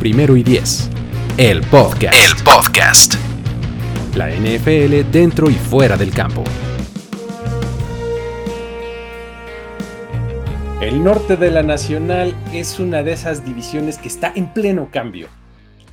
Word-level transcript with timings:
Primero 0.00 0.34
y 0.34 0.42
Diez. 0.42 0.88
El 1.36 1.60
podcast. 1.60 2.14
El 2.14 2.42
podcast. 2.42 3.14
La 4.16 4.30
NFL 4.30 5.10
dentro 5.12 5.50
y 5.50 5.52
fuera 5.52 5.98
del 5.98 6.10
campo. 6.10 6.42
El 10.80 11.04
norte 11.04 11.36
de 11.36 11.50
la 11.50 11.62
Nacional 11.62 12.34
es 12.54 12.80
una 12.80 13.02
de 13.02 13.12
esas 13.12 13.44
divisiones 13.44 13.98
que 13.98 14.08
está 14.08 14.32
en 14.34 14.54
pleno 14.54 14.88
cambio. 14.90 15.28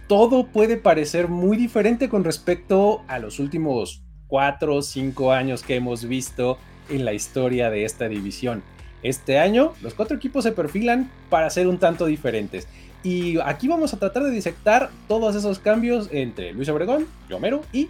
Todo 0.07 0.47
puede 0.47 0.77
parecer 0.77 1.27
muy 1.27 1.57
diferente 1.57 2.07
con 2.07 2.23
respecto 2.23 3.01
a 3.09 3.19
los 3.19 3.39
últimos 3.39 4.03
4 4.27 4.73
o 4.73 4.81
5 4.81 5.33
años 5.33 5.63
que 5.63 5.75
hemos 5.75 6.05
visto 6.05 6.57
en 6.87 7.03
la 7.03 7.11
historia 7.11 7.69
de 7.69 7.83
esta 7.83 8.07
división. 8.07 8.63
Este 9.03 9.37
año 9.37 9.73
los 9.81 9.93
cuatro 9.93 10.15
equipos 10.17 10.43
se 10.43 10.53
perfilan 10.53 11.11
para 11.29 11.49
ser 11.49 11.67
un 11.67 11.77
tanto 11.77 12.05
diferentes. 12.05 12.67
Y 13.03 13.39
aquí 13.39 13.67
vamos 13.67 13.93
a 13.93 13.97
tratar 13.97 14.23
de 14.23 14.31
disectar 14.31 14.89
todos 15.07 15.35
esos 15.35 15.59
cambios 15.59 16.09
entre 16.11 16.53
Luis 16.53 16.67
Obregón, 16.69 17.07
Romero 17.29 17.61
y 17.71 17.89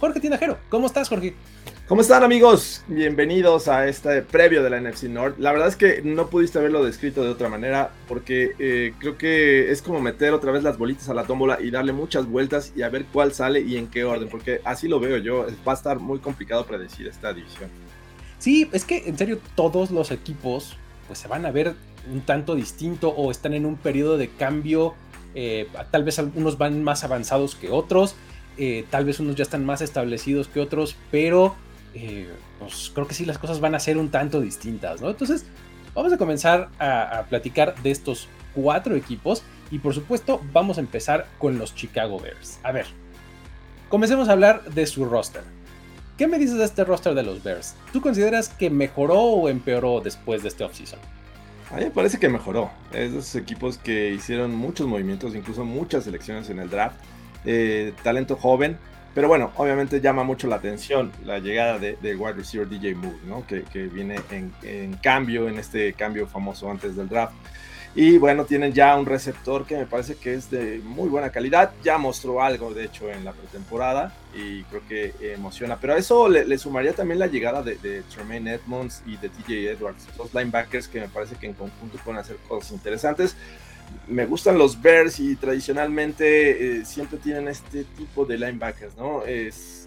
Jorge 0.00 0.20
Tinajero. 0.20 0.58
¿Cómo 0.68 0.86
estás, 0.86 1.08
Jorge? 1.08 1.34
¿Cómo 1.88 2.02
están 2.02 2.22
amigos? 2.22 2.84
Bienvenidos 2.86 3.66
a 3.66 3.88
este 3.88 4.20
previo 4.20 4.62
de 4.62 4.68
la 4.68 4.78
NFC 4.78 5.04
North. 5.04 5.38
La 5.38 5.52
verdad 5.52 5.68
es 5.68 5.76
que 5.76 6.02
no 6.02 6.28
pudiste 6.28 6.58
haberlo 6.58 6.84
descrito 6.84 7.22
de 7.22 7.30
otra 7.30 7.48
manera 7.48 7.92
porque 8.06 8.50
eh, 8.58 8.92
creo 8.98 9.16
que 9.16 9.70
es 9.70 9.80
como 9.80 10.00
meter 10.00 10.34
otra 10.34 10.52
vez 10.52 10.62
las 10.62 10.76
bolitas 10.76 11.08
a 11.08 11.14
la 11.14 11.24
tómbola 11.24 11.58
y 11.62 11.70
darle 11.70 11.94
muchas 11.94 12.26
vueltas 12.26 12.72
y 12.76 12.82
a 12.82 12.90
ver 12.90 13.06
cuál 13.06 13.32
sale 13.32 13.60
y 13.60 13.78
en 13.78 13.86
qué 13.86 14.04
orden, 14.04 14.28
porque 14.28 14.60
así 14.64 14.86
lo 14.86 15.00
veo 15.00 15.16
yo. 15.16 15.46
Va 15.66 15.72
a 15.72 15.76
estar 15.76 15.98
muy 15.98 16.18
complicado 16.18 16.66
predecir 16.66 17.06
esta 17.06 17.32
división. 17.32 17.70
Sí, 18.38 18.68
es 18.72 18.84
que 18.84 19.08
en 19.08 19.16
serio 19.16 19.40
todos 19.54 19.90
los 19.90 20.10
equipos 20.10 20.76
pues 21.08 21.18
se 21.18 21.26
van 21.26 21.44
a 21.46 21.50
ver 21.50 21.74
un 22.12 22.20
tanto 22.20 22.54
distinto 22.54 23.08
o 23.08 23.32
están 23.32 23.54
en 23.54 23.66
un 23.66 23.76
periodo 23.76 24.16
de 24.16 24.28
cambio. 24.28 24.94
Eh, 25.34 25.68
tal 25.90 26.04
vez 26.04 26.18
algunos 26.18 26.58
van 26.58 26.82
más 26.84 27.02
avanzados 27.04 27.54
que 27.54 27.70
otros, 27.70 28.14
eh, 28.56 28.84
tal 28.90 29.04
vez 29.04 29.20
unos 29.20 29.36
ya 29.36 29.42
están 29.42 29.64
más 29.64 29.80
establecidos 29.80 30.48
que 30.48 30.60
otros, 30.60 30.96
pero 31.10 31.54
eh, 31.94 32.28
pues 32.58 32.90
creo 32.94 33.06
que 33.06 33.14
sí 33.14 33.24
las 33.24 33.38
cosas 33.38 33.60
van 33.60 33.74
a 33.74 33.80
ser 33.80 33.98
un 33.98 34.10
tanto 34.10 34.40
distintas, 34.40 35.00
¿no? 35.00 35.10
Entonces 35.10 35.44
vamos 35.94 36.12
a 36.12 36.18
comenzar 36.18 36.68
a, 36.78 37.18
a 37.18 37.22
platicar 37.24 37.74
de 37.82 37.90
estos 37.90 38.28
cuatro 38.54 38.96
equipos 38.96 39.42
y 39.70 39.78
por 39.78 39.94
supuesto 39.94 40.40
vamos 40.52 40.78
a 40.78 40.80
empezar 40.80 41.26
con 41.38 41.58
los 41.58 41.74
Chicago 41.74 42.18
Bears. 42.18 42.58
A 42.62 42.72
ver, 42.72 42.86
comencemos 43.88 44.28
a 44.28 44.32
hablar 44.32 44.64
de 44.64 44.86
su 44.86 45.04
roster. 45.04 45.42
¿Qué 46.18 46.26
me 46.26 46.36
dices 46.36 46.58
de 46.58 46.64
este 46.64 46.82
roster 46.82 47.14
de 47.14 47.22
los 47.22 47.44
Bears? 47.44 47.76
¿Tú 47.92 48.00
consideras 48.00 48.48
que 48.48 48.70
mejoró 48.70 49.20
o 49.20 49.48
empeoró 49.48 50.00
después 50.00 50.42
de 50.42 50.48
este 50.48 50.64
offseason? 50.64 50.98
A 51.70 51.76
mí 51.76 51.84
me 51.84 51.90
parece 51.92 52.18
que 52.18 52.28
mejoró. 52.28 52.72
Es 52.90 53.12
de 53.12 53.18
esos 53.20 53.36
equipos 53.36 53.78
que 53.78 54.10
hicieron 54.10 54.52
muchos 54.52 54.88
movimientos, 54.88 55.36
incluso 55.36 55.64
muchas 55.64 56.02
selecciones 56.02 56.50
en 56.50 56.58
el 56.58 56.68
draft. 56.68 56.96
Eh, 57.44 57.92
talento 58.02 58.34
joven. 58.34 58.76
Pero 59.14 59.28
bueno, 59.28 59.52
obviamente 59.56 60.00
llama 60.00 60.24
mucho 60.24 60.48
la 60.48 60.56
atención 60.56 61.12
la 61.24 61.38
llegada 61.38 61.78
de, 61.78 61.96
wide 62.02 62.32
receiver 62.32 62.68
DJ 62.68 62.96
Moore, 62.96 63.18
¿no? 63.24 63.46
que, 63.46 63.62
viene 63.86 64.16
en, 64.32 64.52
en, 64.62 64.94
cambio, 64.94 65.48
en 65.48 65.58
este 65.58 65.92
cambio 65.92 66.26
famoso 66.26 66.68
antes 66.68 66.96
del 66.96 67.08
draft. 67.08 67.34
Y 68.00 68.16
bueno, 68.16 68.44
tienen 68.44 68.72
ya 68.72 68.96
un 68.96 69.06
receptor 69.06 69.66
que 69.66 69.76
me 69.76 69.84
parece 69.84 70.14
que 70.14 70.34
es 70.34 70.48
de 70.52 70.80
muy 70.84 71.08
buena 71.08 71.32
calidad. 71.32 71.72
Ya 71.82 71.98
mostró 71.98 72.40
algo, 72.40 72.72
de 72.72 72.84
hecho, 72.84 73.10
en 73.10 73.24
la 73.24 73.32
pretemporada 73.32 74.14
y 74.32 74.62
creo 74.62 74.82
que 74.86 75.32
emociona. 75.34 75.78
Pero 75.80 75.94
a 75.94 75.98
eso 75.98 76.28
le, 76.28 76.56
sumaría 76.58 76.92
también 76.92 77.18
la 77.18 77.26
llegada 77.26 77.60
de, 77.60 78.04
Tremaine 78.14 78.52
Edmonds 78.52 79.02
y 79.04 79.16
de 79.16 79.28
TJ 79.28 79.72
Edwards, 79.72 80.06
dos 80.16 80.32
linebackers 80.32 80.86
que 80.86 81.00
me 81.00 81.08
parece 81.08 81.34
que 81.34 81.46
en 81.46 81.54
conjunto 81.54 81.98
pueden 82.04 82.20
hacer 82.20 82.36
cosas 82.46 82.70
interesantes. 82.70 83.34
Me 84.06 84.26
gustan 84.26 84.58
los 84.58 84.80
Bears 84.80 85.18
y 85.18 85.34
tradicionalmente 85.34 86.78
eh, 86.78 86.84
siempre 86.84 87.18
tienen 87.18 87.48
este 87.48 87.82
tipo 87.82 88.24
de 88.24 88.38
linebackers, 88.38 88.96
¿no? 88.96 89.24
Es, 89.24 89.77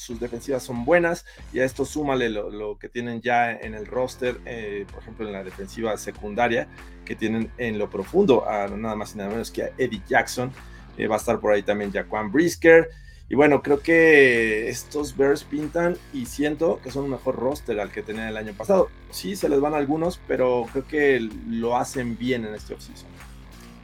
sus 0.00 0.18
defensivas 0.18 0.62
son 0.62 0.84
buenas 0.84 1.24
y 1.52 1.60
a 1.60 1.64
esto 1.64 1.84
súmale 1.84 2.28
lo, 2.30 2.78
que 2.78 2.88
tienen 2.88 3.20
ya 3.20 3.52
en 3.52 3.74
el 3.74 3.86
roster, 3.86 4.40
eh, 4.46 4.86
por 4.90 5.02
ejemplo 5.02 5.26
en 5.26 5.32
la 5.32 5.44
defensiva 5.44 5.96
secundaria, 5.96 6.68
que 7.04 7.14
tienen 7.14 7.50
en 7.58 7.78
lo 7.78 7.90
profundo 7.90 8.48
a 8.48 8.66
nada 8.68 8.96
más 8.96 9.14
y 9.14 9.18
nada 9.18 9.30
menos 9.30 9.50
que 9.50 9.64
a 9.64 9.70
Eddie 9.76 10.02
Jackson, 10.08 10.52
eh, 10.96 11.06
va 11.06 11.16
a 11.16 11.18
estar 11.18 11.38
por 11.40 11.52
ahí 11.52 11.62
también 11.62 11.92
Jaquan 11.92 12.32
Brisker. 12.32 12.90
Y 13.28 13.36
bueno, 13.36 13.62
creo 13.62 13.80
que 13.80 14.68
estos 14.68 15.16
Bears 15.16 15.44
pintan 15.44 15.96
y 16.12 16.26
siento 16.26 16.80
que 16.82 16.90
son 16.90 17.04
un 17.04 17.10
mejor 17.10 17.36
roster 17.36 17.78
al 17.78 17.92
que 17.92 18.02
tenían 18.02 18.26
el 18.26 18.36
año 18.36 18.54
pasado. 18.54 18.90
Sí, 19.10 19.36
se 19.36 19.48
les 19.48 19.60
van 19.60 19.74
algunos, 19.74 20.20
pero 20.26 20.66
creo 20.72 20.86
que 20.88 21.28
lo 21.48 21.76
hacen 21.76 22.18
bien 22.18 22.44
en 22.44 22.56
este 22.56 22.74
offseason. 22.74 23.08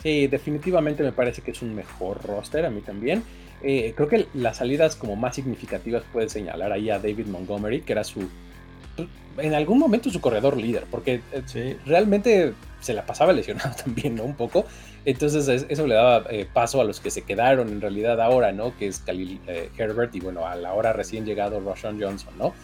Sí, 0.07 0.29
definitivamente 0.29 1.03
me 1.03 1.11
parece 1.11 1.43
que 1.43 1.51
es 1.51 1.63
un 1.63 1.75
mejor 1.75 2.25
roster, 2.25 2.65
a 2.65 2.71
mí 2.71 2.81
también. 2.81 3.25
Eh, 3.61 3.93
creo 3.97 4.09
que 4.09 4.29
las 4.35 4.59
salidas 4.59 4.95
como 4.95 5.17
más 5.17 5.35
significativas 5.35 6.05
pueden 6.13 6.31
señalar 6.31 6.71
ahí 6.71 6.91
a 6.91 7.01
David 7.01 7.27
Montgomery, 7.27 7.81
que 7.81 7.91
era 7.91 8.05
su, 8.05 8.29
en 9.37 9.55
algún 9.55 9.81
momento 9.81 10.09
su 10.09 10.21
corredor 10.21 10.59
líder, 10.59 10.85
porque 10.93 11.23
eh, 11.33 11.77
realmente 11.85 12.53
se 12.81 12.95
la 12.95 13.05
pasaba 13.05 13.33
lesionado 13.33 13.75
también, 13.75 14.15
¿no? 14.15 14.23
Un 14.23 14.37
poco. 14.37 14.65
Entonces 15.05 15.67
eso 15.69 15.87
le 15.89 15.97
daba 15.97 16.25
eh, 16.31 16.47
paso 16.53 16.81
a 16.81 16.85
los 16.85 17.01
que 17.01 17.11
se 17.11 17.23
quedaron 17.23 17.67
en 17.71 17.81
realidad 17.81 18.21
ahora, 18.21 18.53
¿no? 18.53 18.79
Que 18.79 18.87
es 18.87 19.01
Khalil 19.01 19.41
Herbert 19.77 20.15
y 20.15 20.21
bueno, 20.21 20.47
a 20.47 20.55
la 20.55 20.73
hora 20.73 20.93
recién 20.93 21.27
llegado 21.27 21.59
Roshan 21.59 22.01
Johnson, 22.01 22.33
¿no? 22.39 22.55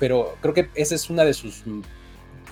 pero 0.00 0.36
creo 0.40 0.54
que 0.54 0.68
esa 0.74 0.94
es 0.94 1.10
una 1.10 1.24
de 1.24 1.34
sus 1.34 1.62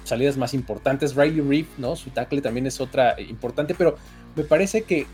salidas 0.04 0.36
más 0.36 0.54
importantes. 0.54 1.14
Riley 1.14 1.40
Reef, 1.40 1.66
¿no? 1.78 1.96
Su 1.96 2.10
tackle 2.10 2.40
también 2.40 2.66
es 2.66 2.80
otra 2.80 3.20
importante, 3.20 3.74
pero 3.74 3.96
me 4.34 4.44
parece 4.44 4.82
que 4.82 5.06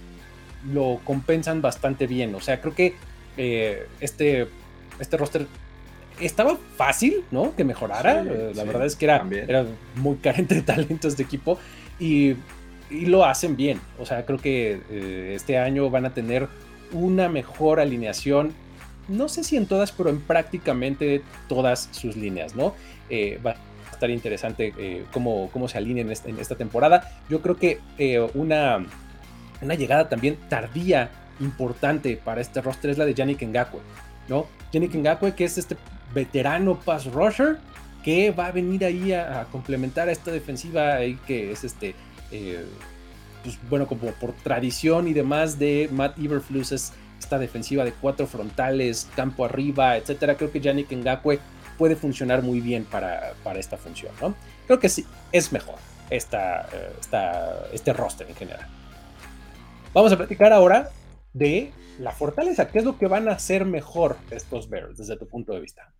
lo 0.73 1.01
compensan 1.05 1.63
bastante 1.63 2.07
bien. 2.07 2.35
O 2.35 2.41
sea, 2.41 2.61
creo 2.61 2.75
que 2.75 2.95
eh, 3.37 3.87
este, 4.01 4.49
este 4.99 5.17
roster 5.17 5.47
estaba 6.21 6.59
fácil, 6.77 7.25
¿no? 7.31 7.55
Que 7.55 7.65
mejorara. 7.65 8.23
Eh, 8.23 8.53
la 8.55 8.65
verdad 8.65 8.87
es 8.87 8.97
que 8.97 9.05
era, 9.05 9.27
era, 9.31 9.65
muy 9.97 10.17
carente 10.17 10.55
de 10.55 10.63
talentos 10.63 11.17
de 11.17 11.23
equipo 11.23 11.59
y, 11.99 12.37
lo 12.91 13.25
hacen 13.27 13.55
bien. 13.55 13.81
O 13.99 14.07
sea, 14.07 14.25
creo 14.25 14.39
que 14.39 14.81
eh, 14.91 15.33
este 15.37 15.59
año 15.59 15.91
van 15.91 16.07
a 16.07 16.15
tener 16.15 16.49
una 16.93 17.29
mejor 17.29 17.81
alineación. 17.81 18.55
No 19.09 19.29
sé 19.29 19.45
si 19.45 19.59
en 19.59 19.67
todas, 19.67 19.93
pero 19.93 20.09
en 20.09 20.21
prácticamente 20.21 21.23
todas 21.49 21.91
sus 21.93 22.17
líneas, 22.17 22.57
¿no? 22.57 22.75
va 23.45 23.57
estar 23.99 24.11
interesante 24.11 25.05
cómo, 25.13 25.51
cómo 25.53 25.69
se 25.69 25.77
alinean 25.77 26.11
en, 26.11 26.17
en, 26.25 26.39
esta 26.39 26.55
temporada. 26.55 27.11
Yo 27.29 27.43
creo 27.43 27.57
que 27.57 27.81
una 28.35 28.85
una 29.61 29.75
llegada 29.75 30.09
también 30.09 30.37
tardía, 30.49 31.11
importante 31.41 32.17
para 32.17 32.41
este 32.41 32.61
roster 32.61 32.91
es 32.91 32.99
la 32.99 33.05
de 33.05 33.15
Yannick 33.15 33.43
Ngakwe, 33.43 33.81
¿no? 34.29 34.47
Yannick 34.73 34.95
Ngakwe, 34.95 35.35
que 35.35 35.45
es 35.45 35.59
este 35.59 35.77
veterano 36.13 36.79
pass 36.81 37.07
rusher, 37.07 37.59
que 38.03 38.31
va 38.31 38.47
a 38.47 38.53
venir 38.53 38.85
ahí 38.85 39.13
a, 39.13 39.47
complementar 39.51 40.09
a 40.09 40.13
esta 40.13 40.31
defensiva 40.31 40.95
ahí 40.95 41.19
que 41.27 41.53
es 41.53 41.65
este, 41.65 41.95
eh, 42.33 42.65
pues 43.43 43.59
bueno, 43.69 43.87
como 43.87 44.11
por 44.13 44.33
tradición 44.33 45.09
y 45.09 45.13
demás 45.13 45.59
de 45.59 45.89
Matt 45.93 46.19
Iberflus 46.19 46.73
es 46.73 46.93
esta 47.19 47.39
defensiva 47.39 47.85
de 47.85 47.93
cuatro 47.93 48.27
frontales, 48.27 49.09
campo 49.17 49.45
arriba, 49.45 49.97
etcétera. 49.97 50.37
Creo 50.37 50.53
que 50.53 50.61
Yannick 50.61 50.93
Ngakwe 50.93 51.41
puede 51.79 51.97
funcionar 51.97 52.43
muy 52.43 52.61
bien 52.61 52.85
para, 52.85 53.35
para 53.43 53.59
esta 53.59 53.77
función, 53.77 54.13
¿no? 54.21 54.35
Creo 54.67 54.79
que 54.79 54.89
sí, 54.89 55.07
es 55.33 55.53
mejor 55.53 55.77
esta, 56.11 56.63
eh, 56.73 56.93
esta, 57.01 57.67
este 57.73 57.93
roster 57.93 58.29
en 58.29 58.35
general. 58.35 58.67
Vamos 59.95 60.13
a 60.13 60.17
platicar 60.17 60.53
ahora 60.53 60.91
de 61.33 61.73
la 61.99 62.13
fortaleza. 62.13 62.69
¿Qué 62.69 62.79
es 62.79 62.85
lo 62.85 62.99
que 62.99 63.07
van 63.07 63.29
a 63.29 63.33
hacer 63.33 63.65
mejor 63.65 64.17
estos 64.31 64.69
Bears 64.69 64.99
desde 64.99 65.17
tu 65.17 65.27
punto 65.27 65.53
de 65.53 65.61
vista? 65.61 65.93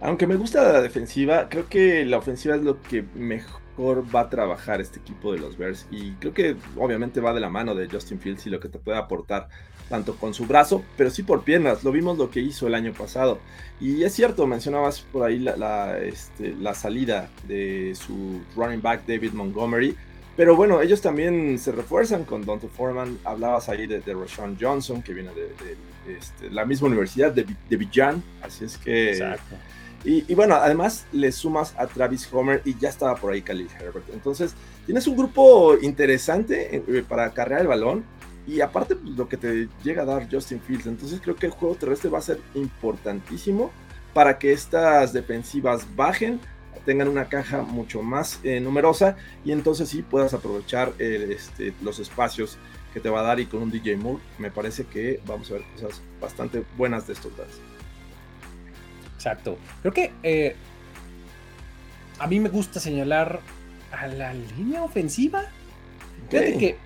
Aunque 0.00 0.26
me 0.26 0.36
gusta 0.36 0.72
la 0.72 0.80
defensiva, 0.80 1.48
creo 1.48 1.68
que 1.68 2.04
la 2.06 2.16
ofensiva 2.16 2.56
es 2.56 2.62
lo 2.62 2.80
que 2.80 3.02
mejor 3.02 3.60
va 3.80 4.20
a 4.20 4.30
trabajar 4.30 4.80
este 4.80 4.98
equipo 4.98 5.32
de 5.32 5.38
los 5.38 5.56
Bears. 5.56 5.86
Y 5.90 6.12
creo 6.12 6.34
que 6.34 6.56
obviamente 6.76 7.20
va 7.20 7.32
de 7.32 7.40
la 7.40 7.48
mano 7.48 7.74
de 7.74 7.88
Justin 7.88 8.20
Fields 8.20 8.46
y 8.46 8.50
lo 8.50 8.60
que 8.60 8.68
te 8.68 8.78
puede 8.78 8.98
aportar 8.98 9.48
tanto 9.88 10.14
con 10.14 10.32
su 10.34 10.46
brazo, 10.46 10.84
pero 10.96 11.10
sí 11.10 11.24
por 11.24 11.42
piernas. 11.42 11.82
Lo 11.82 11.90
vimos 11.90 12.16
lo 12.16 12.30
que 12.30 12.40
hizo 12.40 12.66
el 12.68 12.74
año 12.74 12.92
pasado. 12.92 13.40
Y 13.80 14.04
es 14.04 14.14
cierto, 14.14 14.46
mencionabas 14.46 15.00
por 15.00 15.24
ahí 15.24 15.38
la, 15.38 15.98
este, 15.98 16.54
salida 16.74 17.28
de 17.48 17.94
su 17.94 18.40
running 18.56 18.80
back 18.80 19.04
David 19.06 19.32
Montgomery 19.32 19.96
Pero 20.36 20.54
bueno, 20.54 20.80
ellos 20.80 21.00
también 21.00 21.58
se 21.58 21.72
refuerzan 21.72 22.24
con 22.24 22.46
Dante 22.46 22.68
Foreman. 22.68 23.18
Hablabas 23.24 23.68
ahí 23.68 23.86
de, 23.86 24.00
de 24.00 24.14
Rashawn 24.14 24.56
Johnson, 24.60 25.02
que 25.02 25.12
viene 25.12 25.30
de, 25.34 25.76
este, 26.16 26.50
la 26.50 26.64
misma 26.64 26.86
universidad, 26.86 27.32
de, 27.32 27.76
Villan. 27.76 28.22
Así 28.42 28.64
es 28.64 28.78
que. 28.78 29.20
Y, 30.02 30.34
bueno, 30.34 30.54
además 30.54 31.04
le 31.12 31.30
sumas 31.30 31.74
a 31.76 31.86
Travis 31.86 32.26
Homer 32.32 32.62
y 32.64 32.74
ya 32.78 32.88
estaba 32.88 33.16
por 33.16 33.32
ahí 33.32 33.42
Khalil 33.42 33.68
Herbert. 33.78 34.06
Entonces, 34.14 34.54
tienes 34.86 35.06
un 35.06 35.16
grupo 35.16 35.76
interesante 35.80 36.76
eh, 36.76 37.04
para 37.06 37.30
cargar 37.32 37.60
el 37.60 37.66
balón 37.66 38.04
y 38.46 38.62
aparte 38.62 38.96
pues, 38.96 39.14
lo 39.14 39.28
que 39.28 39.36
te 39.36 39.68
llega 39.84 40.02
a 40.02 40.06
dar 40.06 40.26
Justin 40.30 40.60
Fields. 40.60 40.86
Entonces, 40.86 41.20
creo 41.22 41.36
que 41.36 41.46
el 41.46 41.52
juego 41.52 41.74
terrestre 41.74 42.08
va 42.08 42.18
a 42.18 42.22
ser 42.22 42.40
importantísimo 42.54 43.70
para 44.14 44.38
que 44.38 44.52
estas 44.52 45.12
defensivas 45.12 45.86
bajen, 45.94 46.40
tengan 46.86 47.08
una 47.08 47.28
caja 47.28 47.60
mucho 47.60 48.02
más 48.02 48.40
eh, 48.42 48.58
numerosa 48.58 49.16
y 49.44 49.52
entonces 49.52 49.90
sí 49.90 50.00
puedas 50.00 50.32
aprovechar 50.32 50.94
este, 50.98 51.74
los 51.82 51.98
espacios 51.98 52.56
que 52.94 53.00
te 53.00 53.10
va 53.10 53.20
a 53.20 53.22
dar 53.22 53.38
y 53.38 53.46
con 53.46 53.62
un 53.62 53.70
DJ 53.70 53.96
Moore 53.98 54.22
me 54.38 54.50
parece 54.50 54.84
que 54.84 55.20
vamos 55.26 55.50
a 55.50 55.54
ver 55.54 55.62
cosas 55.74 56.00
bastante 56.20 56.64
buenas 56.78 57.06
de 57.06 57.12
estos 57.12 57.36
dos. 57.36 57.69
Exacto. 59.20 59.58
Creo 59.82 59.92
que 59.92 60.12
eh, 60.22 60.56
a 62.18 62.26
mí 62.26 62.40
me 62.40 62.48
gusta 62.48 62.80
señalar 62.80 63.40
a 63.92 64.06
la 64.06 64.32
línea 64.32 64.82
ofensiva. 64.82 65.42
Fíjate 66.30 66.56
que 66.56 66.76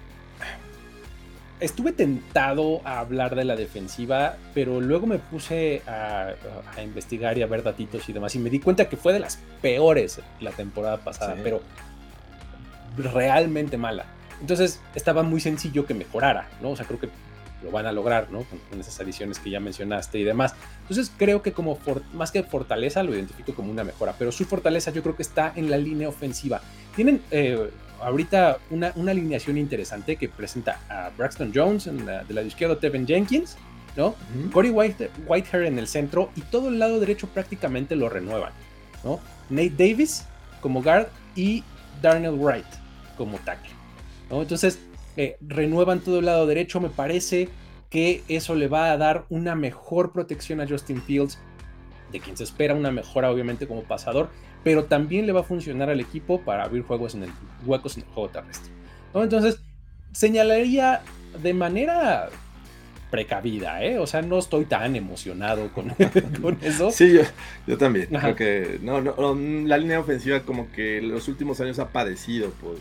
estuve 1.61 1.93
tentado 1.93 2.81
a 2.85 2.99
hablar 2.99 3.37
de 3.37 3.45
la 3.45 3.55
defensiva, 3.55 4.37
pero 4.53 4.81
luego 4.81 5.07
me 5.07 5.21
puse 5.21 5.83
a, 5.87 6.35
investigar 6.83 7.39
y 7.39 7.43
a 7.43 7.47
ver 7.47 7.63
datitos 7.63 8.09
y 8.09 8.13
demás, 8.13 8.35
y 8.35 8.41
me 8.41 8.51
di 8.51 8.59
cuenta 8.59 8.89
que 8.89 8.97
fue 8.97 9.13
de 9.13 9.21
las 9.21 9.39
peores 9.63 10.21
la 10.41 10.51
temporada 10.51 10.97
pasada, 10.97 11.37
pero 11.41 11.63
realmente 12.97 13.77
mala. 13.77 14.07
Entonces 14.41 14.81
estaba 14.97 15.23
muy 15.23 15.41
sencillo 15.41 15.87
que 15.87 15.95
mejorara, 15.95 16.49
¿no? 16.61 16.71
O 16.71 16.77
sea, 16.77 16.85
creo 16.85 16.99
que 16.99 17.11
lo 17.65 17.71
van 17.71 17.87
a 17.87 17.93
lograr, 17.93 18.31
¿no? 18.31 18.45
Con, 18.71 18.81
esas 18.81 19.01
adiciones 19.01 19.39
que 19.39 19.51
ya 19.51 19.61
mencionaste 19.61 20.19
y 20.19 20.25
demás. 20.25 20.55
Entonces 20.83 21.11
creo 21.17 21.43
que 21.43 21.53
como 21.53 21.79
más 22.13 22.31
que 22.31 22.43
fortaleza 22.43 23.03
lo 23.03 23.15
identifico 23.15 23.55
como 23.55 23.71
una 23.71 23.85
mejora, 23.85 24.15
pero 24.19 24.31
su 24.31 24.45
fortaleza 24.45 24.91
yo 24.91 25.03
creo 25.03 25.17
que 25.17 25.23
está 25.23 25.53
en 25.57 25.71
la 25.71 25.79
línea 25.79 26.09
ofensiva. 26.09 26.61
Tienen 26.95 27.23
eh, 27.31 27.71
ahorita 28.01 28.59
una, 28.71 28.93
una, 28.97 29.13
alineación 29.13 29.57
interesante 29.57 30.17
que 30.17 30.29
presenta 30.29 30.81
a 30.89 31.11
Braxton 31.17 31.53
Jones 31.55 31.87
en 31.87 32.05
la, 32.05 32.25
de 32.25 32.35
lado 32.35 32.47
izquierdo, 32.47 32.77
Tevin 32.77 33.07
Jenkins, 33.07 33.57
¿no? 33.97 34.15
Corey 34.53 34.71
White, 34.71 35.11
Whitehair 35.27 35.65
en 35.65 35.79
el 35.79 35.87
centro 35.87 36.31
y 36.37 36.43
todo 36.43 36.69
el 36.69 36.79
lado 36.79 37.01
derecho 37.01 37.29
prácticamente 37.29 37.97
lo 37.97 38.09
renuevan, 38.09 38.53
¿no? 39.03 39.21
Nate 39.51 39.71
Davis 39.71 40.25
como 40.61 40.83
guard 40.83 41.07
y 41.37 41.63
Darnell 42.03 42.35
Wright 42.35 42.67
como 43.17 43.39
tackle, 43.39 43.71
¿no? 44.31 44.43
Entonces, 44.43 44.79
eh, 45.17 45.37
renuevan 45.41 46.01
todo 46.01 46.19
el 46.19 46.27
lado 46.27 46.47
derecho, 46.47 46.81
me 46.81 46.89
parece 46.89 47.49
que 47.91 48.23
eso 48.29 48.55
le 48.55 48.69
va 48.69 48.91
a 48.91 48.97
dar 48.97 49.25
una 49.29 49.55
mejor 49.55 50.13
protección 50.13 50.61
a 50.61 50.67
Justin 50.67 51.01
Fields, 51.03 51.39
de 52.11 52.21
quien 52.21 52.37
se 52.37 52.45
espera 52.45 52.75
una 52.75 52.91
mejora 52.91 53.31
obviamente 53.31 53.67
como 53.67 53.83
pasador, 53.83 54.29
pero 54.65 54.85
también 54.85 55.27
le 55.27 55.33
va 55.33 55.41
a 55.41 55.45
funcionar 55.45 55.91
al 55.91 56.01
equipo 56.01 56.41
para 56.41 56.65
abrir 56.65 56.83
juegos 56.83 57.15
en 57.15 57.25
el, 57.25 57.31
huecos 57.65 57.97
en 57.97 58.05
el 58.05 58.09
juego 58.11 58.31
terrestre. 58.31 58.73
Entonces, 59.15 59.61
señalaría 60.13 61.03
de 61.43 61.55
manera 61.55 62.31
precavida, 63.15 63.81
¿eh? 63.81 64.01
O 64.01 64.09
sea, 64.09 64.23
no 64.23 64.41
estoy 64.41 64.65
tan 64.65 64.97
emocionado 64.97 65.71
con, 65.73 65.95
eso. 66.63 66.91
Sí, 66.91 67.17
yo, 67.65 67.79
también. 67.79 68.09
Creo 68.09 68.35
que 68.35 68.81
no, 68.83 69.01
no, 69.01 69.37
la 69.69 69.79
línea 69.79 70.01
ofensiva 70.01 70.41
como 70.41 70.73
que 70.73 71.01
los 71.01 71.29
últimos 71.29 71.61
años 71.61 71.79
ha 71.79 71.91
padecido 71.91 72.51
por, 72.51 72.75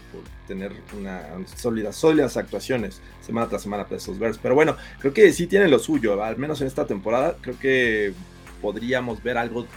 tener 0.48 0.72
una 1.00 1.22
sólidas, 1.56 1.96
sólidas 1.96 2.36
actuaciones 2.36 3.00
semana 3.22 3.48
tras 3.48 3.62
semana 3.62 3.84
para 3.84 3.98
estos 3.98 4.18
Bears. 4.18 4.40
Pero 4.42 4.56
bueno, 4.56 4.76
creo 4.98 5.14
que 5.14 5.32
sí 5.34 5.46
tienen 5.46 5.70
lo 5.70 5.78
suyo, 5.78 6.24
al 6.24 6.38
menos 6.38 6.62
en 6.62 6.68
esta 6.68 6.88
temporada. 6.88 7.36
Creo 7.40 7.60
que 7.60 8.14
podríamos 8.60 9.22
ver 9.22 9.38
algo 9.38 9.68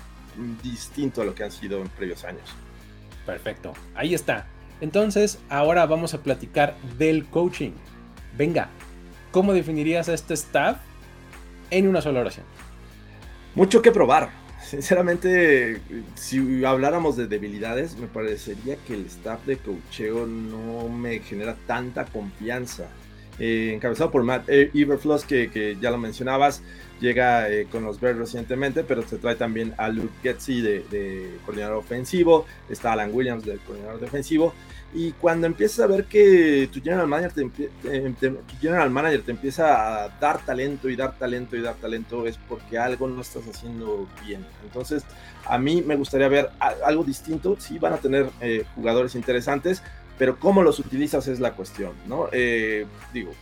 distinto 0.62 1.20
a 1.20 1.26
lo 1.26 1.34
que 1.34 1.44
han 1.44 1.52
sido 1.52 1.82
en 1.82 1.88
previos 1.90 2.24
años. 2.24 2.54
Perfecto, 3.26 3.74
ahí 3.94 4.14
está. 4.14 4.46
Entonces, 4.80 5.38
ahora 5.50 5.84
vamos 5.84 6.14
a 6.14 6.22
platicar 6.22 6.76
del 6.96 7.26
coaching. 7.26 7.72
Venga, 8.38 8.70
¿cómo 9.36 9.52
definirías 9.52 10.08
a 10.08 10.14
este 10.14 10.32
staff 10.32 10.78
en 11.70 11.88
una 11.88 12.00
sola 12.00 12.20
oración? 12.20 12.46
Mucho 13.54 13.82
que 13.82 13.92
probar. 13.92 14.30
Sinceramente, 14.64 15.78
si 16.14 16.64
habláramos 16.64 17.18
de 17.18 17.26
debilidades, 17.26 17.98
me 17.98 18.06
parecería 18.06 18.76
que 18.86 18.94
el 18.94 19.04
staff 19.04 19.44
de 19.44 19.58
coacheo 19.58 20.24
no 20.26 20.88
me 20.88 21.18
genera 21.18 21.54
tanta 21.66 22.06
confianza. 22.06 22.86
Eh, 23.38 23.72
encabezado 23.74 24.10
por 24.10 24.22
Matt 24.22 24.48
Iberfloss, 24.72 25.26
que, 25.26 25.50
que, 25.50 25.76
ya 25.82 25.90
lo 25.90 25.98
mencionabas, 25.98 26.62
llega 27.00 27.48
eh, 27.50 27.66
con 27.70 27.84
los 27.84 28.00
Bears 28.00 28.18
recientemente, 28.18 28.84
pero 28.84 29.06
se 29.06 29.18
trae 29.18 29.36
también 29.36 29.74
a 29.76 29.88
Luke 29.88 30.14
Getzi 30.22 30.60
de, 30.60 30.84
de, 30.90 31.38
coordinador 31.44 31.76
ofensivo, 31.76 32.46
está 32.68 32.92
Alan 32.92 33.10
Williams 33.12 33.44
del 33.44 33.58
coordinador 33.60 34.00
defensivo, 34.00 34.54
y 34.94 35.12
cuando 35.12 35.46
empiezas 35.46 35.80
a 35.80 35.86
ver 35.88 36.06
que 36.06 36.70
tu 36.72 36.80
general 36.80 37.06
manager 37.06 37.32
te, 37.32 37.70
general 38.60 38.90
manager 38.90 39.22
te 39.22 39.32
empieza 39.32 40.04
a 40.04 40.08
dar 40.20 40.44
talento 40.44 40.88
y 40.88 40.96
dar 40.96 41.18
talento 41.18 41.54
y 41.54 41.60
dar 41.60 41.74
talento, 41.74 42.26
es 42.26 42.38
porque 42.48 42.78
algo 42.78 43.06
no 43.06 43.20
estás 43.20 43.46
haciendo 43.46 44.08
bien. 44.24 44.46
Entonces, 44.64 45.04
a 45.44 45.58
mí 45.58 45.82
me 45.82 45.96
gustaría 45.96 46.28
ver 46.28 46.50
algo 46.60 47.04
distinto. 47.04 47.56
Sí, 47.58 47.78
van 47.78 47.92
a 47.92 47.98
tener 47.98 48.30
eh, 48.40 48.64
jugadores 48.74 49.14
interesantes, 49.16 49.82
pero 50.18 50.38
cómo 50.38 50.62
los 50.62 50.78
utilizas 50.78 51.28
es 51.28 51.40
la 51.40 51.52
cuestión, 51.52 51.92
¿no? 52.06 52.28
Eh, 52.32 52.86
digo, 53.12 53.32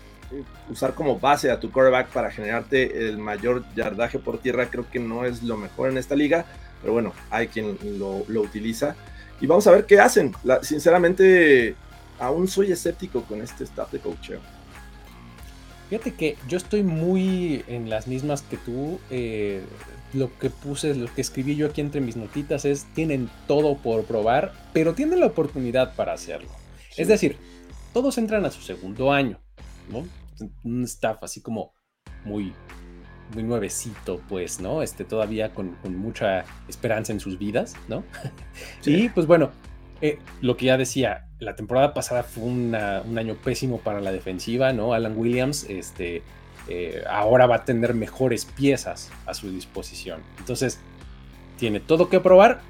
usar 0.70 0.94
como 0.94 1.18
base 1.18 1.50
a 1.50 1.60
tu 1.60 1.70
quarterback 1.70 2.08
para 2.08 2.30
generarte 2.30 3.08
el 3.08 3.18
mayor 3.18 3.64
yardaje 3.74 4.18
por 4.18 4.38
tierra 4.38 4.66
creo 4.66 4.88
que 4.90 4.98
no 4.98 5.24
es 5.24 5.42
lo 5.42 5.56
mejor 5.56 5.90
en 5.90 5.98
esta 5.98 6.14
liga, 6.14 6.44
pero 6.80 6.92
bueno, 6.92 7.12
hay 7.30 7.48
quien 7.48 7.78
lo, 7.98 8.24
lo 8.28 8.40
utiliza 8.40 8.96
y 9.40 9.46
vamos 9.46 9.66
a 9.66 9.72
ver 9.72 9.86
qué 9.86 10.00
hacen. 10.00 10.34
sinceramente, 10.62 11.74
aún 12.18 12.48
soy 12.48 12.72
escéptico 12.72 13.22
con 13.22 13.42
este 13.42 13.64
staff 13.64 13.92
de 13.92 13.98
coaching. 13.98 14.38
Fíjate 15.90 16.14
que 16.14 16.36
yo 16.48 16.56
estoy 16.56 16.82
muy 16.82 17.64
en 17.68 17.90
las 17.90 18.06
mismas 18.06 18.42
que 18.42 18.56
tú. 18.56 18.98
Eh, 19.10 19.62
lo 20.12 20.30
que 20.38 20.48
puse, 20.48 20.94
lo 20.94 21.12
que 21.12 21.20
escribí 21.20 21.56
yo 21.56 21.66
aquí 21.66 21.80
entre 21.80 22.00
mis 22.00 22.16
notitas 22.16 22.64
es, 22.64 22.86
tienen 22.94 23.28
todo 23.48 23.76
por 23.76 24.04
probar, 24.04 24.54
pero 24.72 24.94
tienen 24.94 25.20
la 25.20 25.26
oportunidad 25.26 25.94
para 25.94 26.12
hacerlo. 26.12 26.50
Es 26.96 27.08
decir, 27.08 27.36
todos 27.92 28.16
entran 28.16 28.44
a 28.44 28.50
su 28.50 28.62
segundo 28.62 29.12
año, 29.12 29.40
¿no? 29.90 30.06
Un 30.62 30.84
staff 30.84 31.18
así 31.22 31.40
como 31.40 31.74
muy 32.24 32.52
muy 33.32 33.42
nuevecito, 33.42 34.20
pues, 34.28 34.60
¿no? 34.60 34.82
Este, 34.82 35.04
todavía 35.04 35.52
con, 35.54 35.76
mucha 35.96 36.44
esperanza 36.68 37.10
en 37.12 37.20
sus 37.20 37.38
vidas, 37.38 37.74
¿no? 37.88 38.04
Sí. 38.80 39.04
Y 39.04 39.08
pues 39.08 39.26
bueno, 39.26 39.50
eh, 40.02 40.18
lo 40.42 40.56
que 40.56 40.66
ya 40.66 40.76
decía, 40.76 41.26
la 41.38 41.56
temporada 41.56 41.94
pasada 41.94 42.22
fue 42.22 42.44
un 42.44 42.74
año 42.74 43.34
pésimo 43.42 43.80
para 43.80 44.00
la 44.00 44.12
defensiva, 44.12 44.72
¿no? 44.74 44.92
Alan 44.92 45.16
Williams, 45.16 45.64
este, 45.70 46.22
eh, 46.68 47.04
ahora 47.08 47.46
va 47.46 47.56
a 47.56 47.64
tener 47.64 47.94
mejores 47.94 48.46
piezas 48.46 49.10
a 49.26 49.34
su 49.34 49.50
disposición. 49.50 50.20
Entonces, 50.38 50.78
tiene 51.58 51.80
todo 51.80 52.08
que 52.08 52.20
probar, 52.20 52.60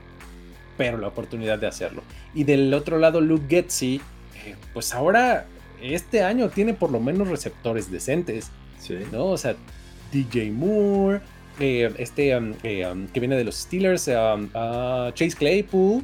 pero 0.76 0.98
la 0.98 1.08
oportunidad 1.08 1.58
de 1.58 1.68
hacerlo. 1.68 2.02
Y 2.34 2.44
del 2.44 2.74
otro 2.74 2.98
lado, 2.98 3.20
Luke 3.20 3.46
Getzi, 3.48 4.00
eh, 4.44 4.56
pues 4.72 4.94
ahora, 4.94 5.46
este 5.92 6.22
año 6.22 6.48
tiene 6.48 6.74
por 6.74 6.90
lo 6.90 7.00
menos 7.00 7.28
receptores 7.28 7.90
decentes. 7.90 8.50
Sí. 8.78 8.98
¿no? 9.12 9.26
O 9.26 9.38
sea, 9.38 9.56
DJ 10.12 10.50
Moore, 10.52 11.20
eh, 11.60 11.92
este 11.98 12.36
um, 12.36 12.54
eh, 12.62 12.86
um, 12.86 13.06
que 13.08 13.20
viene 13.20 13.36
de 13.36 13.44
los 13.44 13.56
Steelers, 13.56 14.08
um, 14.08 14.44
uh, 14.54 15.10
Chase 15.12 15.36
Claypool. 15.36 16.02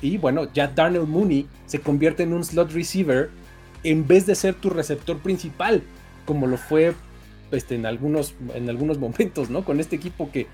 y, 0.00 0.16
bueno, 0.18 0.52
ya 0.52 0.68
Darnell 0.68 1.06
Mooney 1.06 1.46
se 1.66 1.80
convierte 1.80 2.22
en 2.22 2.32
un 2.32 2.44
slot 2.44 2.72
receiver 2.72 3.30
en 3.82 4.06
vez 4.06 4.26
de 4.26 4.34
ser 4.34 4.54
tu 4.54 4.70
receptor 4.70 5.18
principal, 5.18 5.82
como 6.26 6.46
lo 6.46 6.56
fue 6.56 6.94
este, 7.50 7.74
en, 7.74 7.86
algunos, 7.86 8.34
en 8.54 8.68
algunos 8.68 8.98
momentos, 9.06 9.50
¿no? 9.50 9.64
Con 9.64 9.80
este 9.80 9.96
equipo 9.96 10.30
que, 10.30 10.46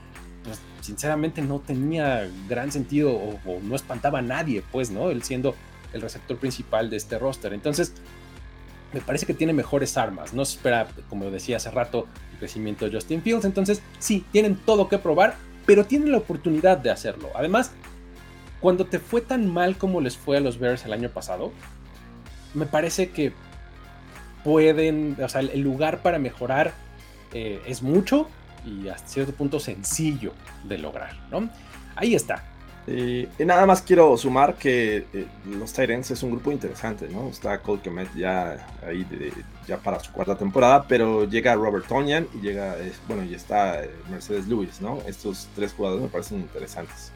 pues, 0.44 0.60
sinceramente 0.80 1.42
no 1.42 1.60
tenía 1.60 2.28
gran 2.48 2.72
sentido 2.72 3.12
o, 3.12 3.40
o, 3.46 3.60
no 3.62 3.76
espantaba 3.76 4.18
a 4.18 4.22
nadie, 4.22 4.62
pues, 4.72 4.90
¿no? 4.90 5.10
Él 5.10 5.22
siendo 5.22 5.54
el 5.92 6.00
receptor 6.00 6.38
principal 6.38 6.90
de 6.90 6.96
este 6.96 7.18
roster. 7.18 7.52
Entonces, 7.52 7.94
me 8.92 9.00
parece 9.00 9.26
que 9.26 9.34
tiene 9.34 9.52
mejores 9.52 9.96
armas. 9.96 10.34
No 10.34 10.44
se 10.44 10.56
espera, 10.56 10.88
como 11.08 11.30
decía 11.30 11.58
hace 11.58 11.70
rato, 11.70 12.06
el 12.32 12.38
crecimiento 12.38 12.84
de 12.84 12.92
Justin 12.92 13.22
Fields. 13.22 13.44
Entonces, 13.44 13.82
sí, 13.98 14.24
tienen 14.32 14.56
todo 14.56 14.88
que 14.88 14.98
probar, 14.98 15.36
pero 15.66 15.84
tienen 15.84 16.12
la 16.12 16.18
oportunidad 16.18 16.78
de 16.78 16.90
hacerlo. 16.90 17.30
Además, 17.34 17.72
cuando 18.60 18.86
te 18.86 18.98
fue 18.98 19.20
tan 19.20 19.52
mal 19.52 19.76
como 19.76 20.00
les 20.00 20.16
fue 20.16 20.36
a 20.36 20.40
los 20.40 20.58
Bears 20.58 20.84
el 20.84 20.92
año 20.92 21.10
pasado, 21.10 21.52
me 22.54 22.66
parece 22.66 23.10
que 23.10 23.32
pueden, 24.44 25.16
o 25.22 25.28
sea, 25.28 25.40
el 25.40 25.60
lugar 25.60 26.02
para 26.02 26.18
mejorar 26.18 26.72
eh, 27.32 27.62
es 27.66 27.82
mucho 27.82 28.28
y 28.64 28.88
hasta 28.88 29.08
cierto 29.08 29.32
punto 29.32 29.60
sencillo 29.60 30.32
de 30.64 30.78
lograr, 30.78 31.16
¿no? 31.30 31.48
Ahí 31.96 32.14
está. 32.14 32.44
Y, 32.86 33.28
nada 33.38 33.66
más 33.66 33.82
quiero 33.82 34.16
sumar 34.16 34.54
que 34.54 35.04
eh, 35.12 35.26
los 35.46 35.72
Tyrants 35.72 36.10
es 36.10 36.22
un 36.22 36.32
grupo 36.32 36.50
interesante, 36.50 37.08
¿no? 37.08 37.28
Está 37.28 37.58
Cole 37.58 37.82
Kemet 37.82 38.14
ya 38.14 38.66
ahí 38.86 39.06
ya 39.66 39.76
para 39.78 40.00
su 40.00 40.10
cuarta 40.12 40.36
temporada, 40.36 40.84
pero 40.88 41.28
llega 41.28 41.54
Robert 41.54 41.86
Tonyan 41.86 42.26
y 42.34 42.40
llega, 42.40 42.76
bueno, 43.06 43.24
y 43.24 43.34
está 43.34 43.84
eh, 43.84 43.90
Mercedes 44.10 44.48
Lewis, 44.48 44.80
¿no? 44.80 44.98
Estos 45.06 45.48
tres 45.54 45.72
jugadores 45.72 46.04
me 46.04 46.08
parecen 46.08 46.38
interesantes. 46.38 47.12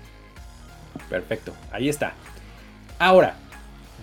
Perfecto, 1.08 1.52
ahí 1.72 1.88
está. 1.88 2.14
Ahora, 2.98 3.34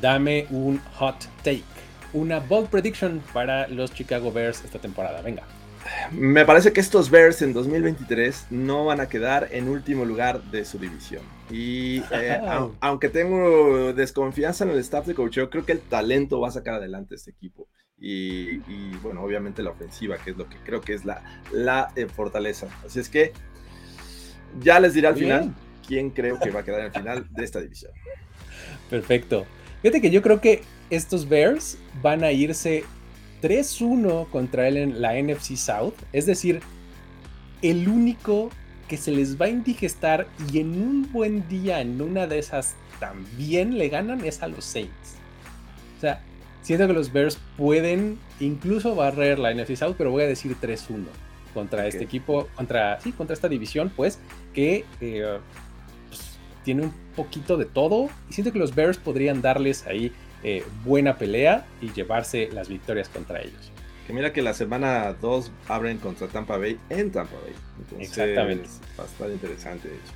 dame 0.01 0.47
un 0.49 0.81
hot 0.95 1.15
take, 1.43 1.63
una 2.11 2.39
bold 2.39 2.69
prediction 2.69 3.21
para 3.33 3.67
los 3.67 3.93
Chicago 3.93 4.31
Bears 4.31 4.63
esta 4.65 4.79
temporada. 4.79 5.21
Venga. 5.21 5.43
Me 6.11 6.45
parece 6.45 6.73
que 6.73 6.79
estos 6.79 7.09
Bears 7.09 7.41
en 7.41 7.53
2023 7.53 8.47
no 8.49 8.85
van 8.85 8.99
a 8.99 9.07
quedar 9.09 9.47
en 9.51 9.67
último 9.67 10.05
lugar 10.05 10.41
de 10.43 10.65
su 10.65 10.77
división. 10.77 11.23
Y 11.51 12.00
eh, 12.12 12.39
aunque 12.79 13.10
tengo 13.10 13.93
desconfianza 13.93 14.63
en 14.63 14.72
el 14.72 14.79
staff 14.79 15.05
de 15.05 15.13
coach, 15.13 15.38
creo 15.50 15.65
que 15.65 15.74
el 15.74 15.81
talento 15.81 16.39
va 16.39 16.48
a 16.48 16.51
sacar 16.51 16.75
adelante 16.75 17.15
este 17.15 17.31
equipo. 17.31 17.67
Y, 18.03 18.58
bueno, 19.03 19.22
obviamente 19.22 19.62
la 19.62 19.70
ofensiva, 19.70 20.17
que 20.17 20.31
es 20.31 20.38
lo 20.38 20.50
que 20.50 20.58
creo 20.63 20.81
que 20.81 20.93
es 20.93 21.05
la, 21.05 21.24
la 21.51 21.91
eh, 21.96 22.08
fortaleza. 22.08 22.67
Así 22.84 23.00
es 23.00 23.10
que 23.10 23.31
ya 24.60 24.79
les 24.79 24.96
diré 24.96 25.08
al 25.08 25.15
final 25.15 25.53
quién 25.86 26.10
creo 26.10 26.39
que 26.39 26.50
va 26.50 26.62
a 26.62 26.63
quedar 26.63 26.79
en 26.79 26.86
el 26.88 26.91
final 26.91 27.27
de 27.29 27.43
esta 27.43 27.62
división. 27.62 27.91
Perfecto. 28.89 29.46
Fíjate 29.81 30.01
que 30.01 30.10
yo 30.10 30.22
creo 30.22 30.41
que 30.41 30.63
estos 30.89 31.29
Bears 31.29 31.77
van 32.01 32.24
a 32.24 32.31
irse 32.31 32.84
3-1 33.41 34.29
contra 34.29 34.67
él 34.67 34.77
en 34.77 35.01
la 35.01 35.13
NFC 35.13 35.55
South. 35.55 35.93
Es 36.12 36.25
decir, 36.25 36.62
el 37.62 37.88
único 37.88 38.50
que 38.91 38.98
se 38.98 39.12
les 39.12 39.39
va 39.39 39.45
a 39.45 39.50
indigestar 39.50 40.27
y 40.51 40.60
en 40.60 40.74
un 40.74 41.10
buen 41.13 41.48
día, 41.48 41.79
en 41.79 42.01
una 42.01 42.27
de 42.27 42.39
esas, 42.39 42.75
también 43.00 43.77
le 43.77 43.88
ganan 43.88 44.25
es 44.25 44.43
a 44.43 44.50
los 44.50 44.65
Saints. 44.65 45.15
O 45.95 46.01
sea, 46.01 46.21
siento 46.62 46.88
que 46.88 46.93
los 46.93 47.13
Bears 47.13 47.39
pueden 47.55 48.19
incluso 48.41 48.93
barrer 48.93 49.39
la 49.39 49.53
NFC 49.53 49.77
South, 49.77 49.95
pero 49.98 50.12
voy 50.12 50.24
a 50.24 50.27
decir 50.27 50.57
3-1 50.62 51.05
contra 51.53 51.88
este 51.88 52.03
equipo, 52.03 52.50
contra, 52.53 53.00
sí, 53.00 53.13
contra 53.13 53.33
esta 53.33 53.48
división, 53.48 53.93
pues, 53.95 54.19
que 54.53 54.83
eh, 55.00 55.39
pues, 56.10 56.38
tiene 56.65 56.81
un 56.83 56.93
poquito 57.15 57.55
de 57.55 57.63
todo. 57.63 58.10
Y 58.29 58.33
siento 58.33 58.51
que 58.51 58.60
los 58.60 58.75
Bears 58.75 58.98
podrían 58.98 59.41
darles 59.41 59.88
ahí 59.88 60.12
eh, 60.43 60.65
buena 60.83 61.17
pelea 61.17 61.65
y 61.81 61.93
llevarse 61.93 62.50
las 62.51 62.67
victorias 62.67 63.07
contra 63.07 63.39
ellos. 63.39 63.71
Que 64.08 64.13
mira 64.13 64.34
que 64.34 64.41
la 64.41 64.53
semana 64.53 65.13
2 65.13 65.51
abren 65.67 65.98
contra 65.98 66.27
Tampa 66.27 66.58
Bay 66.58 66.79
en 66.89 67.12
Tampa 67.12 67.36
Bay. 67.43 68.01
Exactamente. 68.01 68.67
Bastante 68.98 69.34
interesante, 69.34 69.88
de 69.88 69.96
hecho. 69.96 70.13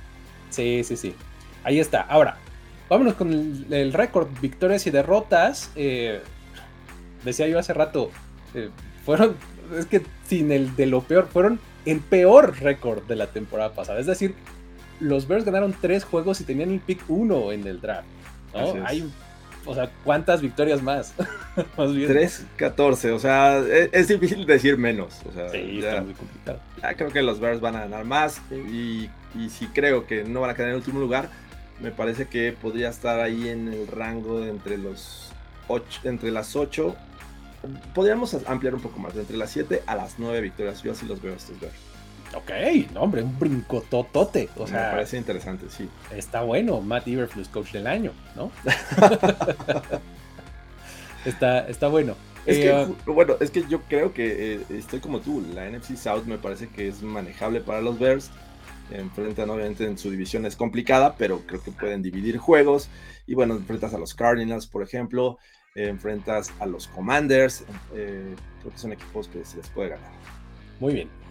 Sí, 0.50 0.84
sí, 0.84 0.96
sí. 0.96 1.14
Ahí 1.64 1.80
está. 1.80 2.02
Ahora, 2.02 2.38
vámonos 2.88 3.14
con 3.14 3.66
el, 3.70 3.92
récord, 3.92 4.28
victorias 4.40 4.86
y 4.86 4.90
derrotas. 4.90 5.70
Eh, 5.76 6.20
decía 7.24 7.48
yo 7.48 7.58
hace 7.58 7.74
rato, 7.74 8.10
eh, 8.54 8.70
fueron, 9.04 9.36
es 9.78 9.86
que 9.86 10.02
sin 10.28 10.52
el 10.52 10.74
de 10.76 10.86
lo 10.86 11.02
peor, 11.02 11.28
fueron 11.28 11.60
el 11.84 12.00
peor 12.00 12.58
récord 12.60 13.02
de 13.04 13.16
la 13.16 13.28
temporada 13.28 13.72
pasada. 13.72 14.00
Es 14.00 14.06
decir, 14.06 14.34
los 15.00 15.28
Bears 15.28 15.44
ganaron 15.44 15.74
tres 15.80 16.04
juegos 16.04 16.40
y 16.40 16.44
tenían 16.44 16.70
el 16.70 16.80
pick 16.80 17.02
1 17.08 17.52
en 17.52 17.66
el 17.66 17.80
draft. 17.80 18.08
Hay 18.84 19.10
o 19.66 19.74
sea, 19.74 19.90
¿cuántas 20.04 20.40
victorias 20.40 20.82
más? 20.82 21.12
más 21.76 21.90
3-14, 21.90 23.12
o 23.12 23.18
sea, 23.18 23.58
e-, 23.58 23.90
es, 23.92 24.08
difícil 24.08 24.46
decir 24.46 24.78
menos. 24.78 25.20
O 25.28 25.32
sea, 25.32 25.48
sí, 25.50 25.80
está 25.80 26.02
muy 26.02 26.14
complicado. 26.14 26.60
Ya 26.80 26.94
creo 26.94 27.10
que 27.10 27.22
los 27.22 27.40
Bears 27.40 27.60
van 27.60 27.76
a 27.76 27.80
ganar 27.80 28.04
más 28.04 28.40
y, 28.50 29.10
y 29.34 29.50
si 29.50 29.66
creo 29.66 30.06
que 30.06 30.24
no 30.24 30.40
van 30.40 30.50
a 30.50 30.54
quedar 30.54 30.68
en 30.68 30.74
el 30.74 30.80
último 30.80 31.00
lugar, 31.00 31.28
me 31.80 31.90
parece 31.90 32.26
que 32.26 32.52
podría 32.52 32.88
estar 32.88 33.20
ahí 33.20 33.48
en 33.48 33.68
el 33.68 33.86
rango 33.86 34.40
de 34.40 34.50
entre 34.50 34.78
los 34.78 35.32
8, 35.68 36.00
entre 36.04 36.30
las 36.30 36.56
8, 36.56 36.96
podríamos 37.94 38.34
ampliar 38.46 38.74
un 38.74 38.80
poco 38.80 38.98
más, 38.98 39.14
entre 39.16 39.36
las 39.36 39.50
7 39.50 39.82
a 39.86 39.94
las 39.94 40.18
9 40.18 40.40
victorias. 40.40 40.82
Yo 40.82 40.92
así 40.92 41.06
los 41.06 41.20
veo 41.20 41.34
estos 41.34 41.58
Bears. 41.60 41.74
Ok, 42.34 42.50
no, 42.92 43.02
hombre, 43.02 43.22
un 43.22 43.38
brinco 43.38 43.82
totote. 43.82 44.48
O 44.56 44.66
sea, 44.66 44.86
Me 44.86 44.90
parece 44.90 45.16
interesante, 45.16 45.66
sí. 45.70 45.88
Está 46.10 46.42
bueno, 46.42 46.80
Matt 46.80 47.06
Iberflus, 47.08 47.48
coach 47.48 47.72
del 47.72 47.86
año, 47.86 48.12
¿no? 48.34 48.50
está, 51.24 51.66
está 51.68 51.88
bueno. 51.88 52.14
Es 52.46 52.58
que, 52.58 52.70
eh, 52.70 52.86
bueno, 53.06 53.36
es 53.40 53.50
que 53.50 53.64
yo 53.68 53.82
creo 53.82 54.14
que 54.14 54.54
eh, 54.54 54.60
estoy 54.70 55.00
como 55.00 55.20
tú. 55.20 55.44
La 55.54 55.68
NFC 55.68 55.96
South 55.96 56.24
me 56.26 56.38
parece 56.38 56.68
que 56.68 56.88
es 56.88 57.02
manejable 57.02 57.60
para 57.60 57.80
los 57.80 57.98
Bears. 57.98 58.30
Enfrentan, 58.90 59.50
obviamente, 59.50 59.84
en 59.84 59.98
su 59.98 60.10
división 60.10 60.46
es 60.46 60.54
complicada, 60.54 61.16
pero 61.16 61.40
creo 61.46 61.62
que 61.62 61.72
pueden 61.72 62.02
dividir 62.02 62.38
juegos. 62.38 62.88
Y 63.26 63.34
bueno, 63.34 63.54
enfrentas 63.54 63.94
a 63.94 63.98
los 63.98 64.14
Cardinals, 64.14 64.66
por 64.66 64.82
ejemplo. 64.82 65.38
enfrentas 65.74 66.52
a 66.60 66.66
los 66.66 66.86
Commanders. 66.86 67.64
Eh, 67.94 68.34
creo 68.60 68.72
que 68.72 68.78
son 68.78 68.92
equipos 68.92 69.28
que 69.28 69.44
se 69.44 69.56
les 69.56 69.68
puede 69.68 69.90
ganar. 69.90 70.12
Muy 70.78 70.94
bien. 70.94 71.25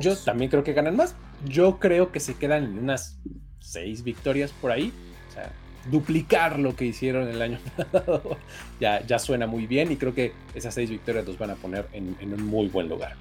Yo 0.00 0.16
también 0.16 0.50
creo 0.50 0.64
que 0.64 0.72
ganan 0.72 0.96
más. 0.96 1.14
Yo 1.46 1.78
creo 1.78 2.10
que 2.12 2.20
se 2.20 2.34
quedan 2.34 2.64
en 2.64 2.78
unas 2.78 3.18
seis 3.60 4.02
victorias 4.02 4.52
por 4.60 4.70
ahí. 4.70 4.92
O 5.28 5.32
sea, 5.32 5.52
duplicar 5.90 6.58
lo 6.58 6.74
que 6.76 6.86
hicieron 6.86 7.28
el 7.28 7.40
año 7.40 7.58
pasado 7.76 8.36
ya, 8.80 9.04
ya 9.06 9.18
suena 9.18 9.46
muy 9.46 9.66
bien 9.66 9.90
y 9.92 9.96
creo 9.96 10.14
que 10.14 10.32
esas 10.54 10.74
seis 10.74 10.90
victorias 10.90 11.26
los 11.26 11.38
van 11.38 11.50
a 11.50 11.54
poner 11.54 11.86
en, 11.92 12.16
un 12.32 12.44
muy 12.44 12.68
buen 12.68 12.88
lugar. 12.88 13.14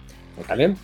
¿Vale? 0.48 0.76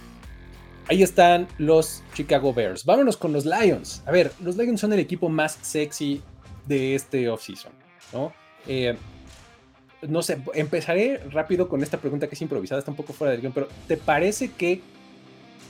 Ahí 0.87 1.01
están 1.01 1.47
los 1.57 2.03
Chicago 2.13 2.53
Bears. 2.53 2.83
Vámonos 2.83 3.15
con 3.15 3.31
los 3.31 3.45
Lions. 3.45 4.03
A 4.05 4.11
ver, 4.11 4.31
los 4.41 4.57
Lions 4.57 4.81
son 4.81 4.91
el 4.93 4.99
equipo 4.99 5.29
más 5.29 5.57
sexy 5.61 6.21
de 6.65 6.95
este 6.95 7.29
offseason, 7.29 7.71
¿no? 8.11 8.33
Eh, 8.67 8.95
no 10.07 10.21
sé, 10.21 10.41
empezaré 10.53 11.19
rápido 11.31 11.69
con 11.69 11.81
esta 11.83 11.97
pregunta 11.97 12.27
que 12.27 12.35
es 12.35 12.41
improvisada, 12.41 12.79
está 12.79 12.91
un 12.91 12.97
poco 12.97 13.13
fuera 13.13 13.31
del 13.31 13.41
guion, 13.41 13.53
pero 13.53 13.67
¿te 13.87 13.95
parece 13.95 14.51
que 14.51 14.81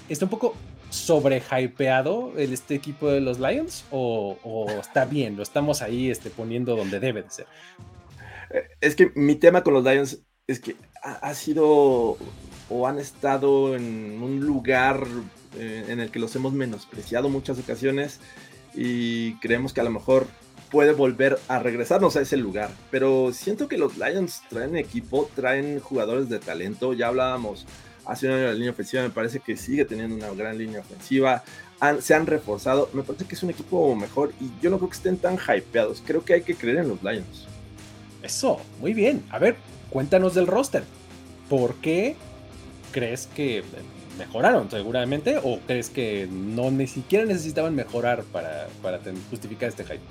está 0.09 0.25
un 0.25 0.31
poco 0.31 0.55
sobrehypeado 0.89 2.33
el, 2.37 2.53
este 2.53 2.75
equipo 2.75 3.09
de 3.09 3.19
los 3.19 3.39
Lions 3.39 3.85
o, 3.91 4.67
está 4.79 5.05
bien, 5.05 5.35
lo 5.35 5.43
estamos 5.43 5.81
ahí 5.81 6.09
este, 6.09 6.29
poniendo 6.29 6.75
donde 6.75 6.99
debe 6.99 7.23
de 7.23 7.29
ser. 7.29 7.47
Eh, 8.51 8.63
es 8.79 8.95
que 8.95 9.11
mi 9.15 9.35
tema 9.35 9.63
con 9.63 9.73
los 9.73 9.83
Lions 9.83 10.19
es 10.47 10.59
que 10.59 10.75
ha, 11.01 11.33
sido 11.33 12.17
o 12.69 12.87
han 12.87 12.99
estado 12.99 13.75
en 13.75 14.21
un 14.21 14.39
lugar 14.41 15.05
eh, 15.57 15.85
en 15.89 15.99
el 15.99 16.11
que 16.11 16.19
los 16.19 16.35
hemos 16.35 16.53
menospreciado 16.53 17.29
muchas 17.29 17.59
ocasiones 17.59 18.19
y 18.75 19.33
creemos 19.35 19.73
que 19.73 19.81
a 19.81 19.83
lo 19.83 19.89
mejor 19.89 20.27
puede 20.69 20.93
volver 20.93 21.39
a 21.47 21.59
regresarnos 21.59 22.15
a 22.15 22.21
ese 22.21 22.37
lugar. 22.37 22.71
Pero 22.89 23.31
siento 23.31 23.67
que 23.67 23.77
los 23.77 23.97
Lions 23.97 24.41
traen 24.49 24.75
equipo, 24.75 25.29
traen 25.35 25.79
jugadores 25.79 26.29
de 26.29 26.39
talento. 26.39 26.93
Ya 26.93 27.07
hablábamos 27.07 27.67
hace 28.05 28.27
un 28.27 28.33
año 28.33 28.45
la 28.45 28.53
línea 28.53 28.71
ofensiva 28.71 29.03
me 29.03 29.09
parece 29.09 29.39
que 29.39 29.55
sigue 29.57 29.85
teniendo 29.85 30.15
una 30.15 30.31
gran 30.31 30.57
línea 30.57 30.79
ofensiva. 30.79 31.43
se 31.99 32.13
han 32.13 32.25
reforzado. 32.25 32.89
Me 32.93 33.03
parece 33.03 33.25
que 33.25 33.35
es 33.35 33.43
un 33.43 33.49
equipo 33.49 33.95
mejor 33.95 34.33
y 34.39 34.49
yo 34.61 34.69
no 34.69 34.77
creo 34.77 34.89
que 34.89 34.97
estén 34.97 35.17
tan 35.17 35.37
hypeados. 35.37 36.01
Creo 36.05 36.23
que 36.23 36.33
hay 36.33 36.41
que 36.41 36.55
creer 36.55 36.77
en 36.77 36.89
los 36.89 37.03
Lions. 37.03 37.47
Eso, 38.21 38.59
muy 38.79 38.93
bien. 38.93 39.23
A 39.29 39.39
ver, 39.39 39.55
cuéntanos 39.89 40.33
del 40.33 40.47
roster. 40.47 40.83
¿Por 41.49 41.75
qué 41.75 42.15
crees 42.91 43.27
que 43.27 43.63
mejoraron 44.17 44.69
seguramente 44.69 45.37
o 45.43 45.59
crees 45.65 45.89
que 45.89 46.27
no 46.31 46.71
ni 46.71 46.87
siquiera 46.87 47.25
necesitaban 47.25 47.75
mejorar 47.75 48.23
para 48.23 48.67
justificar 49.29 49.69
este 49.69 49.83
hype? 49.83 50.01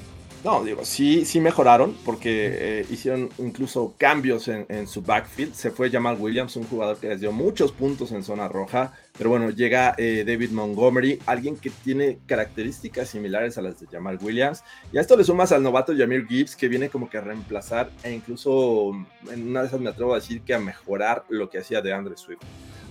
No, 0.45 0.65
digo, 0.65 0.85
sí, 0.85 1.25
sí 1.25 1.39
mejoraron 1.39 1.97
porque 2.05 2.81
eh, 2.81 2.87
hicieron 2.91 3.29
incluso 3.39 3.95
cambios 3.97 4.49
en, 4.49 4.89
su 4.89 5.01
backfield. 5.01 5.55
Se 5.55 5.71
fue 5.71 5.89
Jamal 5.89 6.17
Williams, 6.19 6.57
un 6.57 6.65
jugador 6.65 6.97
que 6.97 7.09
les 7.09 7.21
dio 7.21 7.31
muchos 7.31 7.71
puntos 7.71 8.11
en 8.11 8.25
zona 8.25 8.49
roja. 8.49 8.93
Pero 9.17 9.31
bueno, 9.31 9.51
llega 9.51 9.95
eh, 9.99 10.25
David 10.27 10.51
Montgomery, 10.51 11.21
alguien 11.27 11.57
que 11.57 11.71
tiene 11.71 12.19
características 12.27 13.11
similares 13.11 13.57
a 13.57 13.63
las 13.63 13.79
de 13.79 13.87
Jamal 13.87 14.19
Williams. 14.21 14.65
Y 14.93 14.99
a 14.99 15.01
esto 15.01 15.17
le 15.17 15.23
sumas 15.23 15.53
al 15.53 15.63
novato 15.63 15.97
Jamir 15.97 16.27
Gibbs, 16.27 16.57
que 16.57 16.67
viene 16.67 16.89
como 16.89 17.09
que 17.09 17.19
a 17.19 17.21
reemplazar 17.21 17.91
e 18.03 18.11
incluso 18.11 18.91
en 19.31 19.49
una 19.49 19.61
de 19.61 19.69
esas 19.69 19.81
me 19.81 19.91
atrevo 19.91 20.13
a 20.13 20.17
decir 20.17 20.41
que 20.41 20.55
a 20.55 20.59
mejorar 20.59 21.25
lo 21.29 21.51
que 21.51 21.59
hacía 21.59 21.81
de 21.81 21.93
Andre 21.93 22.17
Swift. 22.17 22.43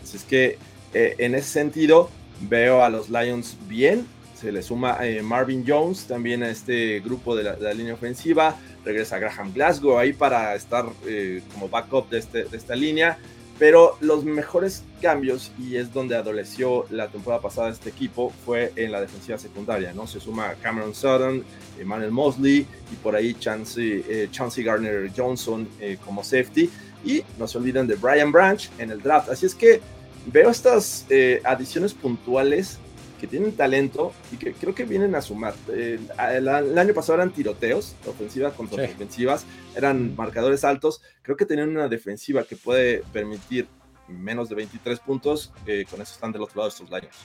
Así 0.01 0.15
es 0.15 0.23
que 0.23 0.57
eh, 0.93 1.15
en 1.17 1.35
ese 1.35 1.49
sentido 1.49 2.09
veo 2.47 2.81
a 2.81 2.89
los 2.89 3.09
Lions 3.09 3.57
bien 3.67 4.07
se 4.41 4.51
le 4.51 4.63
suma 4.63 4.97
eh, 5.05 5.21
Marvin 5.21 5.63
Jones 5.67 6.05
también 6.05 6.41
a 6.41 6.49
este 6.49 6.99
grupo 7.01 7.35
de 7.35 7.43
la, 7.43 7.73
línea 7.73 7.93
ofensiva. 7.93 8.55
Regresa 8.83 9.19
Graham 9.19 9.53
Glasgow 9.53 9.99
ahí 9.99 10.13
para 10.13 10.55
estar 10.55 10.85
eh, 11.05 11.43
como 11.53 11.69
backup 11.69 12.09
de, 12.09 12.17
este, 12.17 12.45
de 12.45 12.57
esta 12.57 12.75
línea. 12.75 13.19
Pero 13.59 13.97
los 14.01 14.25
mejores 14.25 14.83
cambios, 14.99 15.51
y 15.59 15.75
es 15.75 15.93
donde 15.93 16.15
adoleció 16.15 16.87
la 16.89 17.09
temporada 17.09 17.39
pasada 17.39 17.69
este 17.69 17.89
equipo, 17.89 18.33
fue 18.43 18.73
en 18.75 18.91
la 18.91 18.99
defensiva 18.99 19.37
secundaria, 19.37 19.93
¿no? 19.93 20.07
Se 20.07 20.19
suma 20.19 20.55
Cameron 20.63 20.95
Sutton, 20.95 21.43
Emmanuel 21.79 22.09
Mosley 22.09 22.65
y 22.91 22.95
por 23.03 23.15
ahí 23.15 23.35
Chancey, 23.35 24.03
eh, 24.09 24.29
Garner 24.57 25.11
Johnson 25.15 25.67
como 26.03 26.23
safety. 26.23 26.71
Y 27.05 27.23
no 27.37 27.47
se 27.47 27.59
olviden 27.59 27.85
de 27.85 27.95
Brian 27.95 28.31
Branch 28.31 28.67
en 28.79 28.89
el 28.89 29.01
draft. 29.01 29.29
Así 29.29 29.45
es 29.45 29.53
que 29.53 29.81
veo 30.25 30.49
estas 30.49 31.05
adiciones 31.43 31.93
puntuales 31.93 32.79
que 33.21 33.27
tienen 33.27 33.51
talento 33.51 34.13
y 34.31 34.37
que 34.37 34.51
creo 34.51 34.73
que 34.73 34.83
vienen 34.83 35.13
a 35.13 35.21
sumar. 35.21 35.53
el, 35.69 36.49
año 36.49 36.93
pasado 36.95 37.19
eran 37.19 37.31
tiroteos, 37.31 37.95
ofensivas 38.07 38.53
contra 38.53 38.83
ofensivas, 38.83 39.45
eran 39.75 40.15
marcadores 40.15 40.63
altos. 40.63 41.03
Creo 41.21 41.37
que 41.37 41.45
tenían 41.45 41.69
una 41.69 41.87
defensiva 41.87 42.43
que 42.43 42.55
puede 42.55 43.03
permitir 43.13 43.67
menos 44.07 44.49
de 44.49 44.55
23 44.55 44.99
puntos. 45.01 45.53
con 45.89 46.01
eso 46.01 46.13
están 46.15 46.31
del 46.31 46.41
otro 46.41 46.57
lado 46.57 46.69
estos 46.69 46.89
Lions. 46.89 47.15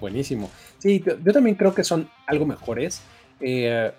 Buenísimo. 0.00 0.50
Sí, 0.78 1.00
yo, 1.06 1.32
también 1.32 1.54
creo 1.54 1.72
que 1.72 1.84
son 1.84 2.10
algo 2.26 2.44
mejores. 2.44 3.00
Eh, 3.40 3.92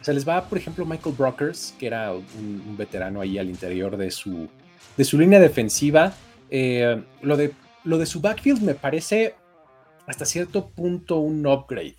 se 0.00 0.14
les 0.14 0.26
va, 0.26 0.48
por 0.48 0.58
ejemplo, 0.58 0.86
Michael 0.86 1.16
Brockers, 1.18 1.74
que 1.76 1.88
era 1.88 2.12
un, 2.12 2.76
veterano 2.78 3.20
ahí 3.20 3.36
al 3.36 3.48
interior 3.48 3.96
de 3.96 4.12
su, 4.12 4.48
de 4.96 5.04
su 5.04 5.18
línea 5.18 5.40
defensiva. 5.40 6.14
Eh, 6.50 7.02
lo, 7.20 7.36
de, 7.36 7.52
lo 7.82 7.98
de 7.98 8.06
su 8.06 8.20
backfield 8.20 8.62
me 8.62 8.74
parece 8.74 9.34
hasta 10.08 10.24
cierto 10.24 10.70
punto 10.70 11.18
un 11.18 11.46
upgrade. 11.46 11.96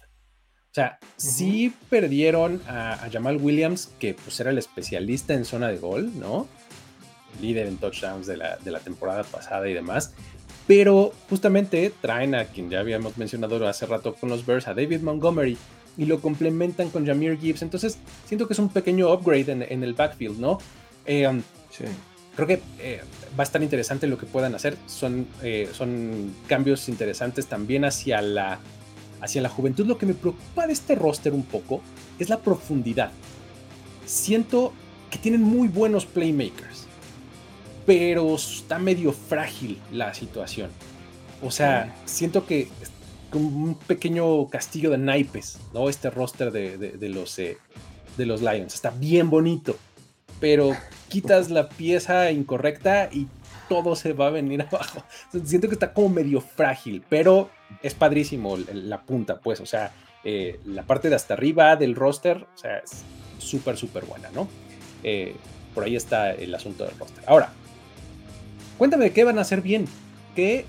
O 0.72 0.74
sea, 0.74 1.00
sí 1.16 1.74
perdieron 1.90 2.62
a, 2.68 3.08
Jamal 3.12 3.38
Williams, 3.38 3.92
que 4.00 4.14
pues 4.16 4.40
era 4.40 4.50
el 4.50 4.58
especialista 4.58 5.34
en 5.34 5.46
zona 5.46 5.70
de 5.70 5.78
gol, 5.78 6.12
¿no? 6.20 6.48
Líder 7.42 7.68
en 7.68 7.78
touchdowns 7.78 8.28
de 8.28 8.38
la, 8.38 8.58
de 8.58 8.72
la 8.72 8.80
temporada 8.80 9.24
pasada 9.24 9.70
y 9.70 9.74
demás. 9.74 10.14
Pero 10.68 11.14
justamente 11.30 11.92
traen 12.02 12.36
a 12.36 12.46
quien 12.46 12.70
ya 12.70 12.80
habíamos 12.80 13.18
mencionado 13.18 13.66
hace 13.68 13.86
rato 13.86 14.14
con 14.16 14.30
los 14.30 14.46
Bears, 14.46 14.68
a 14.68 14.74
David 14.74 15.02
Montgomery, 15.02 15.58
y 15.98 16.06
lo 16.06 16.22
complementan 16.22 16.90
con 16.90 17.06
Jameer 17.06 17.38
Gibbs. 17.38 17.62
Entonces, 17.62 17.98
siento 18.26 18.48
que 18.48 18.54
es 18.54 18.60
un 18.60 18.70
pequeño 18.70 19.12
upgrade 19.12 19.52
en, 19.52 19.84
el 19.84 19.94
backfield, 19.94 20.40
¿no? 20.40 20.60
Eh, 21.06 21.28
um, 21.28 21.42
sí. 21.72 21.86
Creo 22.36 22.48
que 22.48 22.62
eh, 22.80 23.02
va 23.38 23.44
a 23.44 23.44
estar 23.44 23.62
interesante 23.62 24.08
lo 24.08 24.18
que 24.18 24.26
puedan 24.26 24.56
hacer. 24.56 24.78
Son, 24.88 25.28
eh, 25.42 25.70
son 25.74 26.34
cambios 26.48 26.90
interesantes 26.90 27.48
también 27.48 27.86
hacia 27.86 28.22
la, 28.22 28.60
hacia 29.22 29.42
la 29.42 29.50
juventud. 29.50 29.86
Lo 29.86 29.98
que 29.98 30.06
me 30.06 30.14
preocupa 30.14 30.68
de 30.68 30.74
este 30.74 30.96
roster 30.96 31.34
un 31.34 31.44
poco 31.44 31.82
es 32.20 32.30
la 32.30 32.40
profundidad. 32.40 33.12
Siento 34.06 34.74
que 35.10 35.18
tienen 35.18 35.42
muy 35.42 35.68
buenos 35.68 36.06
playmakers 36.06 36.90
pero 37.90 38.36
está 38.36 38.78
medio 38.78 39.12
frágil 39.12 39.80
la 39.92 40.14
situación. 40.14 40.70
O 41.42 41.50
sea, 41.50 41.96
siento 42.06 42.46
que 42.46 42.68
es 42.82 42.92
un 43.34 43.74
pequeño 43.88 44.48
castillo 44.48 44.92
de 44.92 45.00
naipes, 45.00 45.58
¿no? 45.74 45.90
Este 45.90 46.12
roster 46.12 46.52
de, 46.52 47.10
los, 47.10 47.40
eh, 47.40 47.58
de 48.16 48.26
los 48.28 48.42
Lions. 48.44 48.76
Está 48.76 48.92
bien 48.92 49.32
bonito, 49.32 49.76
pero 50.40 50.78
quitas 51.10 51.50
la 51.50 51.68
pieza 51.68 52.32
incorrecta 52.32 53.10
y 53.12 53.28
todo 53.68 53.96
se 53.96 54.14
va 54.14 54.28
a 54.28 54.32
venir 54.32 54.62
abajo. 54.72 55.04
Siento 55.44 55.68
que 55.68 55.74
está 55.74 55.94
como 55.94 56.10
medio 56.10 56.42
frágil, 56.42 57.04
pero 57.10 57.50
es 57.84 57.94
padrísimo 57.94 58.58
la 58.74 59.02
punta, 59.02 59.40
pues, 59.40 59.60
o 59.60 59.66
sea, 59.66 59.92
eh, 60.24 60.60
la 60.66 60.84
parte 60.84 61.10
de 61.10 61.16
hasta 61.16 61.34
arriba 61.34 61.76
del 61.76 61.96
roster, 61.96 62.38
o 62.38 62.58
sea, 62.58 62.78
es 62.78 63.04
súper, 63.40 63.78
súper 63.78 64.06
buena, 64.06 64.30
¿no? 64.32 64.48
Eh, 65.04 65.36
por 65.74 65.84
ahí 65.84 65.96
está 65.96 66.32
el 66.32 66.54
asunto 66.56 66.86
del 66.86 66.98
roster. 66.98 67.24
Ahora, 67.28 67.52
Cuéntame 68.80 69.12
qué 69.12 69.26
van 69.26 69.38
a 69.38 69.42
hacer 69.42 69.62
bien, 69.62 69.86
qué 70.38 70.66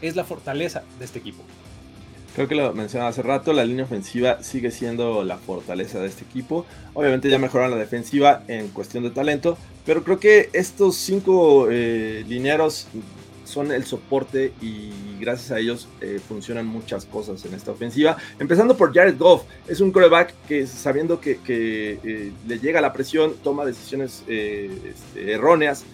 es 0.00 0.14
la 0.14 0.22
fortaleza 0.22 0.84
de 1.00 1.04
este 1.04 1.18
equipo. 1.18 1.42
Creo 2.34 2.48
que 2.48 2.54
lo 2.54 2.72
mencionaba 2.72 3.10
hace 3.10 3.22
rato, 3.22 3.52
la 3.52 3.64
línea 3.64 3.84
ofensiva 3.84 4.42
sigue 4.42 4.70
siendo 4.70 5.22
la 5.22 5.36
fortaleza 5.36 6.00
de 6.00 6.06
este 6.06 6.24
equipo. 6.24 6.64
Obviamente 6.94 7.28
ya 7.28 7.38
mejoraron 7.38 7.72
la 7.72 7.76
defensiva 7.76 8.42
en 8.48 8.68
cuestión 8.68 9.04
de 9.04 9.10
talento, 9.10 9.58
pero 9.84 10.02
creo 10.02 10.18
que 10.18 10.48
estos 10.54 10.96
cinco 10.96 11.68
eh, 11.70 12.24
son 13.44 13.70
el 13.70 13.84
soporte 13.84 14.54
y 14.62 14.92
gracias 15.20 15.50
a 15.50 15.58
ellos 15.58 15.88
eh, 16.00 16.20
funcionan 16.26 16.66
muchas 16.66 17.04
cosas 17.04 17.44
en 17.44 17.52
esta 17.52 17.72
ofensiva. 17.72 18.16
Empezando 18.38 18.78
por 18.78 18.94
Jared 18.94 19.18
Goff, 19.18 19.42
es 19.68 19.80
un 19.80 19.92
coreback 19.92 20.32
que 20.48 20.66
sabiendo 20.66 21.20
que, 21.20 21.38
eh, 21.46 22.32
le 22.46 22.58
llega 22.58 22.80
la 22.80 22.94
presión, 22.94 23.34
toma 23.44 23.66
decisiones 23.66 24.22
este, 24.26 25.32
erróneas 25.32 25.84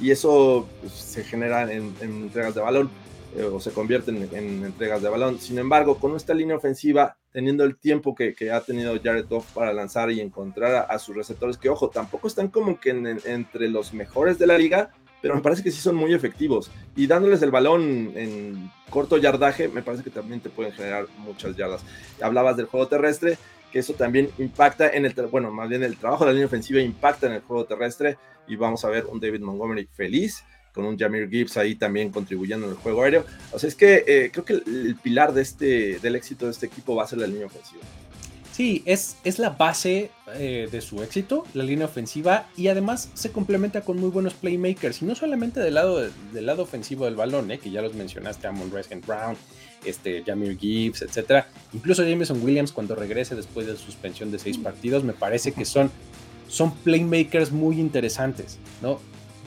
y 0.00 0.10
eso 0.10 0.66
pues, 0.80 0.92
se 0.92 1.22
genera 1.22 1.72
en, 1.72 1.94
entregas 2.00 2.56
de 2.56 2.62
balón 2.62 2.90
eh, 3.36 3.44
o 3.44 3.58
se 3.58 3.72
convierte 3.72 4.10
en, 4.10 4.64
entregas 4.64 5.02
de 5.02 5.08
balón. 5.08 5.40
Sin 5.40 5.58
embargo, 5.58 5.98
con 5.98 6.14
esta 6.14 6.34
línea 6.34 6.56
ofensiva, 6.56 7.16
teniendo 7.32 7.64
el 7.64 7.76
tiempo 7.76 8.14
que, 8.14 8.34
ha 8.52 8.60
tenido 8.60 8.94
Jared 9.02 9.26
Goff 9.28 9.52
para 9.52 9.72
lanzar 9.72 10.10
y 10.10 10.20
encontrar 10.20 10.86
a, 10.88 10.98
sus 10.98 11.16
receptores, 11.16 11.56
que 11.56 11.68
ojo, 11.68 11.90
tampoco 11.90 12.28
están 12.28 12.48
como 12.48 12.78
que 12.78 12.90
entre 12.90 13.68
los 13.68 13.92
mejores 13.92 14.38
de 14.38 14.46
la 14.46 14.56
liga, 14.56 14.92
pero 15.20 15.34
me 15.34 15.40
parece 15.40 15.62
que 15.62 15.70
sí 15.70 15.80
son 15.80 15.96
muy 15.96 16.14
efectivos. 16.14 16.70
Y 16.94 17.06
dándoles 17.06 17.42
el 17.42 17.50
balón 17.50 18.12
en 18.14 18.70
corto 18.88 19.16
yardaje, 19.16 19.68
me 19.68 19.82
parece 19.82 20.04
que 20.04 20.10
también 20.10 20.40
te 20.40 20.50
pueden 20.50 20.72
generar 20.72 21.06
muchas 21.18 21.56
yardas. 21.56 21.82
Hablabas 22.20 22.56
del 22.56 22.66
juego 22.66 22.86
terrestre, 22.86 23.38
que 23.72 23.80
eso 23.80 23.94
también 23.94 24.30
impacta 24.38 24.88
en 24.90 25.06
el, 25.06 25.14
bueno, 25.32 25.50
más 25.50 25.68
bien 25.68 25.82
el 25.82 25.96
trabajo 25.96 26.24
de 26.24 26.30
la 26.30 26.34
línea 26.34 26.46
ofensiva 26.46 26.80
impacta 26.80 27.26
en 27.26 27.32
el 27.32 27.40
juego 27.40 27.64
terrestre 27.64 28.16
y 28.46 28.54
vamos 28.54 28.84
a 28.84 28.90
ver 28.90 29.06
un 29.06 29.18
David 29.18 29.40
Montgomery 29.40 29.88
feliz 29.92 30.44
con 30.74 30.84
un 30.84 30.98
Jamir 30.98 31.30
Gibbs 31.30 31.56
ahí 31.56 31.76
también 31.76 32.10
contribuyendo 32.10 32.66
en 32.66 32.72
el 32.72 32.78
juego 32.78 33.04
aéreo. 33.04 33.24
O 33.52 33.58
sea, 33.58 33.68
es 33.68 33.76
que 33.76 34.04
eh, 34.06 34.30
creo 34.32 34.44
que 34.44 34.54
el, 34.54 34.96
pilar 35.00 35.32
de 35.32 35.42
este, 35.42 35.98
del 36.00 36.16
éxito 36.16 36.46
de 36.46 36.50
este 36.50 36.66
equipo 36.66 36.96
va 36.96 37.04
a 37.04 37.06
ser 37.06 37.20
la 37.20 37.28
línea 37.28 37.46
ofensiva. 37.46 37.82
Sí, 38.52 38.82
es, 38.84 39.16
es 39.24 39.38
la 39.40 39.50
base 39.50 40.10
eh, 40.34 40.68
de 40.70 40.80
su 40.80 41.02
éxito, 41.02 41.44
la 41.54 41.64
línea 41.64 41.86
ofensiva, 41.86 42.46
y 42.56 42.68
además 42.68 43.10
se 43.14 43.32
complementa 43.32 43.80
con 43.80 43.98
muy 43.98 44.10
buenos 44.10 44.34
playmakers, 44.34 45.02
y 45.02 45.06
no 45.06 45.16
solamente 45.16 45.58
del 45.58 45.74
lado, 45.74 46.08
del 46.32 46.46
lado 46.46 46.62
ofensivo 46.62 47.04
del 47.04 47.16
balón, 47.16 47.50
eh, 47.50 47.58
que 47.58 47.72
ya 47.72 47.82
los 47.82 47.94
mencionaste, 47.94 48.46
Amon 48.46 48.70
Resken 48.70 49.00
Brown, 49.00 49.36
este, 49.84 50.22
Jamir 50.24 50.56
Gibbs, 50.56 51.02
etcétera. 51.02 51.48
Incluso 51.72 52.04
Jameson 52.04 52.42
Williams 52.42 52.70
cuando 52.70 52.94
regrese 52.94 53.34
después 53.34 53.66
de 53.66 53.76
suspensión 53.76 54.30
de 54.30 54.38
seis 54.38 54.56
partidos, 54.56 55.02
me 55.02 55.14
parece 55.14 55.50
que 55.50 55.64
son, 55.64 55.90
son 56.48 56.72
playmakers 56.76 57.50
muy 57.50 57.80
interesantes, 57.80 58.58
¿no? 58.82 59.00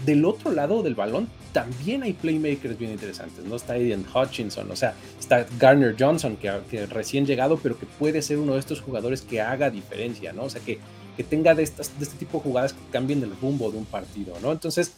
Del 0.05 0.25
otro 0.25 0.51
lado 0.51 0.83
del 0.83 0.95
balón 0.95 1.27
también 1.53 2.03
hay 2.03 2.13
playmakers 2.13 2.77
bien 2.77 2.91
interesantes, 2.91 3.43
¿no? 3.43 3.55
Está 3.55 3.73
Aiden 3.73 4.05
Hutchinson, 4.13 4.69
o 4.69 4.75
sea, 4.75 4.93
está 5.19 5.45
Garner 5.59 5.95
Johnson, 5.97 6.37
que, 6.37 6.85
recién 6.85 7.25
llegado, 7.25 7.57
pero 7.57 7.77
que 7.79 7.85
puede 7.85 8.21
ser 8.21 8.37
uno 8.37 8.53
de 8.53 8.59
estos 8.59 8.81
jugadores 8.81 9.21
que 9.21 9.41
haga 9.41 9.69
diferencia, 9.69 10.33
¿no? 10.33 10.43
O 10.43 10.49
sea, 10.49 10.61
que, 10.61 10.79
que 11.15 11.23
tenga 11.23 11.55
de, 11.55 11.63
estas, 11.63 11.97
de 11.97 12.05
este 12.05 12.17
tipo 12.17 12.37
de 12.37 12.43
jugadas 12.43 12.73
que 12.73 12.91
cambien 12.91 13.23
el 13.23 13.35
rumbo 13.41 13.71
de 13.71 13.77
un 13.77 13.85
partido, 13.85 14.35
¿no? 14.41 14.51
Entonces, 14.51 14.93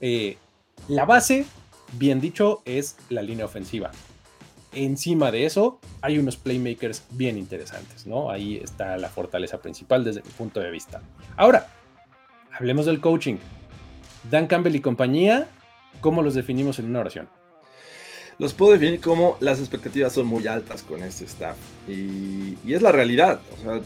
eh, 0.00 0.36
la 0.88 1.04
base, 1.04 1.46
bien 1.92 2.20
dicho, 2.20 2.62
es 2.64 2.96
la 3.08 3.22
línea 3.22 3.44
ofensiva 3.44 3.92
encima 4.72 5.30
de 5.30 5.46
eso 5.46 5.78
hay 6.00 6.18
unos 6.18 6.36
playmakers 6.36 7.04
bien 7.10 7.38
interesantes, 7.38 8.06
¿no? 8.06 8.30
Ahí 8.30 8.56
está 8.56 8.96
la 8.96 9.08
fortaleza 9.08 9.58
principal 9.58 10.04
desde 10.04 10.22
mi 10.22 10.30
punto 10.30 10.60
de 10.60 10.70
vista. 10.70 11.02
Ahora, 11.36 11.66
hablemos 12.52 12.86
del 12.86 13.00
coaching. 13.00 13.36
Dan 14.28 14.46
Campbell 14.46 14.74
y 14.74 14.80
compañía, 14.80 15.48
¿cómo 16.00 16.22
los 16.22 16.34
definimos 16.34 16.78
en 16.78 16.86
una 16.86 17.00
oración? 17.00 17.28
Los 18.38 18.54
puedo 18.54 18.72
definir 18.72 19.00
como 19.00 19.36
las 19.40 19.58
expectativas 19.58 20.14
son 20.14 20.26
muy 20.26 20.46
altas 20.46 20.82
con 20.82 21.02
este 21.02 21.26
staff. 21.26 21.56
Y, 21.86 22.56
es 22.72 22.80
la 22.80 22.90
realidad. 22.90 23.40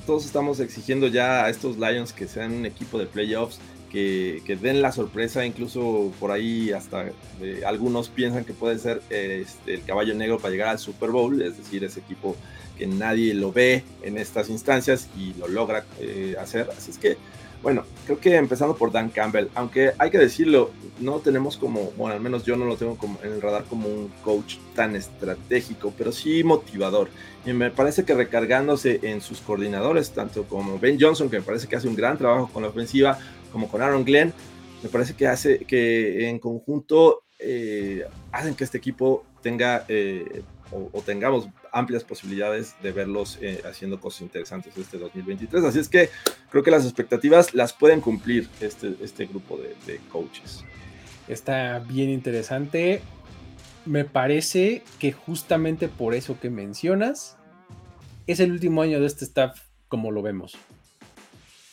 Todos 0.07 0.25
estamos 0.25 0.61
exigiendo 0.61 1.09
ya 1.09 1.45
a 1.45 1.51
estos 1.51 1.77
Lions 1.77 2.13
que 2.13 2.29
sean 2.29 2.53
un 2.53 2.65
equipo 2.65 2.99
de 2.99 3.07
playoffs 3.07 3.59
que, 3.91 4.59
den 4.61 4.83
la 4.83 4.93
sorpresa, 4.93 5.45
incluso 5.45 6.13
por 6.19 6.33
ahí 6.33 6.73
hasta 6.73 7.07
eh, 7.41 7.63
algunos 7.65 8.09
piensan 8.09 8.45
que 8.45 8.53
puede 8.53 8.79
ser 8.79 9.01
este, 9.11 9.75
el 9.75 9.85
caballo 9.85 10.15
negro 10.15 10.39
para 10.39 10.51
llegar 10.51 10.69
al 10.69 10.79
Super 10.81 11.11
Bowl, 11.11 11.41
es 11.41 11.57
decir, 11.57 11.85
ese 11.85 12.01
equipo 12.01 12.37
que 12.77 12.89
nadie 12.89 13.35
lo 13.35 13.53
ve 13.53 13.85
en 14.03 14.19
estas 14.19 14.51
instancias 14.51 15.09
y 15.17 15.35
lo 15.35 15.47
logra 15.47 15.85
eh, 16.01 16.35
hacer. 16.41 16.69
Así 16.77 16.91
es 16.91 16.99
que, 16.99 17.17
bueno, 17.65 17.85
creo 18.05 18.21
que 18.21 18.37
empezando 18.37 18.77
por 18.77 18.93
Dan 18.93 19.09
Campbell, 19.09 19.47
aunque 19.55 19.93
hay 19.99 20.11
que 20.11 20.19
decirlo, 20.19 20.71
no 21.01 21.21
tenemos 21.21 21.57
como, 21.57 21.93
bueno, 21.97 22.15
al 22.15 22.21
menos 22.21 22.45
yo 22.45 22.57
no 22.57 22.67
lo 22.67 22.77
tengo 22.77 22.97
como 22.97 23.19
en 23.23 23.33
el 23.33 23.41
radar 23.41 23.65
como 23.65 23.89
un 23.89 24.13
coach 24.23 24.57
tan 24.75 24.95
estratégico, 24.95 25.93
pero 25.97 26.13
sí 26.13 26.45
motivador. 26.45 27.09
Y 27.47 27.55
me 27.55 27.71
parece 27.71 28.05
que 28.05 28.15
recargándose 28.15 29.01
en 29.03 29.23
sus 29.23 29.41
coordinadores, 29.41 30.11
tanto 30.11 30.45
como 30.45 30.79
Ben 30.79 30.99
Johnson, 31.01 31.31
que 31.31 31.39
me 31.39 31.43
parece 31.43 31.67
que 31.67 31.77
hace 31.77 31.89
un 31.89 31.97
gran 31.97 32.19
trabajo 32.19 32.51
con 32.53 32.63
la 32.63 32.69
ofensiva, 32.69 33.19
como 33.51 33.69
con 33.69 33.81
Aaron 33.81 34.05
Glenn, 34.05 34.35
me 34.83 34.91
parece 34.91 35.15
que 35.15 35.27
hace 35.27 35.61
que 35.61 36.29
en 36.29 36.39
conjunto 36.39 37.23
eh, 37.39 38.05
hacen 38.31 38.55
que 38.55 38.65
este 38.65 38.77
equipo 38.77 39.25
tenga 39.43 39.87
eh, 39.89 40.43
o, 40.71 41.01
tengamos 41.03 41.49
amplias 41.73 42.05
posibilidades 42.05 42.75
de 42.83 42.93
verlos 42.93 43.39
eh, 43.41 43.63
haciendo 43.65 44.01
cosas 44.01 44.23
interesantes 44.23 44.77
este 44.77 44.99
2023. 44.99 45.65
Así 45.65 45.79
es 45.79 45.89
que 45.89 46.11
creo 46.51 46.63
que 46.63 46.71
las 46.71 46.85
expectativas 46.85 47.55
las 47.55 47.73
pueden 47.73 48.01
cumplir 48.01 48.49
este, 48.61 48.95
este 49.01 49.27
grupo 49.27 49.57
de, 49.57 49.77
de 49.87 49.99
coaches. 50.11 50.65
Está 51.29 51.79
bien 51.79 52.11
interesante. 52.11 53.03
Me 53.85 54.05
parece 54.05 54.83
que 54.99 55.13
justamente 55.13 55.89
por 55.89 56.15
eso 56.15 56.39
que 56.41 56.51
mencionas, 56.51 57.37
es 58.27 58.41
el 58.41 58.51
último 58.51 58.83
año 58.83 59.01
de 59.01 59.07
este 59.07 59.25
staff 59.25 59.61
como 59.89 60.11
lo 60.11 60.23
vemos. 60.23 60.57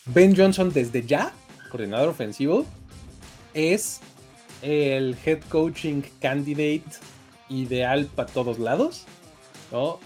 Ben 0.06 0.36
Johnson 0.36 0.72
desde 0.74 1.04
ya 1.04 1.34
coordinador 1.72 2.10
ofensivo, 2.10 2.66
es 3.54 4.02
el 4.62 5.16
head 5.26 5.40
coaching 5.50 6.02
candidate 6.20 6.84
ideal 7.52 8.08
para 8.16 8.32
todos 8.32 8.60
lados, 8.60 9.06
¿no? 9.72 10.00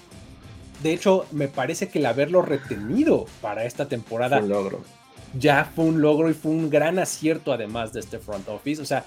de 0.84 0.94
hecho, 0.94 1.26
me 1.32 1.48
parece 1.48 1.90
que 1.90 2.00
el 2.00 2.06
haberlo 2.06 2.42
retenido 2.42 3.26
para 3.42 3.66
esta 3.66 3.88
temporada 3.88 4.40
un 4.40 4.50
logro. 4.50 4.82
ya 5.38 5.72
fue 5.76 5.86
un 5.86 6.02
logro 6.02 6.30
y 6.30 6.34
fue 6.34 6.52
un 6.52 6.70
gran 6.70 7.00
acierto 7.00 7.54
además 7.54 7.94
de 7.94 8.02
este 8.02 8.20
front 8.20 8.48
office. 8.50 8.82
O 8.82 8.86
sea, 8.86 9.06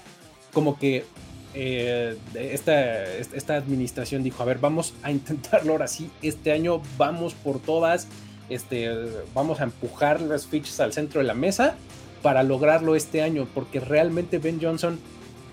como 0.53 0.77
que 0.77 1.05
eh, 1.53 2.17
esta, 2.35 3.05
esta 3.13 3.55
administración 3.55 4.23
dijo, 4.23 4.41
a 4.41 4.45
ver, 4.45 4.59
vamos 4.59 4.93
a 5.03 5.11
intentarlo 5.13 5.73
ahora 5.73 5.87
sí, 5.87 6.09
este 6.21 6.51
año 6.51 6.81
vamos 6.97 7.33
por 7.33 7.59
todas, 7.59 8.07
este, 8.49 8.89
vamos 9.33 9.61
a 9.61 9.65
empujar 9.65 10.21
las 10.21 10.47
fichas 10.47 10.79
al 10.79 10.93
centro 10.93 11.21
de 11.21 11.27
la 11.27 11.35
mesa 11.35 11.75
para 12.21 12.43
lograrlo 12.43 12.95
este 12.95 13.21
año, 13.21 13.47
porque 13.53 13.79
realmente 13.79 14.39
Ben 14.39 14.59
Johnson 14.61 14.99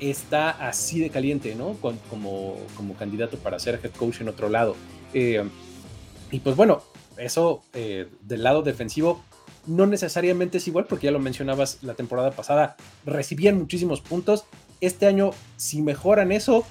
está 0.01 0.51
así 0.51 1.01
de 1.01 1.11
caliente, 1.11 1.55
¿no? 1.55 1.75
como, 1.75 2.57
como 2.77 2.95
candidato 2.95 3.37
para 3.39 3.59
ser 3.59 3.81
head 3.83 3.93
coach 3.93 4.21
en 4.21 4.29
otro 4.29 4.49
lado. 4.49 4.77
Eh, 5.15 5.43
y 6.31 6.41
pues 6.41 6.57
bueno, 6.57 6.83
eso 7.17 7.63
eh, 7.73 8.09
del 8.23 8.43
lado 8.43 8.63
defensivo 8.63 9.23
no 9.67 9.87
necesariamente 9.87 10.59
es 10.59 10.69
igual, 10.69 10.87
porque 10.87 11.07
ya 11.07 11.11
lo 11.11 11.19
mencionabas 11.19 11.83
la 11.83 11.95
temporada 11.95 12.31
pasada, 12.31 12.77
recibían 13.05 13.59
muchísimos 13.59 14.01
puntos. 14.01 14.45
Este 14.81 15.07
año, 15.07 15.31
si 15.57 15.83
mejoran 15.83 16.31
eso, 16.31 16.65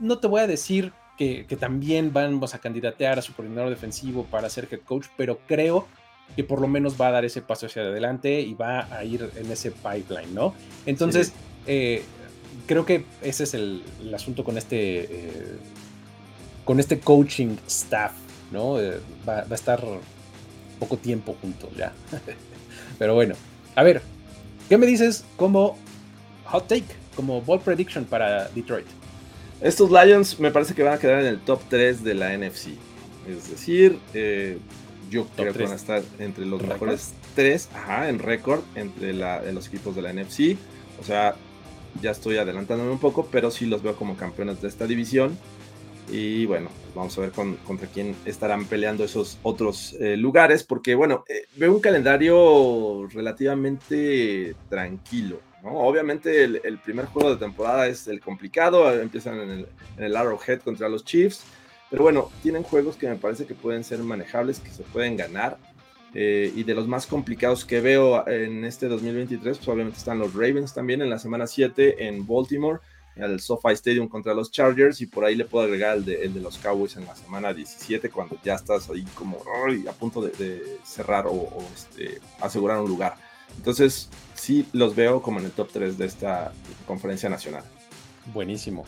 no 0.00 0.18
te 0.18 0.26
voy 0.26 0.40
a 0.40 0.46
decir 0.46 0.92
que, 1.18 1.46
también 1.60 2.12
vamos 2.12 2.54
a 2.54 2.58
candidatear 2.58 3.20
a 3.20 3.22
su 3.22 3.32
coordinador 3.32 3.70
defensivo 3.70 4.24
para 4.24 4.50
ser 4.50 4.66
head 4.70 4.80
coach, 4.80 5.06
pero 5.16 5.38
creo 5.46 5.86
que 6.34 6.42
por 6.42 6.60
lo 6.60 6.66
menos 6.66 7.00
va 7.00 7.08
a 7.08 7.10
dar 7.12 7.24
ese 7.24 7.42
paso 7.42 7.66
hacia 7.66 7.82
adelante 7.82 8.40
y 8.40 8.54
va 8.54 8.92
a 8.92 9.04
ir 9.04 9.30
en 9.36 9.50
ese 9.52 9.70
pipeline, 9.70 10.34
¿no? 10.34 10.54
Entonces, 10.84 11.32
eh, 11.66 12.02
creo 12.72 12.86
que 12.86 13.04
ese 13.20 13.44
es 13.44 13.52
el, 13.52 13.82
asunto 14.14 14.44
con 14.44 14.56
este, 14.56 15.00
eh, 15.00 15.56
con 16.64 16.80
este 16.80 16.98
coaching 17.00 17.56
staff, 17.66 18.12
¿no? 18.50 18.80
Eh, 18.80 18.98
va, 19.28 19.40
a 19.40 19.54
estar 19.54 19.84
poco 20.78 20.96
tiempo 20.96 21.36
juntos 21.42 21.68
ya. 21.76 21.92
Pero 22.98 23.14
bueno, 23.14 23.34
a 23.74 23.82
ver, 23.82 24.00
¿qué 24.70 24.78
me 24.78 24.86
dices 24.86 25.24
como 25.36 25.76
hot 26.46 26.66
take, 26.66 26.86
como 27.14 27.42
ball 27.42 27.60
prediction 27.60 28.06
para 28.06 28.48
Detroit? 28.48 28.86
Estos 29.60 29.90
Lions 29.90 30.40
me 30.40 30.50
parece 30.50 30.74
que 30.74 30.82
van 30.82 30.94
a 30.94 30.98
quedar 30.98 31.20
en 31.20 31.26
el 31.26 31.40
top 31.40 31.60
3 31.68 32.02
de 32.02 32.14
la 32.14 32.36
NFC. 32.36 32.68
Es 33.28 33.50
decir, 33.50 33.98
eh, 34.14 34.58
yo 35.10 35.26
creo 35.36 35.52
que 35.52 35.62
van 35.64 35.72
a 35.72 35.76
estar 35.76 36.02
entre 36.18 36.46
los 36.46 36.62
mejores 36.62 37.12
3 37.34 37.68
en 38.08 38.18
récord 38.18 38.62
entre 38.76 39.12
los 39.12 39.68
equipos 39.68 39.94
de 39.94 40.00
la 40.00 40.12
NFC. 40.14 40.56
O 40.98 41.04
sea, 41.04 41.36
ya 42.00 42.10
estoy 42.10 42.38
adelantándome 42.38 42.90
un 42.90 42.98
poco, 42.98 43.28
pero 43.30 43.50
sí 43.50 43.66
los 43.66 43.82
veo 43.82 43.94
como 43.96 44.16
campeones 44.16 44.62
de 44.62 44.68
esta 44.68 44.86
división. 44.86 45.36
Y 46.10 46.46
bueno, 46.46 46.68
vamos 46.94 47.16
a 47.16 47.22
ver 47.22 47.30
contra 47.30 47.88
quién 47.88 48.14
estarán 48.24 48.64
peleando 48.66 49.04
esos 49.04 49.38
otros 49.42 49.94
eh, 50.00 50.16
lugares, 50.16 50.64
porque 50.64 50.94
bueno, 50.94 51.24
eh, 51.28 51.46
veo 51.56 51.72
un 51.72 51.80
calendario 51.80 53.08
relativamente 53.12 54.54
tranquilo. 54.68 55.40
¿no? 55.62 55.78
Obviamente 55.78 56.44
el, 56.44 56.78
primer 56.78 57.06
juego 57.06 57.30
de 57.30 57.36
temporada 57.36 57.86
es 57.86 58.08
el 58.08 58.20
complicado, 58.20 58.92
empiezan 59.00 59.40
en 59.40 59.50
el, 59.50 59.68
en 59.96 60.04
el 60.04 60.16
Arrowhead 60.16 60.60
contra 60.60 60.88
los 60.88 61.04
Chiefs, 61.04 61.44
pero 61.92 62.04
bueno, 62.04 62.30
tienen 62.42 62.62
juegos 62.62 62.96
que 62.96 63.06
me 63.06 63.16
parece 63.16 63.46
que 63.46 63.54
pueden 63.54 63.84
ser 63.84 63.98
manejables, 64.00 64.60
que 64.60 64.70
se 64.70 64.82
pueden 64.82 65.16
ganar. 65.16 65.58
Eh, 66.14 66.52
y 66.54 66.64
de 66.64 66.74
los 66.74 66.86
más 66.86 67.06
complicados 67.06 67.64
que 67.64 67.80
veo 67.80 68.26
en 68.28 68.64
este 68.64 68.86
2023, 68.86 69.56
pues 69.56 69.68
obviamente 69.68 69.98
están 69.98 70.18
los 70.18 70.34
Ravens 70.34 70.74
también 70.74 71.00
en 71.00 71.08
la 71.08 71.18
semana 71.18 71.46
7 71.46 72.06
en 72.06 72.26
Baltimore, 72.26 72.80
al 73.16 73.40
SoFi 73.40 73.72
Stadium 73.72 74.08
contra 74.08 74.34
los 74.34 74.50
Chargers, 74.50 75.00
y 75.00 75.06
por 75.06 75.24
ahí 75.24 75.34
le 75.34 75.46
puedo 75.46 75.64
agregar 75.64 75.96
el 75.96 76.04
de, 76.04 76.28
los 76.40 76.58
Cowboys 76.58 76.96
en 76.96 77.06
la 77.06 77.16
semana 77.16 77.54
17, 77.54 78.10
cuando 78.10 78.38
ya 78.44 78.54
estás 78.54 78.90
ahí 78.90 79.04
como 79.14 79.38
a 79.38 79.92
punto 79.92 80.20
de, 80.20 80.78
cerrar 80.84 81.26
o, 81.26 81.48
este, 81.74 82.20
asegurar 82.40 82.78
un 82.80 82.88
lugar. 82.88 83.14
Entonces, 83.56 84.08
sí 84.34 84.66
los 84.72 84.94
veo 84.94 85.22
como 85.22 85.38
en 85.38 85.46
el 85.46 85.50
top 85.50 85.70
3 85.72 85.96
de 85.96 86.06
esta 86.06 86.52
conferencia 86.86 87.28
nacional. 87.28 87.64
Buenísimo. 88.32 88.84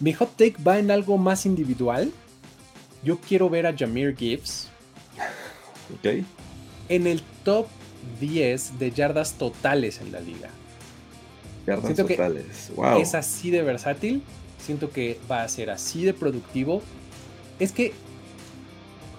Mi 0.00 0.12
hot 0.12 0.36
take 0.36 0.56
va 0.62 0.78
en 0.78 0.90
algo 0.92 1.18
más 1.18 1.46
individual. 1.46 2.12
Yo 3.02 3.18
quiero 3.18 3.50
ver 3.50 3.66
a 3.66 3.76
Jameer 3.76 4.16
Gibbs 4.16 4.68
en 6.88 7.06
el 7.06 7.22
top 7.44 7.66
10 8.20 8.78
de 8.78 8.90
yardas 8.90 9.34
totales 9.34 10.00
en 10.00 10.12
la 10.12 10.20
liga. 10.20 10.50
Yardas 11.66 11.94
totales, 11.94 12.70
Es 13.00 13.14
así 13.14 13.50
de 13.50 13.62
versátil. 13.62 14.22
Siento 14.58 14.90
que 14.90 15.18
va 15.30 15.42
a 15.42 15.48
ser 15.48 15.70
así 15.70 16.04
de 16.04 16.14
productivo. 16.14 16.82
Es 17.58 17.72
que 17.72 17.92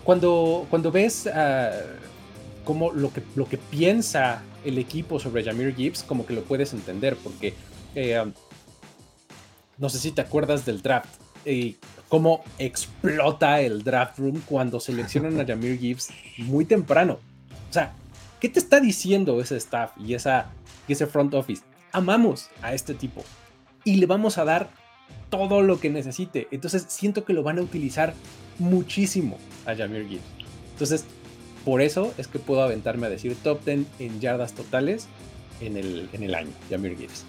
cuando, 0.03 0.65
cuando 0.69 0.91
ves 0.91 1.27
uh, 1.27 2.65
como 2.65 2.91
lo 2.91 3.11
que, 3.13 3.21
lo 3.35 3.47
que 3.47 3.57
piensa 3.57 4.41
el 4.65 4.77
equipo 4.77 5.19
sobre 5.19 5.43
Jameer 5.43 5.75
Gibbs, 5.75 6.03
como 6.03 6.25
que 6.25 6.33
lo 6.33 6.43
puedes 6.43 6.73
entender, 6.73 7.15
porque 7.15 7.53
eh, 7.95 8.23
no 9.77 9.89
sé 9.89 9.99
si 9.99 10.11
te 10.11 10.21
acuerdas 10.21 10.65
del 10.65 10.81
draft 10.81 11.18
y 11.45 11.77
cómo 12.09 12.43
explota 12.57 13.61
el 13.61 13.83
draft 13.83 14.17
room 14.19 14.41
cuando 14.45 14.79
seleccionan 14.79 15.39
a 15.39 15.45
Jameer 15.45 15.77
Gibbs 15.77 16.09
muy 16.37 16.65
temprano. 16.65 17.19
O 17.69 17.73
sea, 17.73 17.93
¿qué 18.39 18.49
te 18.49 18.59
está 18.59 18.79
diciendo 18.79 19.39
ese 19.39 19.57
staff 19.57 19.91
y, 19.97 20.15
ese 20.15 21.07
front 21.07 21.33
office? 21.33 21.61
Amamos 21.91 22.49
a 22.61 22.73
este 22.73 22.93
tipo 22.93 23.23
y 23.83 23.95
le 23.95 24.05
vamos 24.05 24.37
a 24.37 24.45
dar 24.45 24.69
todo 25.29 25.61
lo 25.61 25.79
que 25.79 25.89
necesite. 25.89 26.47
Entonces 26.51 26.85
siento 26.89 27.23
que 27.23 27.33
lo 27.33 27.43
van 27.43 27.59
a 27.59 27.61
utilizar 27.61 28.13
muchísimo 28.57 29.37
a 29.65 29.75
Jameer 29.75 30.07
Gibbs. 30.07 30.23
Entonces, 30.71 31.05
por 31.63 31.81
eso 31.81 32.13
es 32.17 32.27
que 32.27 32.39
puedo 32.39 32.63
aventarme 32.63 33.07
a 33.07 33.09
decir 33.09 33.35
top 33.43 33.63
10 33.65 33.85
en 33.99 34.19
yardas 34.19 34.53
totales 34.53 35.07
en 35.61 35.77
el, 35.77 36.09
en 36.13 36.23
el 36.23 36.33
año, 36.33 36.51
Jameer 36.69 36.97
Gibbs. 36.97 37.25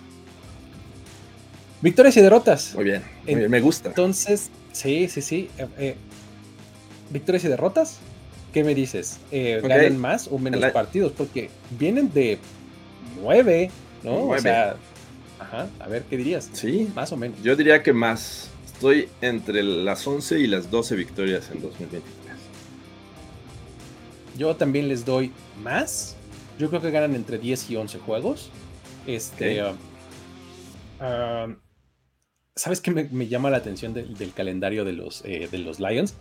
Victorias 1.83 2.17
y 2.17 2.21
derrotas. 2.21 2.75
Muy 2.75 2.85
bien, 2.85 3.03
me 3.27 3.61
gusta. 3.61 3.89
Entonces, 3.89 4.51
sí, 4.73 5.09
sí, 5.09 5.23
sí. 5.23 5.49
Eh, 5.57 5.67
eh, 5.79 5.97
victorias 7.11 7.45
y 7.45 7.49
derrotas. 7.49 7.99
¿Qué 8.53 8.65
me 8.65 8.75
dices? 8.75 9.19
Eh, 9.31 9.61
¿Ganan 9.63 9.99
más 9.99 10.29
o 10.29 10.39
menos 10.39 10.65
partidos? 10.73 11.13
Porque 11.13 11.51
vienen 11.79 12.13
de 12.13 12.39
nueve, 13.21 13.71
¿no? 14.03 14.29
O 14.29 14.39
sea, 14.39 14.77
ajá, 15.39 15.69
a 15.79 15.89
ver, 15.89 16.03
¿qué 16.11 16.17
dirías? 16.17 16.51
Sí. 16.53 16.91
Más 16.95 17.13
o 17.13 17.17
menos. 17.17 17.41
Yo 17.43 17.57
diría 17.57 17.83
que 17.83 17.93
más. 17.93 18.49
Estoy 18.67 19.11
entre 19.21 19.63
las 19.63 20.07
11 20.07 20.39
y 20.39 20.47
las 20.47 20.71
12 20.71 20.97
victorias 20.97 21.51
en 21.51 21.61
2023. 21.61 22.11
Yo 24.39 24.57
también 24.57 24.89
les 24.89 25.05
doy 25.05 25.33
más. 25.63 26.17
Yo 26.59 26.71
creo 26.71 26.81
que 26.81 26.91
ganan 26.91 27.15
entre 27.15 27.39
10 27.39 27.71
y 27.71 27.77
11 27.77 27.99
juegos. 27.99 28.51
Este. 29.07 29.63
Um, 29.63 29.77
um, 31.07 31.57
¿Sabes 32.61 32.83
qué 32.83 32.91
me, 32.91 33.27
llama 33.27 33.49
la 33.49 33.57
atención 33.57 33.95
del 33.95 34.35
calendario 34.35 34.85
de 34.85 34.93
los, 34.93 35.25
eh, 35.25 35.49
de 35.51 35.57
los 35.57 35.81
Lions? 35.81 36.13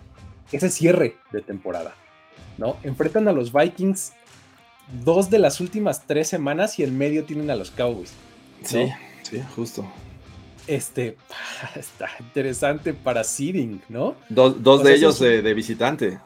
Ese 0.53 0.69
cierre 0.69 1.17
de 1.33 1.41
temporada. 1.41 1.95
¿no? 2.57 2.77
Enfrentan 2.83 3.27
a 3.27 3.33
los 3.33 3.51
Vikings 3.51 4.13
dos 5.03 5.29
de 5.29 5.37
las 5.37 5.59
últimas 5.59 6.07
tres 6.07 6.29
semanas 6.29 6.79
y 6.79 6.83
en 6.83 6.97
medio 6.97 7.25
tienen 7.25 7.51
a 7.51 7.57
los 7.57 7.71
Cowboys. 7.71 8.13
Sí, 8.63 8.87
sí, 9.23 9.41
justo. 9.53 9.85
Este 10.65 11.17
está 11.75 12.07
interesante 12.21 12.93
para 12.93 13.25
seeding, 13.25 13.81
¿no? 13.89 14.15
dos 14.29 14.81
de 14.81 14.95
ellos 14.95 15.19
de, 15.19 15.53
visitante. 15.53 16.19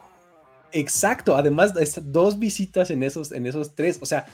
Exacto, 0.74 1.36
además 1.36 1.74
dos 2.04 2.38
visitas 2.38 2.92
en 2.92 3.02
esos, 3.02 3.32
en 3.32 3.48
esos 3.48 3.74
tres. 3.74 3.98
O 4.00 4.06
sea, 4.06 4.28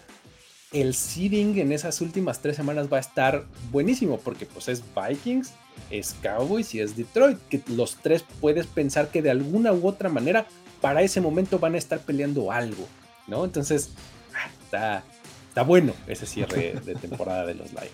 el 0.71 0.93
seeding 0.93 1.57
en 1.57 1.71
esas 1.71 1.99
últimas 2.01 2.41
tres 2.41 2.55
semanas 2.55 2.91
va 2.91 2.97
a 2.97 2.99
estar 2.99 3.45
buenísimo 3.71 4.19
porque 4.19 4.45
pues 4.45 4.67
es 4.67 4.83
Vikings, 4.95 5.53
es 5.89 6.15
Cowboys 6.21 6.75
y 6.75 6.79
es 6.79 6.95
Detroit, 6.95 7.39
que 7.49 7.61
los 7.67 7.97
tres 7.97 8.23
puedes 8.39 8.67
pensar 8.67 9.09
que 9.09 9.21
de 9.21 9.31
alguna 9.31 9.73
u 9.73 9.87
otra 9.87 10.09
manera 10.09 10.45
para 10.81 11.01
ese 11.01 11.21
momento 11.21 11.59
van 11.59 11.75
a 11.75 11.77
estar 11.77 11.99
peleando 11.99 12.51
algo, 12.51 12.87
¿no? 13.27 13.43
Entonces, 13.45 13.91
ah, 14.33 14.49
está, 14.63 15.03
está 15.47 15.63
bueno 15.63 15.93
ese 16.07 16.25
cierre 16.25 16.75
de 16.85 16.95
temporada 16.95 17.45
de 17.45 17.55
los 17.55 17.71
Lions. 17.71 17.89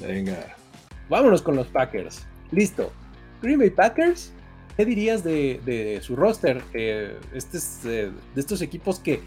Venga. 0.00 0.56
Vámonos 1.08 1.42
con 1.42 1.56
los 1.56 1.66
Packers. 1.66 2.22
Listo. 2.50 2.92
Green 3.42 3.58
Bay 3.58 3.70
Packers, 3.70 4.32
¿qué 4.76 4.84
dirías 4.84 5.22
de, 5.24 6.00
su 6.02 6.16
roster? 6.16 6.62
Eh, 6.72 7.18
este 7.34 7.58
es 7.58 7.80
eh, 7.84 8.10
de 8.34 8.40
estos 8.40 8.62
equipos 8.62 8.98
que 8.98 9.20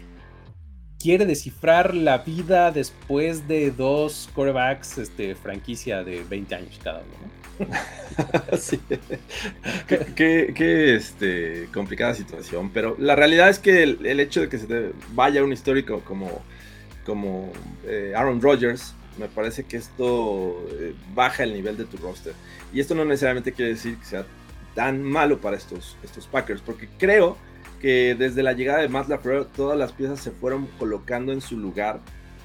quiere 1.00 1.26
descifrar 1.26 1.94
la 1.94 2.18
vida 2.18 2.70
después 2.70 3.46
de 3.48 3.70
dos 3.70 4.28
quarterbacks 4.34 4.98
este, 4.98 5.34
franquicia 5.34 6.02
de 6.02 6.22
20 6.24 6.54
años 6.54 6.80
cada 6.82 7.00
uno, 7.00 7.14
¿no? 7.22 7.36
sí. 8.58 8.80
qué, 10.14 10.94
este, 10.94 11.68
complicada 11.72 12.14
situación, 12.14 12.70
pero 12.72 12.96
la 12.98 13.16
realidad 13.16 13.48
es 13.48 13.58
que 13.58 13.82
el, 13.82 14.20
hecho 14.20 14.42
de 14.42 14.48
que 14.48 14.58
se 14.58 14.66
te 14.66 14.92
vaya 15.12 15.42
un 15.42 15.52
histórico 15.52 16.00
como, 16.00 16.42
como 17.04 17.52
eh, 17.86 18.12
Aaron 18.14 18.40
Rodgers, 18.40 18.94
me 19.18 19.28
parece 19.28 19.64
que 19.64 19.78
esto 19.78 20.66
eh, 20.72 20.94
baja 21.14 21.44
el 21.44 21.54
nivel 21.54 21.76
de 21.76 21.84
tu 21.84 21.96
roster. 21.96 22.34
Y 22.72 22.80
esto 22.80 22.94
no 22.94 23.04
necesariamente 23.04 23.52
quiere 23.52 23.72
decir 23.72 23.96
que 23.96 24.04
sea 24.04 24.26
tan 24.74 25.02
malo 25.02 25.40
para 25.40 25.56
estos, 25.56 25.96
estos 26.02 26.26
Packers, 26.26 26.60
porque 26.60 26.88
creo 26.98 27.38
que 27.86 28.16
desde 28.16 28.42
la 28.42 28.52
llegada 28.52 28.80
de 28.80 28.88
Matt 28.88 29.08
LaFleur 29.08 29.46
todas 29.54 29.78
las 29.78 29.92
piezas 29.92 30.18
se 30.18 30.32
fueron 30.32 30.66
colocando 30.76 31.30
en 31.32 31.40
su 31.40 31.56
lugar 31.56 32.00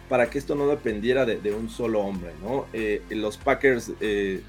para 0.07 0.29
que 0.29 0.37
esto 0.37 0.53
no 0.53 0.67
dependiera 0.67 1.25
de, 1.25 1.51
un 1.55 1.67
solo 1.67 2.01
hombre, 2.01 2.29
¿no? 2.43 2.67
Eh, 2.73 3.01
los 3.09 3.37
Packers 3.37 3.91
eh, 4.01 4.41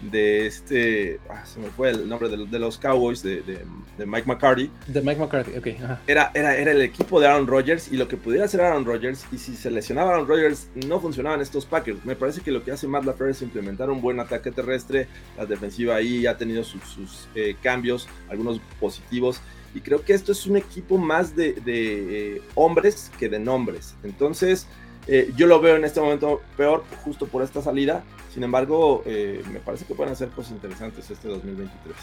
de 0.00 0.46
este, 0.48 1.20
ah, 1.30 1.46
se 1.46 1.60
me 1.60 1.68
fue 1.68 1.90
el 1.90 2.08
nombre 2.08 2.28
de, 2.28 2.58
los 2.58 2.78
Cowboys, 2.78 3.22
de, 3.22 3.64
Mike 4.04 4.26
McCarthy. 4.26 4.72
De 4.88 5.00
Mike 5.00 5.20
McCarthy, 5.20 5.56
ok. 5.56 5.66
Era, 6.08 6.32
era, 6.34 6.56
era 6.56 6.72
el 6.72 6.82
equipo 6.82 7.20
de 7.20 7.28
Aaron 7.28 7.46
Rodgers 7.46 7.92
y 7.92 7.96
lo 7.96 8.08
que 8.08 8.16
pudiera 8.16 8.46
hacer 8.46 8.60
Aaron 8.60 8.84
Rodgers, 8.84 9.26
y 9.30 9.38
si 9.38 9.54
se 9.54 9.70
lesionaba 9.70 10.14
Aaron 10.14 10.26
Rodgers, 10.26 10.66
no 10.84 10.98
funcionaban 10.98 11.40
estos 11.40 11.64
Packers. 11.64 12.04
Me 12.04 12.16
parece 12.16 12.40
que 12.40 12.50
lo 12.50 12.64
que 12.64 12.72
hace 12.72 12.88
Matt 12.88 13.04
LaFleur 13.04 13.30
es 13.30 13.42
implementar 13.42 13.88
un 13.88 14.00
buen 14.00 14.18
ataque 14.18 14.50
terrestre, 14.50 15.06
la 15.38 15.46
defensiva 15.46 15.94
ahí 15.94 16.26
ha 16.26 16.36
tenido 16.36 16.64
sus, 16.64 17.28
eh, 17.36 17.54
cambios, 17.62 18.08
algunos 18.28 18.60
positivos, 18.80 19.40
y 19.74 19.80
creo 19.80 20.04
que 20.04 20.14
esto 20.14 20.32
es 20.32 20.46
un 20.46 20.56
equipo 20.56 20.98
más 20.98 21.36
de, 21.36 21.54
eh, 21.66 22.42
hombres 22.54 23.10
que 23.18 23.28
de 23.28 23.38
nombres. 23.38 23.94
Entonces, 24.02 24.66
eh, 25.06 25.32
yo 25.36 25.46
lo 25.46 25.60
veo 25.60 25.76
en 25.76 25.84
este 25.84 26.00
momento 26.00 26.40
peor 26.56 26.84
justo 27.04 27.26
por 27.26 27.42
esta 27.42 27.62
salida. 27.62 28.02
Sin 28.32 28.42
embargo, 28.42 29.02
eh, 29.06 29.42
me 29.52 29.60
parece 29.60 29.84
que 29.84 29.94
pueden 29.94 30.12
hacer 30.12 30.28
cosas 30.28 30.52
interesantes 30.52 31.10
este 31.10 31.28
2023. 31.28 31.96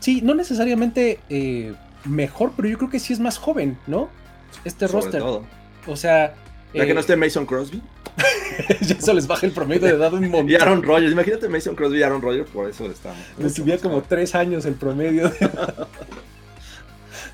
Sí, 0.00 0.20
no 0.22 0.34
necesariamente 0.34 1.20
mejor, 2.04 2.52
pero 2.56 2.68
yo 2.68 2.76
creo 2.76 2.90
que 2.90 2.98
sí 2.98 3.12
es 3.12 3.20
más 3.20 3.38
joven, 3.38 3.78
¿no? 3.86 4.10
Este 4.64 4.86
Sobre 4.86 5.02
roster. 5.02 5.20
Todo. 5.20 5.44
O 5.86 5.96
sea. 5.96 6.34
¿Ya 6.74 6.86
que 6.86 6.94
no 6.94 7.00
esté 7.00 7.16
Mason 7.16 7.46
Crosby? 7.46 7.80
ya 8.82 8.96
eso 8.96 9.12
les 9.12 9.26
baja 9.26 9.46
el 9.46 9.52
promedio 9.52 9.86
de 9.86 9.94
edad 9.94 10.12
un 10.12 10.28
montón. 10.28 10.50
Y 10.50 10.54
Aaron 10.56 10.82
Rodgers, 10.82 11.12
imagínate 11.12 11.48
Mason 11.48 11.74
Crosby 11.74 11.98
y 11.98 12.02
Aaron 12.02 12.20
Rodgers, 12.20 12.50
por 12.50 12.68
eso 12.68 12.86
le 12.86 12.92
estamos. 12.92 13.18
Le 13.38 13.48
subía 13.48 13.78
como 13.78 14.02
tres 14.02 14.34
años 14.34 14.64
el 14.66 14.74
promedio. 14.74 15.32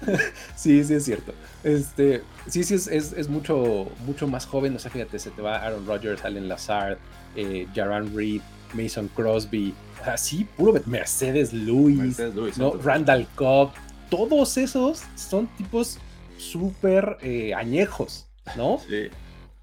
sí, 0.57 0.85
sí 0.85 0.95
es 0.95 1.05
cierto. 1.05 1.33
Este, 1.63 2.23
sí, 2.47 2.65
sí, 2.65 2.75
es, 2.75 3.29
mucho, 3.29 3.91
mucho 4.07 4.27
más 4.27 4.47
joven. 4.47 4.77
O 4.77 4.79
sea, 4.79 4.91
fíjate, 4.91 5.19
se 5.19 5.31
te 5.31 5.43
va 5.43 5.57
Aaron 5.57 5.87
Rodgers, 5.87 6.25
Allen 6.25 6.49
Lazard, 6.49 6.99
eh, 7.37 7.67
Jaran 7.75 8.15
Reed, 8.15 8.43
Mason 8.75 9.09
Crosby. 9.09 9.75
así 10.05 10.45
puro 10.57 10.81
Mercedes 10.87 11.53
Lewis, 11.53 12.19
¿no? 12.57 12.75
Randall 12.75 13.27
Cobb. 13.35 13.73
Todos 14.09 14.57
esos 14.57 15.03
son 15.15 15.47
tipos 15.57 15.99
súper 16.37 17.19
eh, 17.23 17.55
añejos, 17.55 18.29
¿no? 18.57 18.81
Sí. 18.89 19.09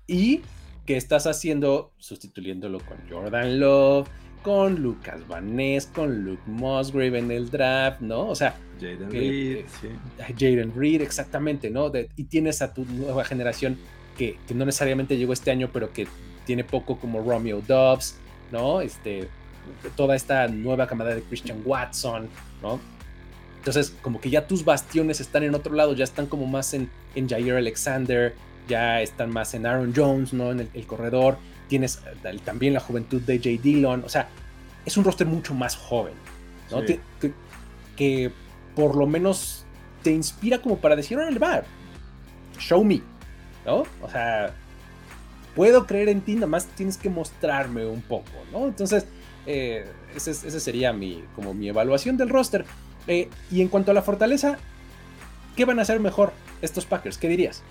Y 0.07 0.41
¿qué 0.85 0.95
estás 0.95 1.27
haciendo 1.27 1.91
sustituyéndolo 1.97 2.79
con 2.79 2.97
Jordan 3.09 3.59
Love? 3.59 4.07
Con 4.43 4.81
Lucas 4.81 5.27
Vaness, 5.27 5.87
con 5.87 6.23
Luke 6.23 6.43
Musgrave 6.45 7.19
en 7.19 7.31
el 7.31 7.49
draft, 7.49 8.01
¿no? 8.01 8.27
O 8.29 8.35
sea, 8.35 8.55
Jaden 8.79 9.11
Reed, 9.11 9.65
sí. 9.81 9.87
Jaden 10.37 10.73
Reed, 10.75 11.01
exactamente, 11.01 11.69
¿no? 11.69 11.91
y 12.15 12.23
tienes 12.25 12.61
a 12.61 12.73
tu 12.73 12.85
nueva 12.85 13.25
generación 13.25 13.77
que, 14.17 14.37
no 14.53 14.65
necesariamente 14.65 15.17
llegó 15.17 15.33
este 15.33 15.51
año, 15.51 15.69
pero 15.71 15.91
que 15.91 16.07
tiene 16.45 16.63
poco 16.63 16.97
como 16.97 17.21
Romeo 17.21 17.61
Dobbs, 17.61 18.15
¿no? 18.51 18.81
Este, 18.81 19.27
toda 19.95 20.15
esta 20.15 20.47
nueva 20.47 20.87
camada 20.87 21.13
de 21.13 21.21
Christian 21.21 21.61
Watson, 21.65 22.29
¿no? 22.61 22.79
Entonces, 23.57 23.93
como 24.01 24.21
que 24.21 24.29
ya 24.29 24.47
tus 24.47 24.63
bastiones 24.63 25.19
están 25.19 25.43
en 25.43 25.53
otro 25.53 25.73
lado, 25.73 25.93
ya 25.93 26.05
están 26.05 26.27
como 26.27 26.47
más 26.47 26.73
en, 26.73 26.89
en 27.15 27.27
Jair 27.27 27.55
Alexander, 27.55 28.33
ya 28.67 29.01
están 29.01 29.29
más 29.29 29.53
en 29.53 29.65
Aaron 29.65 29.93
Jones, 29.95 30.33
¿no? 30.33 30.51
En 30.51 30.69
el 30.73 30.87
corredor 30.87 31.37
tienes 31.67 32.01
eh, 32.23 32.39
también 32.43 32.73
la 32.73 32.79
juventud 32.79 33.21
de 33.21 33.39
Jay 33.39 33.57
Dillon, 33.57 34.03
o 34.03 34.09
sea, 34.09 34.29
es 34.85 34.97
un 34.97 35.03
roster 35.03 35.27
mucho 35.27 35.53
más 35.53 35.75
joven, 35.75 36.13
¿no? 36.71 36.81
que, 37.95 38.31
por 38.75 38.95
lo 38.95 39.07
menos 39.07 39.65
te 40.03 40.11
inspira 40.11 40.61
como 40.61 40.77
para 40.77 40.95
decir, 40.95 41.17
órale, 41.17 41.39
va, 41.39 41.63
show 42.59 42.83
me, 42.83 43.01
¿no? 43.65 43.83
O 44.01 44.09
sea, 44.09 44.53
puedo 45.55 45.87
creer 45.87 46.09
en 46.09 46.21
ti, 46.21 46.35
nada 46.35 46.47
más 46.47 46.67
tienes 46.67 46.97
que 46.97 47.09
mostrarme 47.09 47.85
un 47.85 48.01
poco, 48.01 48.29
¿no? 48.51 48.67
Entonces, 48.67 49.07
eh, 49.47 49.85
esa 50.15 50.31
ese, 50.31 50.59
sería 50.59 50.93
mi, 50.93 51.23
como 51.35 51.53
mi 51.53 51.69
evaluación 51.69 52.17
del 52.17 52.29
roster. 52.29 52.65
Eh, 53.07 53.29
y 53.49 53.61
en 53.61 53.69
cuanto 53.69 53.91
a 53.91 53.93
la 53.93 54.01
fortaleza, 54.01 54.57
¿qué 55.55 55.65
van 55.65 55.79
a 55.79 55.81
hacer 55.81 55.99
mejor 55.99 56.33
estos 56.61 56.85
Packers? 56.85 57.17
¿Qué 57.17 57.27
dirías? 57.27 57.63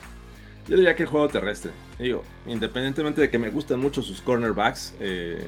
Yo 0.68 0.76
diría 0.76 0.96
que 0.96 1.04
el 1.04 1.08
juego 1.08 1.28
terrestre. 1.28 1.70
Digo, 1.98 2.24
independientemente 2.46 3.20
de 3.20 3.30
que 3.30 3.38
me 3.38 3.50
gustan 3.50 3.78
mucho 3.78 4.02
sus 4.02 4.20
cornerbacks, 4.20 4.94
eh, 5.00 5.38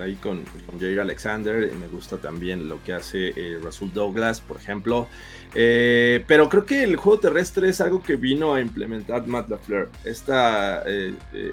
ahí 0.00 0.14
con, 0.14 0.44
con 0.66 0.78
Jair 0.78 1.00
Alexander, 1.00 1.64
eh, 1.64 1.72
me 1.78 1.88
gusta 1.88 2.18
también 2.18 2.68
lo 2.68 2.82
que 2.84 2.92
hace 2.92 3.32
eh, 3.36 3.58
Douglas, 3.92 4.40
por 4.40 4.56
ejemplo. 4.56 5.08
pero 5.52 6.48
creo 6.48 6.64
que 6.64 6.84
el 6.84 6.96
juego 6.96 7.18
terrestre 7.18 7.68
es 7.68 7.80
algo 7.80 8.02
que 8.02 8.16
vino 8.16 8.54
a 8.54 8.60
implementar 8.60 9.26
Matt 9.26 9.48
LaFleur. 9.48 9.90
Esta, 10.04 10.84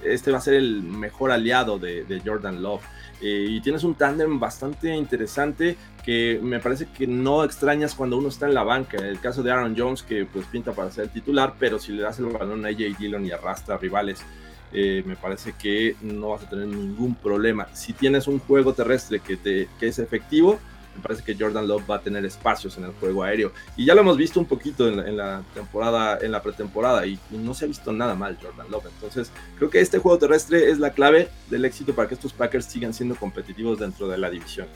este 0.03 0.31
va 0.31 0.37
a 0.37 0.41
ser 0.41 0.53
el 0.55 0.83
mejor 0.83 1.31
aliado 1.31 1.79
de, 1.79 2.03
de 2.03 2.21
Jordan 2.23 2.61
Love. 2.61 2.83
Y 3.21 3.61
tienes 3.61 3.83
un 3.83 3.95
tándem 3.95 4.39
bastante 4.39 4.93
interesante 4.95 5.77
que 6.03 6.39
me 6.41 6.59
parece 6.59 6.85
que 6.85 7.07
no 7.07 7.43
extrañas 7.43 7.95
cuando 7.95 8.17
uno 8.17 8.29
está 8.29 8.45
en 8.45 8.53
la 8.53 8.63
banca. 8.63 8.97
El 8.97 9.19
caso 9.19 9.41
de 9.41 9.51
Aaron 9.51 9.75
Jones, 9.77 10.03
que 10.03 10.25
pues 10.25 10.45
pinta 10.45 10.73
para 10.73 10.91
ser 10.91 11.07
titular, 11.07 11.55
pero 11.57 11.79
si 11.79 11.93
le 11.93 12.03
das 12.03 12.19
el 12.19 12.25
balón 12.25 12.65
a 12.65 12.69
AJ 12.69 12.97
Dillon 12.99 13.25
y 13.25 13.31
arrastra 13.31 13.77
rivales, 13.77 14.23
eh, 14.71 15.03
me 15.05 15.15
parece 15.15 15.53
que 15.53 15.95
no 16.01 16.29
vas 16.29 16.43
a 16.43 16.49
tener 16.49 16.67
ningún 16.67 17.15
problema. 17.15 17.67
Si 17.73 17.93
tienes 17.93 18.27
un 18.27 18.39
juego 18.39 18.73
terrestre 18.73 19.19
que, 19.19 19.37
te, 19.37 19.69
que 19.79 19.87
es 19.87 19.99
efectivo, 19.99 20.59
me 20.95 21.01
parece 21.01 21.23
que 21.23 21.35
Jordan 21.35 21.67
Love 21.67 21.83
va 21.89 21.95
a 21.95 22.01
tener 22.01 22.25
espacios 22.25 22.77
en 22.77 22.85
el 22.85 22.91
juego 22.93 23.23
aéreo. 23.23 23.51
Y 23.75 23.85
ya 23.85 23.95
lo 23.95 24.01
hemos 24.01 24.17
visto 24.17 24.39
un 24.39 24.45
poquito 24.45 24.87
en 24.87 25.17
la, 25.17 25.43
temporada, 25.53 26.19
en 26.21 26.31
la 26.31 26.41
pretemporada, 26.41 27.05
y, 27.05 27.19
no 27.31 27.53
se 27.53 27.65
ha 27.65 27.67
visto 27.67 27.91
nada 27.91 28.15
mal 28.15 28.37
Jordan 28.41 28.69
Love. 28.69 28.85
Entonces, 28.87 29.31
creo 29.57 29.69
que 29.69 29.81
este 29.81 29.99
juego 29.99 30.17
terrestre 30.17 30.71
es 30.71 30.79
la 30.79 30.91
clave 30.91 31.29
del 31.49 31.65
éxito 31.65 31.93
para 31.93 32.07
que 32.07 32.15
estos 32.15 32.33
Packers 32.33 32.65
sigan 32.65 32.93
siendo 32.93 33.15
competitivos 33.15 33.79
dentro 33.79 34.07
de 34.07 34.17
la 34.17 34.29
división. 34.29 34.67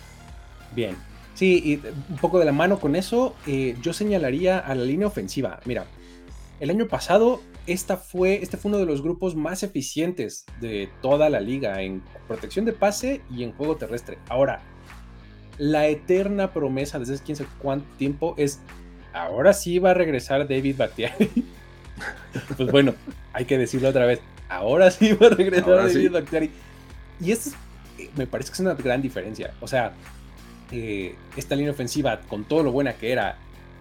Bien, 0.76 0.96
Sí, 1.40 1.62
y 1.64 1.88
un 2.12 2.18
poco 2.18 2.38
de 2.38 2.44
la 2.44 2.52
mano 2.52 2.82
con 2.82 2.98
eso, 2.98 3.34
eh, 3.48 3.78
yo 3.82 3.94
señalaría 3.94 4.60
a 4.60 4.76
la 4.76 4.84
línea 4.84 5.08
ofensiva. 5.08 5.62
Mira, 5.64 5.86
el 6.60 6.70
año 6.70 6.90
pasado 6.90 7.40
esta 7.66 7.98
fue, 7.98 8.42
este 8.42 8.58
fue 8.58 8.70
uno 8.70 8.78
de 8.80 8.86
los 8.86 9.02
grupos 9.02 9.36
más 9.36 9.64
eficientes 9.64 10.46
de 10.60 10.90
toda 11.02 11.30
la 11.30 11.40
liga 11.40 11.82
en 11.82 12.02
protección 12.28 12.66
de 12.66 12.74
pase 12.74 13.22
y 13.30 13.44
en 13.44 13.54
juego 13.54 13.78
terrestre. 13.78 14.18
Ahora, 14.28 14.62
la 15.60 15.88
eterna 15.88 16.52
promesa 16.54 16.98
desde 16.98 17.20
quién 17.24 17.36
sabe 17.36 17.50
cuánto 17.62 17.86
tiempo 17.98 18.34
es, 18.38 18.62
ahora 19.14 19.54
sí 19.54 19.78
va 19.78 19.92
a 19.92 19.94
regresar 19.94 20.48
David 20.48 20.78
Bakhtiari. 20.78 21.30
pues 22.58 22.72
bueno, 22.72 22.96
hay 23.34 23.46
que 23.46 23.58
decirlo 23.58 23.90
otra 23.90 24.06
vez, 24.06 24.22
ahora 24.48 24.90
sí 24.90 25.14
va 25.14 25.28
a 25.28 25.32
regresar 25.32 25.76
David 25.76 26.12
Bakhtiari. 26.12 26.50
Y 27.22 27.32
esto 27.32 27.52
eh, 27.98 28.10
me 28.16 28.26
parece 28.26 28.50
que 28.50 28.54
es 28.54 28.60
una 28.62 28.74
gran 28.74 29.02
diferencia. 29.02 29.54
O 29.60 29.68
sea, 29.68 29.92
eh, 30.72 31.16
esta 31.36 31.56
línea 31.56 31.74
ofensiva, 31.74 32.22
con 32.22 32.46
todo 32.46 32.64
lo 32.64 32.72
buena 32.72 32.94
que 32.94 33.12
era 33.12 33.38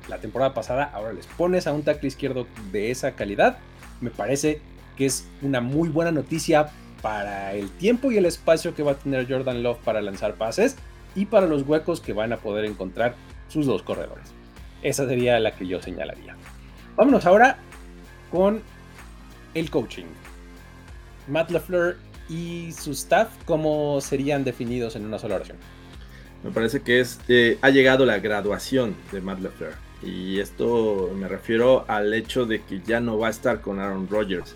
la 0.08 0.18
temporada 0.18 0.54
pasada, 0.54 0.90
ahora 0.92 1.12
les 1.12 1.26
pones 1.26 1.68
a 1.68 1.72
un 1.72 1.82
tackle 1.82 2.08
izquierdo 2.08 2.48
de 2.72 2.90
esa 2.90 3.12
calidad, 3.12 3.58
me 4.00 4.10
parece 4.10 4.60
que 4.96 5.06
es 5.06 5.28
una 5.42 5.60
muy 5.60 5.88
buena 5.88 6.10
noticia 6.10 6.70
para 7.02 7.52
el 7.54 7.70
tiempo 7.70 8.10
y 8.10 8.16
el 8.16 8.26
espacio 8.26 8.74
que 8.74 8.82
va 8.82 8.92
a 8.92 8.94
tener 8.96 9.30
Jordan 9.30 9.62
Love 9.62 9.78
para 9.84 10.02
lanzar 10.02 10.34
pases 10.34 10.76
y 11.18 11.26
para 11.26 11.48
los 11.48 11.62
huecos 11.62 12.00
que 12.00 12.12
van 12.12 12.32
a 12.32 12.36
poder 12.36 12.64
encontrar 12.64 13.16
sus 13.48 13.66
dos 13.66 13.82
corredores. 13.82 14.32
Esa 14.82 15.08
sería 15.08 15.40
la 15.40 15.56
que 15.56 15.66
yo 15.66 15.82
señalaría. 15.82 16.36
Vámonos 16.94 17.26
ahora 17.26 17.58
con 18.30 18.62
el 19.54 19.68
coaching. 19.68 20.04
Matt 21.26 21.50
LaFleur 21.50 21.96
y 22.28 22.70
su 22.70 22.92
staff, 22.92 23.30
¿cómo 23.46 24.00
serían 24.00 24.44
definidos 24.44 24.94
en 24.94 25.06
una 25.06 25.18
sola 25.18 25.34
oración? 25.34 25.56
Me 26.44 26.52
parece 26.52 26.82
que 26.82 27.00
es, 27.00 27.18
eh, 27.26 27.58
ha 27.62 27.70
llegado 27.70 28.06
la 28.06 28.20
graduación 28.20 28.94
de 29.10 29.20
Matt 29.20 29.40
LaFleur. 29.40 29.74
Y 30.04 30.38
esto 30.38 31.10
me 31.16 31.26
refiero 31.26 31.84
al 31.88 32.14
hecho 32.14 32.46
de 32.46 32.62
que 32.62 32.80
ya 32.80 33.00
no 33.00 33.18
va 33.18 33.26
a 33.26 33.30
estar 33.30 33.60
con 33.60 33.80
Aaron 33.80 34.08
Rodgers. 34.08 34.54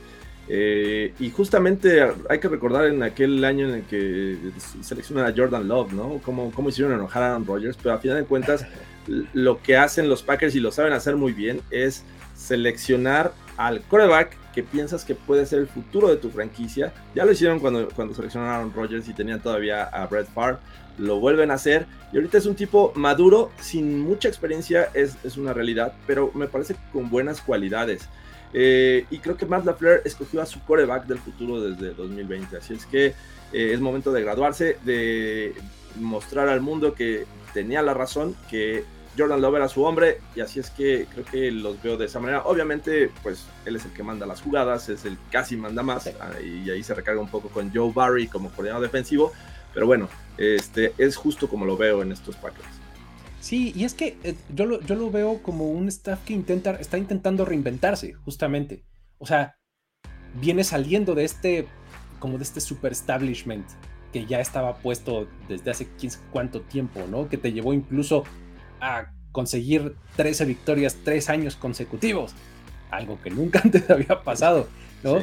Eh, 0.54 1.14
y 1.18 1.30
justamente 1.30 2.06
hay 2.28 2.38
que 2.38 2.48
recordar 2.48 2.84
en 2.84 3.02
aquel 3.02 3.42
año 3.42 3.68
en 3.68 3.74
el 3.76 3.82
que 3.84 4.36
seleccionaron 4.82 5.32
a 5.32 5.34
Jordan 5.34 5.66
Love, 5.66 5.92
¿no? 5.94 6.20
Cómo, 6.22 6.52
cómo 6.52 6.68
hicieron 6.68 6.92
enojar 6.92 7.22
a 7.22 7.30
Aaron 7.30 7.46
Rodgers, 7.46 7.78
pero 7.82 7.94
a 7.94 7.98
final 7.98 8.18
de 8.18 8.24
cuentas 8.24 8.66
lo 9.32 9.62
que 9.62 9.78
hacen 9.78 10.10
los 10.10 10.22
Packers 10.22 10.54
y 10.54 10.60
lo 10.60 10.70
saben 10.70 10.92
hacer 10.92 11.16
muy 11.16 11.32
bien 11.32 11.62
es 11.70 12.04
seleccionar 12.34 13.32
al 13.56 13.80
quarterback 13.80 14.36
que 14.52 14.62
piensas 14.62 15.06
que 15.06 15.14
puede 15.14 15.46
ser 15.46 15.60
el 15.60 15.68
futuro 15.68 16.08
de 16.08 16.16
tu 16.16 16.28
franquicia. 16.28 16.92
Ya 17.14 17.24
lo 17.24 17.32
hicieron 17.32 17.58
cuando, 17.58 17.88
cuando 17.88 18.14
seleccionaron 18.14 18.52
a 18.52 18.58
Aaron 18.58 18.74
Rodgers 18.74 19.08
y 19.08 19.14
tenían 19.14 19.40
todavía 19.40 19.84
a 19.84 20.06
Brett 20.06 20.28
Favre 20.34 20.58
lo 20.98 21.20
vuelven 21.20 21.50
a 21.50 21.54
hacer. 21.54 21.86
Y 22.12 22.16
ahorita 22.16 22.38
es 22.38 22.46
un 22.46 22.54
tipo 22.54 22.92
maduro, 22.94 23.50
sin 23.60 24.00
mucha 24.00 24.28
experiencia, 24.28 24.88
es, 24.94 25.16
una 25.36 25.52
realidad, 25.52 25.94
pero 26.06 26.30
me 26.34 26.46
parece 26.46 26.76
con 26.92 27.08
buenas 27.08 27.40
cualidades. 27.40 28.08
Eh, 28.52 29.06
y 29.10 29.18
creo 29.18 29.36
que 29.36 29.46
Matt 29.46 29.64
LaFleur 29.64 30.02
escogió 30.04 30.42
a 30.42 30.46
su 30.46 30.60
coreback 30.64 31.06
del 31.06 31.18
futuro 31.18 31.60
desde 31.60 31.94
2020. 31.94 32.56
Así 32.56 32.74
es 32.74 32.86
que 32.86 33.06
eh, 33.06 33.14
es 33.72 33.80
momento 33.80 34.12
de 34.12 34.22
graduarse, 34.22 34.78
de 34.84 35.54
mostrar 35.96 36.48
al 36.48 36.60
mundo 36.60 36.94
que 36.94 37.26
tenía 37.54 37.82
la 37.82 37.94
razón, 37.94 38.34
que 38.50 38.84
Jordan 39.16 39.42
Love 39.42 39.56
era 39.56 39.68
su 39.68 39.84
hombre 39.84 40.20
y 40.34 40.40
así 40.40 40.58
es 40.58 40.70
que 40.70 41.06
creo 41.12 41.24
que 41.24 41.50
los 41.50 41.82
veo 41.82 41.96
de 41.96 42.06
esa 42.06 42.20
manera. 42.20 42.42
Obviamente, 42.44 43.10
pues 43.22 43.46
él 43.66 43.76
es 43.76 43.84
el 43.84 43.92
que 43.92 44.02
manda 44.02 44.26
las 44.26 44.40
jugadas, 44.40 44.88
es 44.88 45.04
el 45.04 45.18
casi 45.30 45.56
manda 45.56 45.82
más 45.82 46.06
ah, 46.06 46.40
y 46.40 46.70
ahí 46.70 46.82
se 46.82 46.94
recarga 46.94 47.20
un 47.20 47.28
poco 47.28 47.48
con 47.48 47.72
Joe 47.74 47.92
Barry 47.94 48.26
como 48.26 48.50
coordinador 48.50 48.82
defensivo, 48.82 49.32
pero 49.74 49.86
bueno, 49.86 50.08
este 50.38 50.94
es 50.98 51.16
justo 51.16 51.48
como 51.48 51.66
lo 51.66 51.76
veo 51.76 52.02
en 52.02 52.12
estos 52.12 52.36
Packers. 52.36 52.82
Sí, 53.42 53.72
y 53.74 53.83
es 53.85 53.94
que 53.94 54.16
eh, 54.22 54.37
yo, 54.55 54.66
lo, 54.66 54.81
yo 54.83 54.94
lo 54.94 55.11
veo 55.11 55.42
como 55.42 55.68
un 55.68 55.88
staff 55.88 56.24
que 56.24 56.33
intenta, 56.33 56.70
está 56.76 56.96
intentando 56.96 57.44
reinventarse, 57.44 58.12
justamente. 58.12 58.85
O 59.18 59.26
sea, 59.26 59.57
viene 60.40 60.62
saliendo 60.62 61.16
de 61.16 61.24
este, 61.24 61.66
como 62.20 62.38
de 62.38 62.44
este 62.44 62.61
super 62.61 62.92
establishment 62.92 63.66
que 64.12 64.26
ya 64.26 64.40
estaba 64.40 64.76
puesto 64.76 65.26
desde 65.48 65.72
hace 65.72 65.88
15 65.88 66.20
cuánto 66.31 66.61
tiempo, 66.61 67.00
¿no? 67.11 67.28
Que 67.28 67.37
te 67.37 67.52
llevó 67.52 67.72
incluso 67.72 68.22
a 68.81 69.12
conseguir 69.33 69.96
13 70.14 70.44
victorias 70.44 70.98
tres 71.02 71.28
años 71.28 71.57
consecutivos, 71.57 72.35
algo 72.92 73.20
que 73.20 73.31
nunca 73.31 73.61
antes 73.64 73.90
había 73.90 74.22
pasado, 74.22 74.68
¿no? 75.02 75.18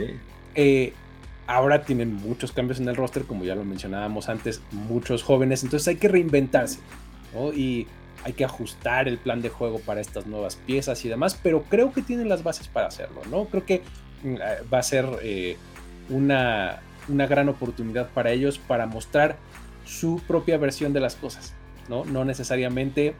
Eh, 0.55 0.91
ahora 1.47 1.85
tienen 1.85 2.15
muchos 2.15 2.51
cambios 2.51 2.81
en 2.81 2.89
el 2.89 2.97
roster, 2.97 3.23
como 3.23 3.45
ya 3.45 3.55
lo 3.55 3.63
mencionábamos 3.63 4.27
antes, 4.27 4.61
muchos 4.71 5.23
jóvenes, 5.23 5.63
entonces 5.63 5.87
hay 5.87 5.95
que 5.95 6.09
reinventarse, 6.09 6.79
¿no? 7.33 7.53
Y 7.53 7.87
hay 8.23 8.33
que 8.33 8.43
ajustar 8.43 9.07
el 9.07 9.17
plan 9.17 9.41
de 9.41 9.49
juego 9.49 9.79
para 9.79 10.01
estas 10.01 10.25
nuevas 10.25 10.55
piezas 10.55 11.03
y 11.05 11.09
demás, 11.09 11.39
pero 11.41 11.63
creo 11.63 11.93
que 11.93 12.01
tienen 12.01 12.29
las 12.29 12.43
bases 12.43 12.67
para 12.67 12.87
hacerlo, 12.87 13.21
¿no? 13.29 13.45
Creo 13.45 13.65
que 13.65 13.81
mm, 14.23 14.35
eh, 14.35 14.39
va 14.71 14.79
a 14.79 14.83
ser 14.83 15.07
eh, 15.21 15.57
una, 16.09 16.81
una 17.07 17.27
gran 17.27 17.49
oportunidad 17.49 18.09
para 18.09 18.31
ellos 18.31 18.59
para 18.59 18.85
mostrar 18.85 19.37
su 19.85 20.21
propia 20.27 20.57
versión 20.57 20.93
de 20.93 20.99
las 20.99 21.15
cosas, 21.15 21.53
¿no? 21.87 22.05
No 22.05 22.25
necesariamente 22.25 23.15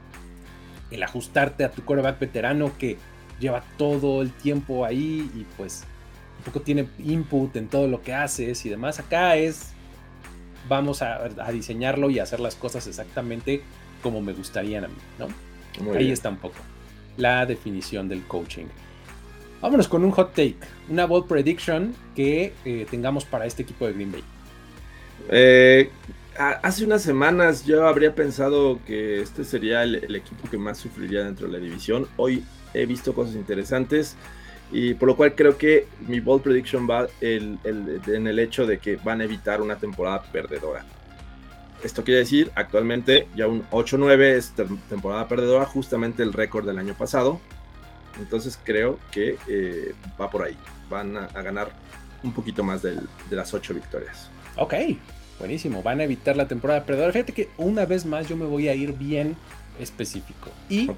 el 0.92 1.04
ajustarte 1.04 1.64
a 1.64 1.72
tu 1.72 1.84
coreback 1.86 2.20
veterano 2.20 2.72
que 2.78 2.98
lleva 3.40 3.64
todo 3.78 4.22
el 4.22 4.32
tiempo 4.32 4.86
ahí 4.86 5.32
y 5.36 5.46
pues 5.58 5.84
un 6.40 6.44
poco 6.46 6.62
tiene 6.62 6.88
input 7.00 7.56
en 7.56 7.68
todo 7.68 7.88
lo 7.88 8.02
que 8.02 8.14
haces 8.14 8.66
y 8.66 8.70
demás. 8.70 9.00
Acá 9.00 9.36
es, 9.36 9.74
vamos 10.68 11.02
a, 11.02 11.28
diseñarlo 11.52 12.10
y 12.10 12.20
hacer 12.20 12.40
las 12.40 12.56
cosas 12.56 12.88
exactamente 12.88 13.62
como 14.02 14.22
me 14.22 14.34
gustarían 14.34 14.86
a 14.86 14.88
mí, 14.88 14.96
¿no? 15.18 15.28
ahí 15.94 16.12
está 16.12 16.30
un 16.30 16.38
poco 16.38 16.58
la 17.20 17.46
definición 17.46 18.10
del 18.10 18.24
coaching. 18.24 18.66
Vámonos 19.62 19.88
con 19.88 20.04
un 20.06 20.12
hot 20.12 20.34
take, 20.34 20.58
una 20.90 21.06
bold 21.06 21.28
prediction 21.28 21.94
que 22.16 22.54
eh, 22.64 22.88
tengamos 22.90 23.26
para 23.26 23.46
este 23.46 23.64
equipo 23.64 23.86
de 23.86 23.94
Green 23.94 24.12
Bay. 24.12 24.24
Eh, 25.30 25.90
hace 26.38 26.86
unas 26.86 27.02
semanas 27.02 27.66
yo 27.66 27.86
habría 27.86 28.16
pensado 28.16 28.80
que 28.88 29.22
este 29.22 29.44
sería 29.44 29.84
el, 29.84 30.16
equipo 30.16 30.50
que 30.50 30.58
más 30.58 30.78
sufriría 30.78 31.26
dentro 31.26 31.48
de 31.48 31.54
la 31.54 31.60
división. 31.60 32.08
Hoy 32.16 32.44
he 32.74 32.86
visto 32.86 33.14
cosas 33.14 33.36
interesantes 33.36 34.16
y 34.72 34.94
por 34.94 35.10
lo 35.10 35.18
cual 35.18 35.36
creo 35.36 35.58
que 35.58 35.88
mi 36.08 36.22
bold 36.22 36.42
prediction 36.42 36.88
va 36.90 37.08
en 37.20 37.60
el 37.66 38.40
hecho 38.40 38.66
de 38.66 38.78
que 38.78 38.96
van 38.96 39.20
a 39.20 39.26
evitar 39.26 39.62
una 39.62 39.76
temporada 39.76 40.24
perdedora. 40.32 40.86
Esto 41.84 42.04
quiere 42.04 42.20
decir, 42.20 42.52
actualmente 42.56 43.28
ya 43.36 43.48
un 43.48 43.64
8-9 43.70 44.22
es 44.36 44.54
temporada 44.90 45.28
perdedora, 45.28 45.66
justamente 45.66 46.24
el 46.24 46.34
récord 46.34 46.66
del 46.66 46.78
año 46.78 46.94
pasado. 46.94 47.40
Entonces 48.20 48.60
creo 48.64 49.00
que 49.12 49.38
eh, 49.48 49.94
va 50.20 50.30
por 50.30 50.44
ahí. 50.44 50.58
Van 50.90 51.16
a, 51.16 51.28
ganar 51.28 51.72
un 52.24 52.34
poquito 52.34 52.64
más 52.64 52.82
de 52.82 52.98
las 53.32 53.54
8 53.54 53.74
victorias. 53.74 54.30
Ok, 54.58 54.74
buenísimo. 55.40 55.82
Van 55.82 56.02
a 56.02 56.04
evitar 56.04 56.36
la 56.36 56.48
temporada 56.48 56.84
perdedora. 56.84 57.14
Fíjate 57.14 57.34
que 57.34 57.50
una 57.58 57.86
vez 57.86 58.06
más 58.06 58.28
yo 58.28 58.36
me 58.36 58.46
voy 58.46 58.68
a 58.68 58.76
ir 58.76 58.94
bien 58.94 59.38
específico. 59.80 60.50
Y 60.68 60.90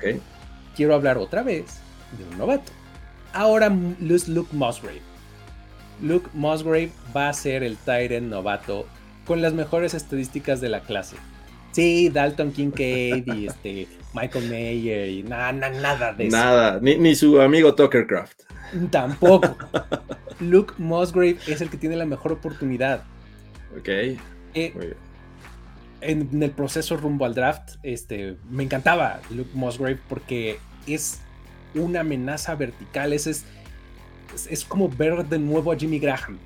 quiero 0.76 0.96
hablar 0.96 1.18
otra 1.18 1.44
vez 1.44 1.80
de 2.18 2.24
un 2.24 2.38
novato. 2.40 2.72
Ahora 3.34 3.70
Luke 3.70 4.50
Musgrave. 4.52 5.02
Luke 6.02 6.30
Musgrave 6.34 6.92
va 7.16 7.30
a 7.30 7.34
ser 7.34 7.62
el 7.62 7.78
Tyrant 7.78 8.28
novato 8.28 8.88
con 9.26 9.42
las 9.42 9.54
mejores 9.54 9.94
estadísticas 9.94 10.62
de 10.62 10.70
la 10.70 10.82
clase. 10.82 11.16
Sí, 11.72 12.10
Dalton 12.10 12.52
Kincaid 12.52 13.34
y 13.34 13.48
este 13.48 13.88
Michael 14.14 14.50
Mayer 14.50 15.10
y 15.10 15.24
nada, 15.24 15.52
nada 15.54 16.14
de 16.14 16.28
eso. 16.28 16.36
Nada, 16.36 16.80
ni, 16.82 17.16
su 17.16 17.40
amigo 17.40 17.74
Tuckercraft. 17.74 18.42
Tampoco. 18.90 19.56
Luke 20.40 20.74
Musgrave 20.78 21.38
es 21.48 21.62
el 21.62 21.70
que 21.70 21.78
tiene 21.78 21.96
la 21.96 22.06
mejor 22.06 22.34
oportunidad. 22.34 23.04
Ok. 23.78 23.88
Eh, 24.54 24.96
en, 26.02 26.44
el 26.44 26.52
proceso 26.52 26.98
rumbo 26.98 27.26
al 27.26 27.36
draft, 27.36 27.76
este, 27.84 28.36
me 28.50 28.64
encantaba 28.64 29.22
Luke 29.30 29.52
Musgrave 29.54 30.00
porque 30.10 30.60
es 30.88 31.22
una 31.74 32.02
amenaza 32.02 32.56
vertical. 32.56 33.14
Es, 33.14 33.28
es, 33.28 33.46
es 34.50 34.66
como 34.66 34.90
ver 34.90 35.26
de 35.26 35.40
nuevo 35.40 35.72
a 35.72 35.78
Jimmy 35.78 36.00
Graham. 36.00 36.38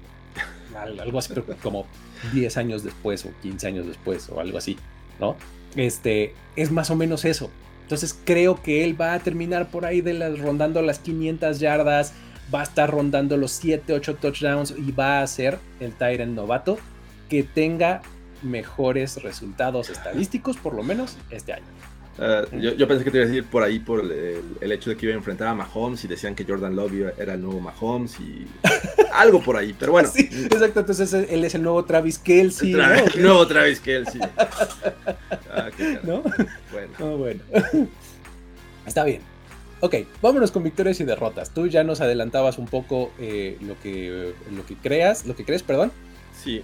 Algo 0.76 1.20
así, 1.20 1.34
como 1.62 1.86
10 2.34 2.58
años 2.58 2.84
después 2.84 3.26
o 3.26 3.30
15 3.42 3.68
años 3.68 3.88
después 3.88 4.30
o 4.30 4.40
algo 4.40 4.58
así. 4.58 4.78
¿no? 5.20 5.36
Este, 5.76 6.34
es 6.56 6.72
más 6.72 6.90
o 6.90 6.96
menos 6.96 7.26
eso. 7.26 7.50
Entonces 7.84 8.18
creo 8.24 8.62
que 8.62 8.84
él 8.84 9.00
va 9.00 9.14
a 9.14 9.20
terminar 9.20 9.70
por 9.70 9.86
ahí 9.86 10.02
de 10.02 10.14
las, 10.14 10.40
rondando 10.40 10.82
las 10.82 11.00
500 11.00 11.60
yardas, 11.60 12.14
va 12.54 12.62
a 12.62 12.64
estar 12.64 12.90
rondando 12.90 13.38
los 13.38 13.52
7, 13.52 13.94
8 13.94 14.16
touchdowns 14.16 14.74
y 14.78 14.92
va 14.92 15.22
a 15.22 15.28
ser 15.28 15.60
el 15.80 15.94
Tyrant 15.94 16.34
novato 16.34 16.78
que 17.30 17.44
tenga 17.44 18.02
mejores 18.42 19.22
resultados 19.24 19.90
estadísticos 19.90 20.58
por 20.58 20.74
lo 20.74 20.84
menos 20.84 21.18
este 21.30 21.54
año. 21.54 21.66
Ah, 22.18 22.44
yo, 22.54 22.88
pensé 22.88 23.04
que 23.04 23.12
te 23.12 23.18
iba 23.18 23.26
a 23.26 23.28
decir 23.28 23.44
por 23.44 23.62
ahí 23.64 23.80
por 23.80 24.00
el, 24.00 24.72
hecho 24.72 24.90
de 24.90 24.96
que 24.96 25.06
iba 25.06 25.14
a 25.14 25.18
enfrentar 25.18 25.50
a 25.50 25.54
Mahomes 25.54 26.04
y 26.06 26.08
decían 26.08 26.34
que 26.34 26.46
Jordan 26.46 26.76
Love 26.76 27.14
era 27.18 27.34
el 27.34 27.42
nuevo 27.42 27.60
Mahomes 27.60 28.20
y 28.20 28.48
algo 29.20 29.42
por 29.42 29.58
ahí, 29.58 29.76
pero 29.78 29.92
bueno. 29.92 30.10
Sí, 30.14 30.30
exacto, 30.32 30.82
entonces 30.82 31.14
él 31.14 31.44
es 31.44 31.56
el 31.56 31.64
nuevo 31.64 31.84
Travis 31.86 32.20
Kelsey. 32.20 32.74
El 32.74 33.22
nuevo 33.22 33.46
Travis 33.48 33.80
Kelsey. 33.80 34.22
Ah, 35.58 35.70
¿No? 36.04 36.22
Bueno. 36.72 37.18
bueno. 37.18 37.42
Está 38.86 39.06
bien. 39.06 39.22
Ok, 39.80 39.96
vámonos 40.22 40.52
con 40.52 40.64
victorias 40.64 41.00
y 41.00 41.06
derrotas. 41.06 41.52
Tú 41.52 41.68
ya 41.68 41.84
nos 41.86 42.02
adelantabas 42.02 42.58
un 42.58 42.68
poco 42.68 43.14
eh, 43.20 43.58
lo, 43.62 43.80
que, 43.80 44.34
lo 44.52 44.66
que 44.66 44.76
creas, 44.76 45.26
lo 45.26 45.34
que 45.34 45.46
crees, 45.46 45.64
perdón. 45.64 45.94
Sí. 46.44 46.62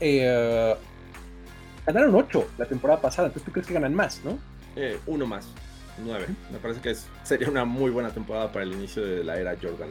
Eh, 0.00 0.74
ganaron 1.86 2.14
8 2.14 2.48
la 2.58 2.66
temporada 2.66 3.00
pasada, 3.00 3.28
entonces 3.28 3.46
tú 3.46 3.52
crees 3.52 3.68
que 3.68 3.74
ganan 3.74 3.94
más, 3.94 4.20
¿no? 4.24 4.38
Eh, 4.76 4.98
uno 5.06 5.26
más, 5.26 5.46
nueve. 6.04 6.26
Me 6.50 6.58
parece 6.58 6.80
que 6.80 6.94
sería 7.22 7.48
una 7.48 7.64
muy 7.64 7.90
buena 7.90 8.10
temporada 8.10 8.50
para 8.50 8.64
el 8.64 8.72
inicio 8.72 9.04
de 9.04 9.22
la 9.22 9.38
era 9.38 9.54
Jordan 9.60 9.90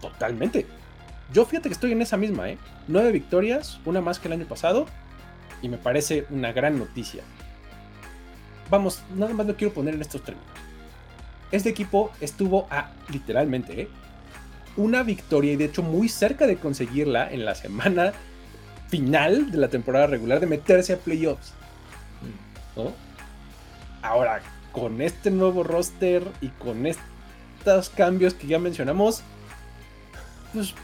Totalmente. 0.00 0.66
Yo 1.32 1.44
fíjate 1.46 1.68
que 1.68 1.74
estoy 1.74 1.92
en 1.92 2.02
esa 2.02 2.16
misma, 2.16 2.50
¿eh? 2.50 2.58
Nueve 2.86 3.12
victorias, 3.12 3.80
una 3.84 4.00
más 4.00 4.18
que 4.18 4.28
el 4.28 4.34
año 4.34 4.46
pasado, 4.46 4.86
y 5.62 5.68
me 5.68 5.78
parece 5.78 6.26
una 6.30 6.52
gran 6.52 6.78
noticia. 6.78 7.22
Vamos, 8.70 9.02
nada 9.14 9.32
más 9.32 9.46
lo 9.46 9.56
quiero 9.56 9.72
poner 9.72 9.94
en 9.94 10.02
estos 10.02 10.22
términos. 10.22 10.48
Este 11.50 11.70
equipo 11.70 12.10
estuvo 12.20 12.66
a, 12.70 12.90
literalmente, 13.10 13.82
¿eh? 13.82 13.88
una 14.76 15.02
victoria 15.02 15.52
y 15.52 15.56
de 15.56 15.66
hecho 15.66 15.82
muy 15.82 16.08
cerca 16.08 16.46
de 16.46 16.56
conseguirla 16.56 17.30
en 17.30 17.44
la 17.44 17.54
semana 17.54 18.12
final 18.88 19.50
de 19.50 19.58
la 19.58 19.68
temporada 19.68 20.06
regular 20.06 20.40
de 20.40 20.46
meterse 20.46 20.94
a 20.94 20.96
playoffs. 20.98 21.52
¿no? 22.76 22.92
Ahora, 24.02 24.42
con 24.72 25.00
este 25.00 25.30
nuevo 25.30 25.62
roster 25.62 26.26
y 26.40 26.48
con 26.48 26.86
estos 26.86 27.88
cambios 27.90 28.34
que 28.34 28.46
ya 28.46 28.58
mencionamos, 28.58 29.22
pues, 30.52 30.74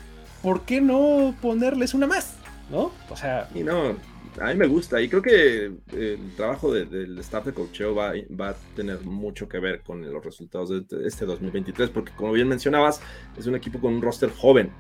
¿por 0.43 0.63
qué 0.63 0.81
no 0.81 1.35
ponerles 1.41 1.95
una 1.95 2.07
más? 2.07 2.37
¿No? 2.71 2.93
O 3.09 3.17
sea. 3.17 3.49
Y 3.55 3.63
no, 3.63 3.97
a 4.41 4.47
mí 4.47 4.55
me 4.55 4.67
gusta. 4.67 5.01
Y 5.01 5.09
creo 5.09 5.23
que 5.23 5.73
el 5.93 6.35
trabajo 6.37 6.73
del 6.73 7.19
staff 7.19 7.47
de 7.47 7.55
cocheo 7.55 7.95
va, 7.95 8.13
va, 8.39 8.51
a 8.51 8.55
tener 8.77 9.01
mucho 9.03 9.49
que 9.49 9.59
ver 9.59 9.83
con 9.83 10.03
los 10.11 10.25
resultados 10.25 10.71
de 10.71 11.07
este 11.07 11.27
2023, 11.27 11.91
porque 11.91 12.13
como 12.13 12.33
bien 12.33 12.49
mencionabas, 12.49 13.01
es 13.37 13.47
un 13.47 13.57
equipo 13.57 13.81
con 13.81 13.95
un 13.95 14.03
roster 14.03 14.31
joven. 14.31 14.71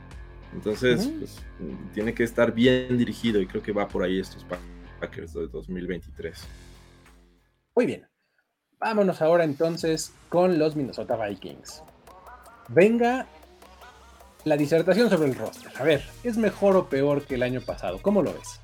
Entonces, 0.52 1.08
pues, 1.18 1.38
tiene 1.94 2.12
que 2.12 2.24
estar 2.24 2.52
bien 2.52 2.98
dirigido 2.98 3.40
y 3.40 3.46
creo 3.46 3.62
que 3.62 3.72
va 3.72 3.86
por 3.86 4.02
ahí 4.02 4.18
estos 4.18 4.44
Packers 5.00 5.34
de 5.34 5.46
2023. 5.46 6.44
Muy 7.76 7.86
bien. 7.86 8.06
Vámonos 8.78 9.20
ahora 9.22 9.44
entonces 9.44 10.12
con 10.28 10.58
los 10.58 10.74
Minnesota 10.74 11.16
Vikings. 11.16 11.82
Venga 12.68 13.26
la 14.44 14.56
disertación 14.56 15.10
sobre 15.10 15.28
el 15.28 15.34
roster. 15.34 15.70
A 15.78 15.82
ver, 15.82 16.02
¿es 16.24 16.36
mejor 16.36 16.76
o 16.76 16.88
peor 16.88 17.24
que 17.24 17.34
el 17.34 17.42
año 17.42 17.60
pasado? 17.60 17.98
¿Cómo 18.00 18.22
lo 18.22 18.32
ves? 18.32 18.60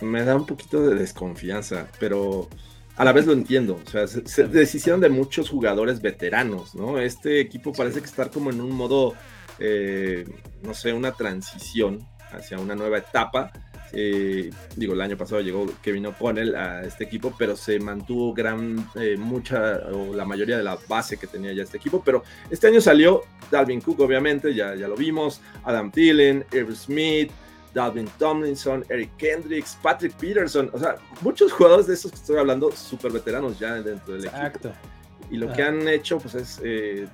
Me 0.00 0.24
da 0.24 0.36
un 0.36 0.46
poquito 0.46 0.80
de 0.86 0.94
desconfianza, 0.94 1.88
pero 1.98 2.48
a 2.96 3.04
la 3.04 3.12
vez 3.12 3.26
lo 3.26 3.32
entiendo. 3.32 3.80
O 3.84 3.90
sea, 3.90 4.06
se, 4.06 4.48
deshicieron 4.48 5.00
de 5.00 5.08
muchos 5.08 5.50
jugadores 5.50 6.00
veteranos, 6.00 6.74
¿no? 6.74 6.98
Este 6.98 7.40
equipo 7.40 7.72
parece 7.72 8.00
que 8.00 8.06
está 8.06 8.30
como 8.30 8.50
en 8.50 8.60
un 8.60 8.72
modo, 8.72 9.14
eh, 9.58 10.24
no 10.62 10.74
sé, 10.74 10.92
una 10.92 11.12
transición 11.12 12.06
hacia 12.30 12.58
una 12.58 12.74
nueva 12.74 12.98
etapa 12.98 13.52
Eh, 13.92 14.50
digo, 14.76 14.94
el 14.94 15.00
año 15.00 15.16
pasado 15.16 15.40
llegó 15.40 15.66
Kevin 15.82 16.06
O'Connell 16.06 16.54
a 16.54 16.82
este 16.82 17.04
equipo, 17.04 17.34
pero 17.38 17.56
se 17.56 17.78
mantuvo 17.78 18.32
gran, 18.34 18.88
eh, 18.96 19.16
mucha 19.16 19.80
o 19.92 20.14
la 20.14 20.24
mayoría 20.24 20.58
de 20.58 20.64
la 20.64 20.78
base 20.88 21.16
que 21.16 21.26
tenía 21.26 21.52
ya 21.52 21.62
este 21.62 21.78
equipo. 21.78 22.02
Pero 22.04 22.22
este 22.50 22.68
año 22.68 22.80
salió 22.80 23.22
Dalvin 23.50 23.80
Cook, 23.80 24.00
obviamente, 24.00 24.54
ya, 24.54 24.74
ya 24.74 24.88
lo 24.88 24.96
vimos, 24.96 25.40
Adam 25.64 25.90
Thielen, 25.90 26.44
Irv 26.52 26.74
Smith, 26.74 27.30
Dalvin 27.74 28.08
Tomlinson, 28.18 28.84
Eric 28.88 29.10
Kendricks, 29.16 29.78
Patrick 29.82 30.14
Peterson, 30.14 30.70
o 30.72 30.78
sea, 30.78 30.96
muchos 31.20 31.52
jugadores 31.52 31.86
de 31.86 31.94
esos 31.94 32.10
que 32.10 32.16
estoy 32.16 32.38
hablando, 32.38 32.72
súper 32.72 33.12
veteranos 33.12 33.58
ya 33.58 33.74
dentro 33.74 34.14
del 34.14 34.24
Exacto. 34.24 34.68
equipo. 34.68 34.98
Y 35.30 35.36
lo 35.36 35.52
que 35.52 35.62
han 35.62 35.86
hecho, 35.86 36.18
pues 36.18 36.34
es 36.34 36.60
eh, 36.64 37.06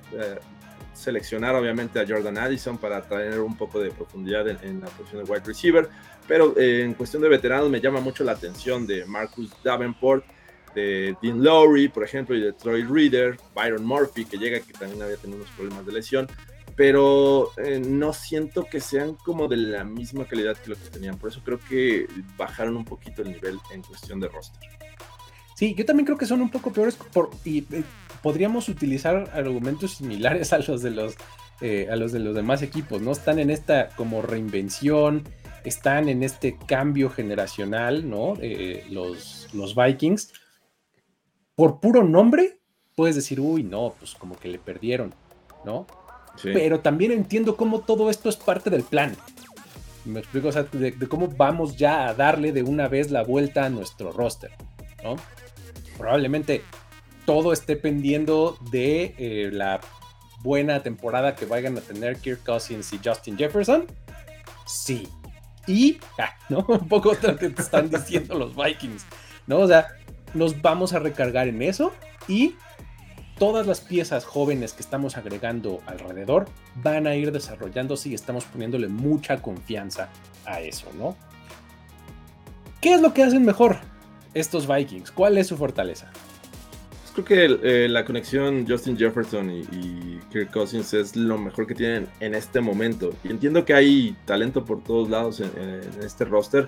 seleccionar 0.95 1.55
obviamente 1.55 1.99
a 1.99 2.05
Jordan 2.07 2.37
Addison 2.37 2.77
para 2.77 3.01
traer 3.01 3.39
un 3.39 3.55
poco 3.55 3.79
de 3.79 3.91
profundidad 3.91 4.47
en, 4.47 4.79
la 4.79 4.87
posición 4.87 5.23
de 5.23 5.31
wide 5.31 5.43
receiver, 5.45 5.89
pero 6.27 6.57
eh, 6.57 6.83
en 6.83 6.93
cuestión 6.93 7.21
de 7.21 7.29
veteranos 7.29 7.69
me 7.69 7.81
llama 7.81 7.99
mucho 7.99 8.23
la 8.23 8.31
atención 8.31 8.87
de 8.87 9.05
Marcus 9.05 9.51
Davenport, 9.63 10.25
de 10.73 11.15
Dean 11.21 11.43
Lowry, 11.43 11.89
por 11.89 12.03
ejemplo, 12.03 12.35
y 12.35 12.41
de 12.41 12.53
Troy 12.53 12.83
Reader, 12.83 13.37
Byron 13.53 13.85
Murphy, 13.85 14.25
que 14.25 14.37
llega, 14.37 14.59
que 14.59 14.73
también 14.73 15.01
había 15.01 15.17
tenido 15.17 15.39
unos 15.39 15.51
problemas 15.51 15.85
de 15.85 15.91
lesión, 15.93 16.27
pero 16.75 17.51
eh, 17.57 17.79
no 17.79 18.11
siento 18.11 18.65
que 18.65 18.81
sean 18.81 19.15
como 19.15 19.47
de 19.47 19.57
la 19.57 19.83
misma 19.83 20.25
calidad 20.25 20.57
que 20.57 20.71
lo 20.71 20.75
que 20.75 20.89
tenían, 20.89 21.17
por 21.17 21.29
eso 21.29 21.41
creo 21.43 21.59
que 21.59 22.07
bajaron 22.37 22.75
un 22.75 22.85
poquito 22.85 23.21
el 23.21 23.31
nivel 23.31 23.57
en 23.71 23.81
cuestión 23.83 24.19
de 24.19 24.27
roster. 24.27 24.69
Sí, 25.55 25.73
yo 25.73 25.85
también 25.85 26.05
creo 26.05 26.17
que 26.17 26.25
son 26.25 26.41
un 26.41 26.51
poco 26.51 26.71
peores 26.71 26.95
por, 26.95 27.31
y 27.45 27.59
eh, 27.73 27.83
podríamos 28.21 28.67
utilizar 28.67 29.31
argumentos 29.33 29.95
similares 29.95 30.51
a 30.51 30.59
los 30.59 30.81
de 30.81 30.91
los 30.91 31.15
eh, 31.61 31.87
a 31.89 31.95
los 31.95 32.11
de 32.11 32.19
los 32.19 32.35
demás 32.35 32.61
equipos, 32.61 33.01
¿no? 33.01 33.13
Están 33.13 33.39
en 33.39 33.49
esta 33.49 33.87
como 33.95 34.21
reinvención, 34.21 35.23
están 35.63 36.09
en 36.09 36.23
este 36.23 36.57
cambio 36.57 37.09
generacional, 37.09 38.09
¿no? 38.09 38.33
Eh, 38.41 38.85
los, 38.89 39.47
los 39.53 39.75
Vikings. 39.75 40.33
Por 41.55 41.79
puro 41.79 42.03
nombre, 42.03 42.59
puedes 42.93 43.15
decir, 43.15 43.39
uy, 43.39 43.63
no, 43.63 43.95
pues 43.97 44.13
como 44.15 44.37
que 44.37 44.49
le 44.49 44.59
perdieron, 44.59 45.15
¿no? 45.63 45.87
Pero 46.43 46.81
también 46.81 47.13
entiendo 47.13 47.55
cómo 47.55 47.79
todo 47.79 48.09
esto 48.09 48.27
es 48.27 48.35
parte 48.35 48.69
del 48.69 48.83
plan. 48.83 49.15
Me 50.03 50.19
explico, 50.19 50.49
o 50.49 50.51
sea, 50.51 50.63
de, 50.63 50.91
de, 50.91 51.07
cómo 51.07 51.29
vamos 51.29 51.77
ya 51.77 52.09
a 52.09 52.13
darle 52.13 52.51
de 52.51 52.61
una 52.61 52.89
vez 52.89 53.09
la 53.09 53.23
vuelta 53.23 53.63
a 53.63 53.69
nuestro 53.69 54.11
roster, 54.11 54.51
¿no? 55.01 55.15
Probablemente 55.97 56.63
todo 57.25 57.53
esté 57.53 57.75
pendiendo 57.75 58.57
de 58.71 59.15
eh, 59.17 59.49
la 59.51 59.81
buena 60.41 60.83
temporada 60.83 61.35
que 61.35 61.45
vayan 61.45 61.77
a 61.77 61.81
tener 61.81 62.17
Kirk 62.17 62.43
Cousins 62.43 62.93
y 62.93 62.99
Justin 63.03 63.37
Jefferson. 63.37 63.85
Sí. 64.65 65.07
Y, 65.67 65.97
ah, 66.19 66.35
¿no? 66.49 66.59
Un 66.67 66.87
poco 66.87 67.13
lo 67.21 67.35
que 67.37 67.49
te 67.49 67.61
están 67.61 67.89
diciendo 67.89 68.37
los 68.37 68.55
Vikings, 68.55 69.05
¿no? 69.47 69.59
O 69.59 69.67
sea, 69.67 69.87
nos 70.33 70.61
vamos 70.61 70.93
a 70.93 70.99
recargar 70.99 71.47
en 71.47 71.61
eso 71.61 71.91
y 72.27 72.55
todas 73.39 73.65
las 73.65 73.81
piezas 73.81 74.25
jóvenes 74.25 74.73
que 74.73 74.81
estamos 74.81 75.17
agregando 75.17 75.81
alrededor 75.87 76.45
van 76.75 77.07
a 77.07 77.15
ir 77.15 77.31
desarrollándose 77.31 78.09
y 78.09 78.13
estamos 78.13 78.45
poniéndole 78.45 78.87
mucha 78.87 79.41
confianza 79.41 80.09
a 80.45 80.61
eso, 80.61 80.87
¿no? 80.97 81.15
¿Qué 82.81 82.93
es 82.93 83.01
lo 83.01 83.13
que 83.13 83.23
hacen 83.23 83.43
mejor? 83.43 83.77
Estos 84.35 84.67
Vikings? 84.67 85.09
¿Cuál 85.09 85.39
es 85.39 85.47
su 85.47 85.57
fortaleza? 85.57 86.11
Pues 87.01 87.25
creo 87.25 87.25
que 87.25 87.85
eh, 87.85 87.89
la 87.89 88.05
conexión 88.05 88.67
Justin 88.67 88.95
Jefferson 88.97 89.49
y, 89.49 90.19
Kirk 90.31 90.51
Cousins 90.51 90.93
es 90.93 91.15
lo 91.15 91.37
mejor 91.37 91.65
que 91.65 91.73
tienen 91.73 92.07
en 92.19 92.35
este 92.35 92.59
momento. 92.59 93.13
Y 93.23 93.29
entiendo 93.29 93.63
que 93.63 93.73
hay 93.73 94.15
talento 94.25 94.65
por 94.65 94.83
todos 94.83 95.09
lados 95.09 95.39
en, 95.39 96.03
este 96.03 96.25
roster, 96.25 96.67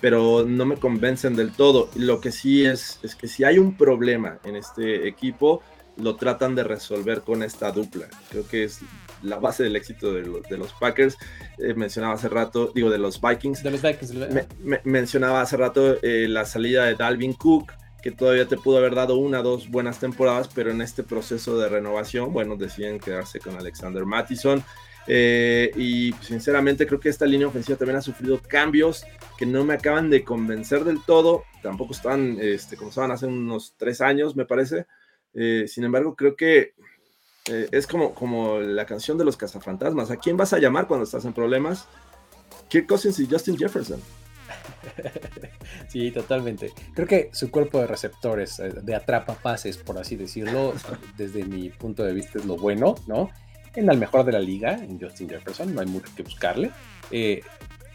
pero 0.00 0.44
no 0.46 0.66
me 0.66 0.76
convencen 0.76 1.34
del 1.34 1.50
todo. 1.50 1.88
Lo 1.96 2.20
que 2.20 2.30
sí 2.30 2.64
es, 2.64 3.00
es 3.02 3.16
que 3.16 3.26
si 3.26 3.42
hay 3.44 3.58
un 3.58 3.74
problema 3.76 4.38
en 4.44 4.56
este 4.56 5.08
equipo, 5.08 5.62
lo 5.96 6.16
tratan 6.16 6.54
de 6.54 6.64
resolver 6.64 7.22
con 7.22 7.42
esta 7.42 7.72
dupla. 7.72 8.06
Creo 8.30 8.46
que 8.46 8.64
es 8.64 8.80
la 9.22 9.38
base 9.38 9.62
del 9.62 9.76
éxito 9.76 10.12
de, 10.12 10.22
los, 10.56 10.72
Packers. 10.74 11.16
Eh, 11.58 11.74
mencionaba 11.74 12.14
hace 12.14 12.28
rato, 12.28 12.70
digo, 12.74 12.90
de 12.90 12.98
los 12.98 13.20
Vikings. 13.20 13.62
De 13.62 13.70
los 13.70 13.82
Vikings. 13.82 14.14
mencionaba 14.84 15.40
hace 15.40 15.56
rato 15.56 15.96
eh, 16.02 16.26
la 16.28 16.44
salida 16.44 16.84
de 16.84 16.94
Dalvin 16.94 17.32
Cook, 17.32 17.72
que 18.02 18.12
todavía 18.12 18.46
te 18.46 18.56
pudo 18.56 18.78
haber 18.78 18.94
dado 18.94 19.16
una 19.16 19.40
o 19.40 19.42
dos 19.42 19.68
buenas 19.68 19.98
temporadas, 19.98 20.48
pero 20.54 20.70
en 20.70 20.80
este 20.80 21.02
proceso 21.02 21.58
de 21.58 21.68
renovación, 21.68 22.32
bueno, 22.32 22.56
deciden 22.56 23.00
quedarse 23.00 23.40
con 23.40 23.56
Alexander 23.56 24.04
Mattison. 24.04 24.62
Eh, 25.08 25.70
y 25.76 26.12
sinceramente 26.20 26.84
creo 26.86 26.98
que 26.98 27.08
esta 27.08 27.26
línea 27.26 27.46
ofensiva 27.46 27.78
también 27.78 27.98
ha 27.98 28.02
sufrido 28.02 28.40
cambios 28.42 29.04
que 29.38 29.46
no 29.46 29.64
me 29.64 29.74
acaban 29.74 30.10
de 30.10 30.24
convencer 30.24 30.84
del 30.84 31.02
todo. 31.04 31.44
Tampoco 31.62 31.92
están 31.92 32.38
este, 32.40 32.76
como 32.76 32.90
estaban 32.90 33.12
hace 33.12 33.26
unos 33.26 33.74
tres 33.76 34.00
años, 34.00 34.36
me 34.36 34.44
parece. 34.44 34.86
Sin 35.66 35.84
embargo, 35.84 36.16
creo 36.16 36.34
que 36.34 36.72
eh, 37.48 37.68
es 37.70 37.86
como, 37.86 38.12
como 38.14 38.58
la 38.58 38.86
canción 38.86 39.18
de 39.18 39.24
los 39.24 39.36
cazafantasmas. 39.36 40.10
¿A 40.10 40.16
quién 40.16 40.36
vas 40.36 40.52
a 40.52 40.58
llamar 40.58 40.86
cuando 40.86 41.04
estás 41.04 41.24
en 41.24 41.32
problemas? 41.32 41.86
Kirk 42.68 42.86
Cousins 42.86 43.18
y 43.20 43.26
Justin 43.26 43.56
Jefferson. 43.56 44.00
Sí, 45.88 46.10
totalmente. 46.10 46.72
Creo 46.94 47.06
que 47.06 47.30
su 47.32 47.50
cuerpo 47.50 47.80
de 47.80 47.86
receptores, 47.86 48.58
eh, 48.58 48.72
de 48.82 48.94
atrapa 48.94 49.34
pases, 49.34 49.78
por 49.78 49.98
así 49.98 50.16
decirlo, 50.16 50.74
desde 51.16 51.44
mi 51.44 51.70
punto 51.70 52.02
de 52.02 52.12
vista 52.12 52.38
es 52.38 52.44
lo 52.44 52.56
bueno, 52.56 52.96
¿no? 53.06 53.30
En 53.74 53.88
el 53.88 53.96
mejor 53.96 54.24
de 54.24 54.32
la 54.32 54.40
liga, 54.40 54.74
en 54.74 55.00
Justin 55.00 55.28
Jefferson, 55.28 55.74
no 55.74 55.80
hay 55.80 55.86
mucho 55.86 56.10
que 56.16 56.22
buscarle. 56.22 56.70
Eh, 57.10 57.40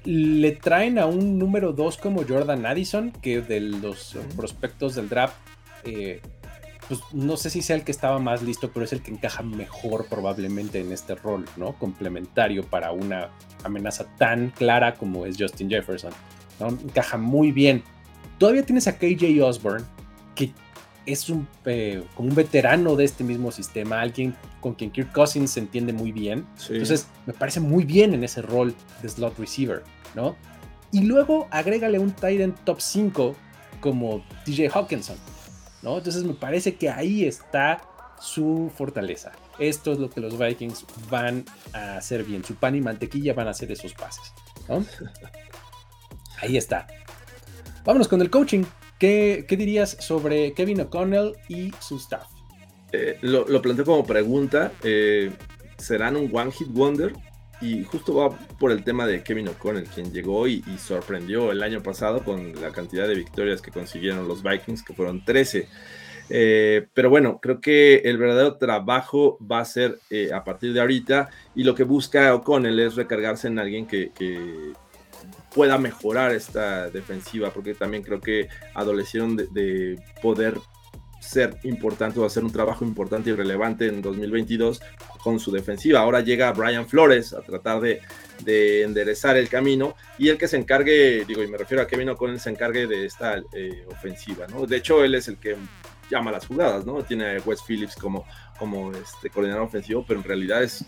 le 0.06 0.52
traen 0.54 1.00
a 1.00 1.06
un 1.06 1.38
número 1.38 1.74
2 1.74 1.98
como 1.98 2.26
Jordan 2.26 2.66
Addison, 2.66 3.12
que 3.12 3.42
de 3.42 3.60
los 3.60 4.18
prospectos 4.36 4.96
del 4.96 5.10
draft 5.10 5.36
pues 6.88 7.02
no 7.14 7.38
sé 7.38 7.50
si 7.50 7.62
sea 7.62 7.76
el 7.76 7.84
que 7.84 7.92
estaba 7.92 8.20
más 8.20 8.42
listo, 8.42 8.72
pero 8.74 8.84
es 8.84 8.94
el 8.94 9.02
que 9.02 9.12
encaja 9.12 9.44
mejor 9.44 10.08
probablemente 10.08 10.80
en 10.80 10.92
este 10.92 11.16
rol, 11.16 11.46
¿no? 11.56 11.74
Complementario 11.78 12.64
para 12.64 12.92
una 12.92 13.30
amenaza 13.64 14.06
tan 14.18 14.50
clara 14.50 14.96
como 14.96 15.26
es 15.26 15.38
Justin 15.40 15.70
Jefferson, 15.70 16.12
¿no? 16.60 16.70
Encaja 16.70 17.18
muy 17.18 17.52
bien. 17.52 17.84
Todavía 18.38 18.66
tienes 18.66 18.88
a 18.88 18.98
KJ 18.98 19.42
Osborne, 19.44 19.86
que 20.36 20.52
es 21.06 21.30
un, 21.30 21.48
eh, 21.66 22.04
como 22.16 22.30
un 22.30 22.36
veterano 22.36 22.96
de 22.96 23.06
este 23.06 23.24
mismo 23.24 23.52
sistema, 23.52 24.02
alguien 24.02 24.36
con 24.60 24.74
quien 24.74 24.92
Kirk 24.92 25.12
Cousins 25.14 25.52
se 25.52 25.60
entiende 25.60 25.94
muy 25.94 26.12
bien. 26.12 26.46
Entonces, 26.70 27.08
me 27.26 27.34
parece 27.34 27.60
muy 27.60 27.86
bien 27.86 28.14
en 28.14 28.24
ese 28.24 28.42
rol 28.42 28.76
de 29.02 29.10
slot 29.10 29.38
receiver, 29.38 29.84
¿no? 30.16 30.36
Y 30.92 31.04
luego 31.04 31.48
agrégale 31.52 32.00
un 32.00 32.12
tight 32.12 32.42
end 32.42 32.56
top 32.66 32.82
5 32.82 33.36
como 33.80 34.24
TJ 34.46 34.70
Hawkinson 34.74 35.18
entonces 35.84 36.24
me 36.24 36.34
parece 36.34 36.76
que 36.76 36.90
ahí 36.90 37.26
está 37.26 37.82
su 38.20 38.72
fortaleza. 38.76 39.32
Esto 39.60 39.92
es 39.92 40.00
lo 40.00 40.10
que 40.10 40.22
los 40.22 40.38
Vikings 40.38 40.86
van 41.10 41.44
a 41.74 41.98
hacer 41.98 42.24
bien. 42.24 42.44
Su 42.44 42.56
pan 42.56 42.76
y 42.76 42.82
mantequilla 42.82 43.34
van 43.34 43.48
a 43.48 43.52
hacer 43.52 43.72
esos 43.72 43.94
pases. 43.94 44.32
Ahí 46.42 46.58
está. 46.58 46.88
Vámonos 47.84 48.08
con 48.08 48.22
el 48.22 48.30
coaching. 48.30 48.64
¿Qué, 48.98 49.46
dirías 49.50 49.98
sobre 50.00 50.54
Kevin 50.54 50.82
O'Connell 50.82 51.34
y 51.50 51.72
su 51.80 51.98
staff? 51.98 52.28
Eh, 52.92 53.18
lo, 53.22 53.62
planteo 53.62 53.86
como 53.86 54.06
pregunta. 54.06 54.72
Eh, 54.84 55.32
¿Serán 55.78 56.16
un 56.16 56.30
One 56.32 56.52
Hit 56.52 56.68
Wonder? 56.70 57.14
Y 57.62 57.84
justo 57.84 58.16
va 58.16 58.30
por 58.60 58.72
el 58.72 58.84
tema 58.84 59.06
de 59.06 59.24
Kevin 59.24 59.50
O'Connell, 59.50 59.86
quien 59.86 60.12
llegó 60.12 60.48
y, 60.48 60.64
sorprendió 60.80 61.52
el 61.52 61.62
año 61.62 61.84
pasado 61.84 62.24
con 62.24 62.60
la 62.60 62.72
cantidad 62.72 63.08
de 63.08 63.16
victorias 63.16 63.62
que 63.62 63.72
consiguieron 63.72 64.28
los 64.28 64.42
Vikings, 64.42 64.84
que 64.84 64.94
fueron 64.94 65.24
13. 65.24 65.68
Eh, 66.30 66.88
pero 66.94 67.10
bueno, 67.10 67.40
creo 67.42 67.60
que 67.60 67.98
el 68.06 68.18
verdadero 68.18 68.56
trabajo 68.58 69.38
va 69.40 69.60
a 69.60 69.66
ser 69.66 70.00
eh, 70.10 70.32
a 70.34 70.44
partir 70.44 70.74
de 70.74 70.80
ahorita 70.80 71.30
y 71.56 71.64
lo 71.64 71.76
que 71.76 71.84
busca 71.84 72.34
O'Connell 72.34 72.80
es 72.80 72.96
recargarse 72.96 73.48
en 73.48 73.60
alguien 73.60 73.86
que, 73.86 74.12
pueda 75.54 75.78
mejorar 75.78 76.32
esta 76.32 76.90
defensiva, 76.90 77.52
porque 77.52 77.74
también 77.74 78.04
creo 78.04 78.22
que 78.22 78.48
adolecieron 78.74 79.36
de, 79.36 79.48
de 79.48 80.02
poder 80.22 80.58
ser 81.22 81.58
importante 81.64 82.20
o 82.20 82.26
hacer 82.26 82.44
un 82.44 82.52
trabajo 82.52 82.84
importante 82.84 83.30
y 83.30 83.34
relevante 83.34 83.88
en 83.88 84.02
2022 84.02 84.82
con 85.24 85.40
su 85.40 85.52
defensiva. 85.52 86.00
Ahora 86.00 86.22
llega 86.22 86.52
Brian 86.52 86.88
Flores 86.88 87.34
a 87.34 87.42
tratar 87.42 87.80
de, 87.80 88.02
enderezar 88.84 89.38
el 89.38 89.48
camino 89.48 89.96
y 90.18 90.30
el 90.30 90.38
que 90.38 90.48
se 90.48 90.58
encargue, 90.58 91.24
digo, 91.26 91.44
y 91.44 91.48
me 91.48 91.58
refiero 91.58 91.84
a 91.84 91.88
Kevin 91.88 92.10
O'Connell, 92.10 92.40
se 92.40 92.50
encargue 92.50 92.88
de 92.88 93.06
esta 93.06 93.38
eh, 93.54 93.86
ofensiva, 93.88 94.48
¿no? 94.48 94.66
De 94.66 94.78
hecho, 94.78 95.04
él 95.04 95.14
es 95.14 95.28
el 95.28 95.38
que 95.38 95.56
llama 96.10 96.32
las 96.32 96.48
jugadas, 96.48 96.86
¿no? 96.88 97.04
Tiene 97.04 97.38
a 97.38 97.42
Wes 97.46 97.62
Phillips 97.62 97.96
como, 97.96 98.26
como 98.58 98.92
este 98.92 99.30
coordinador 99.30 99.64
ofensivo, 99.64 100.04
pero 100.08 100.20
en 100.20 100.26
realidad 100.26 100.64
es, 100.64 100.84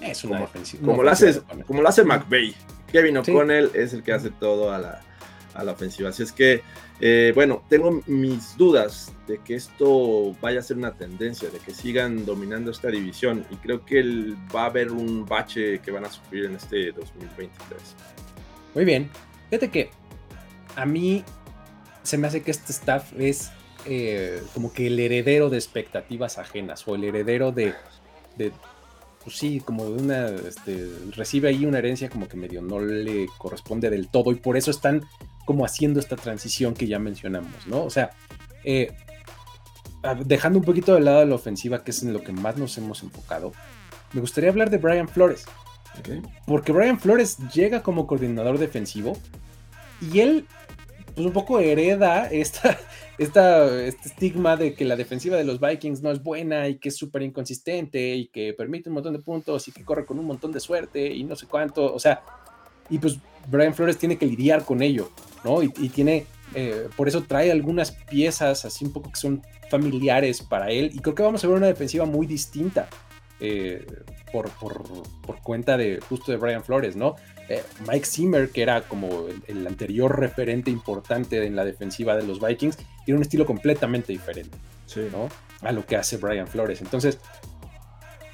es 0.00 0.22
una 0.22 0.36
como, 0.36 0.44
ofensiva, 0.44 0.86
como, 0.86 1.02
lo 1.02 1.10
hace, 1.10 1.42
como 1.66 1.82
lo 1.82 1.88
hace 1.88 2.04
McVeigh. 2.04 2.54
Kevin 2.92 3.18
O'Connell 3.18 3.72
es 3.74 3.92
el 3.92 4.04
que 4.04 4.12
hace 4.12 4.30
todo 4.30 4.72
a 4.72 4.78
la, 4.78 5.00
a 5.54 5.64
la 5.64 5.72
ofensiva. 5.72 6.10
Así 6.10 6.22
es 6.22 6.30
que, 6.30 6.62
eh, 7.00 7.32
bueno, 7.34 7.64
tengo 7.68 8.02
mis 8.06 8.56
dudas 8.56 9.12
de 9.26 9.38
que 9.38 9.56
esto 9.56 10.36
vaya 10.40 10.60
a 10.60 10.62
ser 10.62 10.76
una 10.76 10.92
tendencia, 10.92 11.50
de 11.50 11.58
que 11.58 11.74
sigan 11.74 12.24
dominando 12.24 12.70
esta 12.70 12.88
división 12.88 13.44
y 13.50 13.56
creo 13.56 13.84
que 13.84 14.34
va 14.54 14.62
a 14.62 14.66
haber 14.66 14.92
un 14.92 15.26
bache 15.26 15.80
que 15.80 15.90
van 15.90 16.04
a 16.04 16.10
sufrir 16.10 16.44
en 16.44 16.56
este 16.56 16.92
2023. 16.92 17.96
Muy 18.74 18.84
bien. 18.84 19.10
Fíjate 19.50 19.70
que 19.70 19.90
a 20.76 20.86
mí 20.86 21.24
se 22.02 22.18
me 22.18 22.28
hace 22.28 22.42
que 22.42 22.50
este 22.50 22.72
staff 22.72 23.12
es 23.18 23.50
eh, 23.86 24.42
como 24.52 24.72
que 24.72 24.86
el 24.86 24.98
heredero 24.98 25.50
de 25.50 25.56
expectativas 25.56 26.38
ajenas 26.38 26.86
o 26.86 26.94
el 26.94 27.04
heredero 27.04 27.50
de, 27.50 27.74
de 28.36 28.52
pues 29.22 29.36
sí, 29.36 29.60
como 29.60 29.86
de 29.86 30.02
una, 30.02 30.26
este, 30.28 30.90
recibe 31.16 31.48
ahí 31.48 31.64
una 31.64 31.78
herencia 31.78 32.08
como 32.08 32.28
que 32.28 32.36
medio 32.36 32.62
no 32.62 32.78
le 32.78 33.26
corresponde 33.38 33.90
del 33.90 34.08
todo 34.08 34.32
y 34.32 34.36
por 34.36 34.56
eso 34.56 34.70
están 34.70 35.02
como 35.44 35.64
haciendo 35.64 36.00
esta 36.00 36.16
transición 36.16 36.74
que 36.74 36.86
ya 36.86 36.98
mencionamos, 36.98 37.66
¿no? 37.66 37.84
O 37.84 37.90
sea, 37.90 38.10
eh, 38.64 38.92
dejando 40.24 40.58
un 40.58 40.64
poquito 40.64 40.94
de 40.94 41.00
lado 41.00 41.24
la 41.24 41.34
ofensiva, 41.34 41.82
que 41.82 41.90
es 41.90 42.02
en 42.02 42.12
lo 42.12 42.22
que 42.22 42.32
más 42.32 42.56
nos 42.56 42.76
hemos 42.78 43.02
enfocado, 43.02 43.52
me 44.12 44.20
gustaría 44.20 44.50
hablar 44.50 44.70
de 44.70 44.78
Brian 44.78 45.08
Flores. 45.08 45.44
Porque 46.46 46.72
Brian 46.72 46.98
Flores 46.98 47.38
llega 47.52 47.82
como 47.82 48.06
coordinador 48.06 48.58
defensivo 48.58 49.16
y 50.00 50.20
él, 50.20 50.46
pues 51.14 51.26
un 51.26 51.32
poco 51.32 51.60
hereda 51.60 52.26
esta, 52.26 52.78
esta, 53.18 53.82
este 53.82 54.08
estigma 54.08 54.56
de 54.56 54.74
que 54.74 54.84
la 54.84 54.96
defensiva 54.96 55.36
de 55.36 55.44
los 55.44 55.60
Vikings 55.60 56.02
no 56.02 56.10
es 56.10 56.22
buena 56.22 56.68
y 56.68 56.76
que 56.76 56.88
es 56.88 56.96
súper 56.96 57.22
inconsistente 57.22 58.14
y 58.14 58.26
que 58.26 58.52
permite 58.54 58.88
un 58.88 58.94
montón 58.94 59.12
de 59.12 59.20
puntos 59.20 59.68
y 59.68 59.72
que 59.72 59.84
corre 59.84 60.04
con 60.04 60.18
un 60.18 60.26
montón 60.26 60.52
de 60.52 60.60
suerte 60.60 61.06
y 61.06 61.22
no 61.24 61.36
sé 61.36 61.46
cuánto. 61.46 61.94
O 61.94 61.98
sea, 61.98 62.22
y 62.90 62.98
pues 62.98 63.18
Brian 63.48 63.74
Flores 63.74 63.98
tiene 63.98 64.18
que 64.18 64.26
lidiar 64.26 64.64
con 64.64 64.82
ello, 64.82 65.10
¿no? 65.44 65.62
Y, 65.62 65.68
tiene, 65.90 66.26
eh, 66.54 66.88
por 66.96 67.08
eso 67.08 67.22
trae 67.22 67.50
algunas 67.50 67.92
piezas 67.92 68.64
así 68.64 68.84
un 68.84 68.92
poco 68.92 69.10
que 69.10 69.16
son 69.16 69.42
familiares 69.70 70.42
para 70.42 70.70
él 70.70 70.90
y 70.94 70.98
creo 70.98 71.14
que 71.14 71.22
vamos 71.22 71.44
a 71.44 71.48
ver 71.48 71.56
una 71.56 71.66
defensiva 71.66 72.04
muy 72.04 72.26
distinta 72.26 72.88
eh, 73.40 73.84
por, 74.32 74.50
cuenta 75.42 75.76
de 75.76 76.00
justo 76.08 76.32
de 76.32 76.38
Brian 76.38 76.64
Flores, 76.64 76.96
¿no? 76.96 77.16
Eh, 77.48 77.62
Mike 77.86 78.06
Zimmer, 78.06 78.50
que 78.50 78.62
era 78.62 78.82
como 78.82 79.26
el, 79.46 79.66
anterior 79.66 80.18
referente 80.18 80.70
importante 80.70 81.44
en 81.44 81.54
la 81.54 81.64
defensiva 81.64 82.16
de 82.16 82.24
los 82.24 82.40
Vikings, 82.40 82.78
tiene 83.04 83.18
un 83.18 83.22
estilo 83.22 83.46
completamente 83.46 84.12
diferente, 84.12 84.56
¿no? 85.12 85.28
A 85.60 85.72
lo 85.72 85.86
que 85.86 85.96
hace 85.96 86.16
Brian 86.16 86.48
Flores. 86.48 86.80
Entonces, 86.80 87.18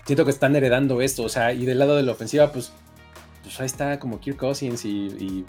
siento 0.07 0.25
que 0.25 0.31
están 0.31 0.57
heredando 0.57 1.03
esto, 1.03 1.25
o 1.25 1.29
sea, 1.29 1.53
y 1.53 1.67
del 1.67 1.79
lado 1.79 1.97
de 1.97 2.03
la 2.03 2.13
ofensiva, 2.13 2.51
pues, 2.53 2.73
pues 3.43 3.59
ahí 3.61 3.66
está 3.66 3.99
como 3.99 4.20
Kirk 4.20 4.36
Cousins 4.36 4.84
y, 4.84 5.45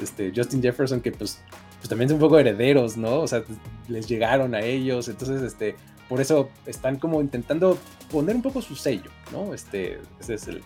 este, 0.00 0.32
Justin 0.34 0.62
Jefferson, 0.62 1.00
que 1.00 1.12
pues, 1.12 1.40
pues 1.78 1.88
también 1.88 2.08
son 2.08 2.16
un 2.16 2.20
poco 2.20 2.38
herederos, 2.38 2.96
¿no? 2.96 3.20
O 3.20 3.26
sea, 3.26 3.42
les 3.88 4.08
llegaron 4.08 4.54
a 4.54 4.60
ellos, 4.60 5.08
entonces, 5.08 5.42
este, 5.42 5.76
por 6.08 6.20
eso 6.20 6.50
están 6.66 6.96
como 6.96 7.20
intentando 7.20 7.78
poner 8.10 8.36
un 8.36 8.42
poco 8.42 8.62
su 8.62 8.76
sello, 8.76 9.10
¿no? 9.30 9.54
Este, 9.54 10.00
ese 10.20 10.34
es 10.34 10.48
el, 10.48 10.58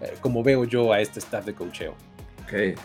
eh, 0.00 0.14
como 0.20 0.42
veo 0.42 0.64
yo 0.64 0.92
a 0.92 1.00
este 1.00 1.18
staff 1.18 1.44
de 1.44 1.54
cocheo. 1.54 1.94
Ok. 2.44 2.78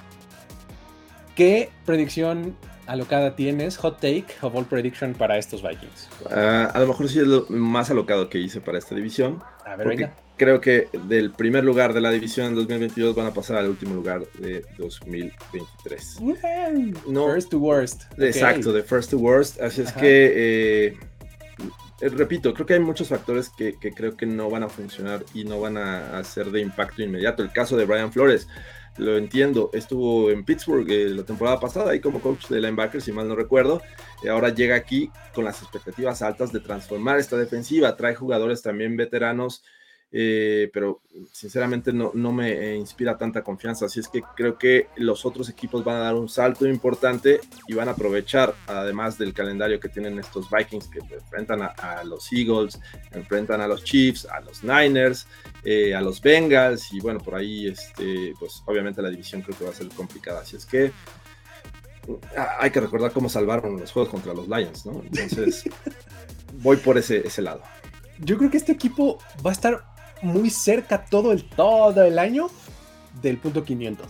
¿Qué 1.36 1.72
predicción 1.86 2.56
alocada 2.86 3.36
tienes, 3.36 3.78
hot 3.78 4.00
take 4.00 4.28
of 4.42 4.56
all 4.56 4.66
prediction 4.66 5.14
para 5.14 5.38
estos 5.38 5.62
Vikings? 5.62 6.10
Ah, 6.30 6.72
a 6.74 6.80
lo 6.80 6.88
mejor 6.88 7.10
sí 7.10 7.20
es 7.20 7.28
lo 7.28 7.46
más 7.50 7.90
alocado 7.90 8.30
que 8.30 8.40
hice 8.40 8.62
para 8.62 8.78
esta 8.78 8.94
división. 8.96 9.42
A 9.66 9.76
ver, 9.76 9.88
venga. 9.88 10.14
Creo 10.36 10.60
que 10.60 10.90
del 11.08 11.32
primer 11.32 11.64
lugar 11.64 11.94
de 11.94 12.02
la 12.02 12.10
división 12.10 12.48
en 12.48 12.56
2022 12.56 13.16
van 13.16 13.28
a 13.28 13.34
pasar 13.34 13.58
al 13.58 13.70
último 13.70 13.94
lugar 13.94 14.26
de 14.40 14.66
2023. 14.78 16.22
No, 17.08 17.28
first 17.28 17.52
to 17.52 17.60
worst. 17.60 18.04
Exacto, 18.18 18.74
de 18.74 18.82
first 18.84 19.12
to 19.12 19.18
worst. 19.18 19.62
Así 19.62 19.82
es 19.82 19.92
que 19.94 20.32
eh, 20.36 20.98
repito, 22.10 22.54
creo 22.54 22.66
que 22.66 22.74
hay 22.74 22.80
muchos 22.80 23.10
factores 23.10 23.50
que, 23.50 23.78
creo 23.78 24.18
que 24.18 24.26
no 24.26 24.50
van 24.50 24.64
a 24.64 24.70
funcionar 24.70 25.24
y 25.34 25.44
no 25.44 25.60
van 25.60 25.78
a, 25.78 26.24
ser 26.24 26.52
de 26.52 26.62
impacto 26.62 27.02
inmediato. 27.02 27.44
El 27.44 27.52
caso 27.52 27.78
de 27.78 27.86
Brian 27.86 28.12
Flores, 28.12 28.48
lo 28.98 29.18
entiendo, 29.18 29.70
estuvo 29.74 30.30
en 30.30 30.44
Pittsburgh 30.44 30.90
eh, 30.90 31.10
la 31.10 31.24
temporada 31.24 31.60
pasada 31.60 31.92
ahí 31.92 32.00
como 32.00 32.22
coach 32.22 32.48
de 32.48 32.60
linebacker, 32.60 33.02
si 33.02 33.12
mal 33.12 33.28
no 33.28 33.36
recuerdo. 33.36 33.82
y 34.24 34.28
ahora 34.28 34.50
llega 34.50 34.76
aquí 34.76 35.12
con 35.34 35.46
las 35.46 35.62
expectativas 35.62 36.22
altas 36.22 36.52
de 36.52 36.60
transformar 36.60 37.20
esta 37.20 37.38
defensiva. 37.38 37.96
Trae 37.96 38.16
jugadores 38.16 38.62
también 38.62 38.98
veteranos 38.98 39.64
eh, 40.16 40.70
pero 40.72 41.02
sinceramente 41.32 41.92
no, 41.92 42.12
no, 42.14 42.32
me 42.32 42.76
inspira 42.76 43.18
tanta 43.18 43.44
confianza. 43.44 43.88
Así 43.88 44.00
es 44.00 44.08
que 44.08 44.22
creo 44.36 44.60
que 44.60 44.88
los 44.96 45.26
otros 45.26 45.50
equipos 45.50 45.84
van 45.84 45.96
a 45.96 46.00
dar 46.02 46.14
un 46.14 46.30
salto 46.30 46.68
importante 46.68 47.42
y 47.68 47.74
van 47.74 47.88
a 47.88 47.92
aprovechar, 47.92 48.54
además 48.68 49.18
del 49.18 49.34
calendario 49.34 49.80
que 49.80 49.90
tienen 49.90 50.20
estos 50.20 50.48
Vikings, 50.52 50.88
que 50.88 51.00
enfrentan 51.00 51.64
a, 51.64 52.04
los 52.04 52.32
Eagles, 52.32 52.80
enfrentan 53.12 53.60
a 53.62 53.68
los 53.68 53.84
Chiefs, 53.84 54.28
a 54.28 54.40
los 54.42 54.64
Niners, 54.64 55.26
eh, 55.64 55.96
a 55.96 56.02
los 56.02 56.22
Bengals, 56.22 56.94
y 56.94 57.00
bueno, 57.00 57.20
por 57.20 57.34
ahí, 57.34 57.68
este, 57.68 58.36
pues 58.40 58.62
obviamente 58.68 59.02
la 59.02 59.10
división 59.10 59.42
creo 59.42 59.58
que 59.58 59.64
va 59.64 59.72
a 59.72 59.74
ser 59.74 59.90
complicada. 59.90 60.42
Así 60.42 60.56
es 60.56 60.68
que 60.68 60.92
ah, 62.38 62.58
hay 62.60 62.70
que 62.70 62.82
recordar 62.82 63.12
cómo 63.12 63.30
salvaron 63.30 63.80
los 63.80 63.92
juegos 63.92 64.12
contra 64.12 64.36
los 64.36 64.48
Lions, 64.48 64.86
¿no? 64.86 65.02
Entonces, 65.02 65.64
voy 66.62 66.78
por 66.78 67.00
ese, 67.00 67.26
ese 67.26 67.42
lado. 67.42 67.64
Yo 68.20 68.38
creo 68.38 68.52
que 68.52 68.58
este 68.58 68.72
equipo 68.72 69.18
va 69.44 69.50
a 69.50 69.54
estar 69.54 69.93
muy 70.24 70.50
cerca 70.50 71.06
todo 71.06 71.32
el, 71.32 71.44
todo 71.44 72.04
el 72.04 72.18
año 72.18 72.48
del 73.22 73.38
punto 73.38 73.64
500. 73.64 74.08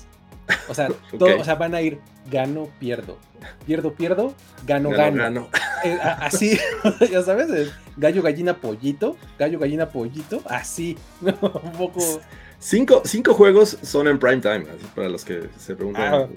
O 0.70 0.74
sea, 0.74 0.89
o 1.20 1.43
sea, 1.43 1.55
van 1.55 1.76
a 1.76 1.82
ir 1.82 1.99
gano, 2.30 2.70
pierdo. 2.80 3.18
Pierdo, 3.66 3.93
pierdo, 3.93 4.34
gano, 4.66 4.89
gano. 4.89 5.49
Eh, 5.86 5.99
así, 6.01 6.57
ya 7.11 7.22
sabes, 7.24 7.74
gallo, 7.97 8.22
gallina, 8.22 8.55
pollito, 8.55 9.18
gallo, 9.38 9.59
gallina, 9.59 9.89
pollito, 9.89 10.41
así. 10.45 10.97
Un 11.22 11.74
poco. 11.74 12.22
Cinco, 12.57 13.01
cinco, 13.03 13.34
juegos 13.34 13.78
son 13.82 14.07
en 14.07 14.18
prime 14.18 14.39
time, 14.39 14.64
para 14.95 15.09
los 15.09 15.26
que 15.26 15.49
se 15.57 15.76
preguntan. 15.76 16.14
Ah, 16.14 16.28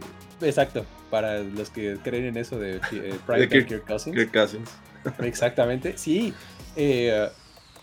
exacto, 0.41 0.85
para 1.11 1.45
los 1.45 1.71
que 1.71 1.97
creen 2.03 2.25
en 2.25 2.39
eso 2.39 2.59
de 2.59 2.79
eh, 2.91 3.15
prime 3.25 3.47
time 3.47 3.67
Kirk, 3.67 4.33
Cousins. 4.33 4.69
Exactamente, 5.21 5.97
sí. 5.97 6.35
Eh, 6.75 7.29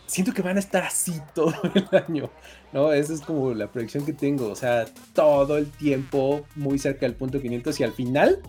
siento 0.06 0.34
que 0.34 0.42
van 0.42 0.58
a 0.58 0.60
estar 0.60 0.84
así 0.84 1.20
todo 1.36 1.54
el 1.74 1.88
año, 1.92 2.30
¿no? 2.72 2.94
Esa 2.94 3.14
es 3.14 3.22
como 3.22 3.54
la 3.54 3.72
proyección 3.72 4.06
que 4.06 4.14
tengo, 4.14 4.50
o 4.50 4.56
sea, 4.56 4.86
todo 5.14 5.58
el 5.58 5.72
tiempo 5.72 6.46
muy 6.56 6.80
cerca 6.80 7.06
del 7.06 7.16
punto 7.16 7.42
500 7.42 7.80
y 7.80 7.84
al 7.84 7.94
final 7.94 8.42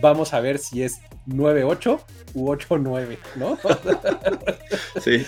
vamos 0.00 0.34
a 0.34 0.40
ver 0.40 0.58
si 0.58 0.82
es 0.82 1.00
9-8 1.28 2.00
u 2.34 2.52
8-9, 2.52 3.18
¿no? 3.36 3.58
Sí, 5.00 5.24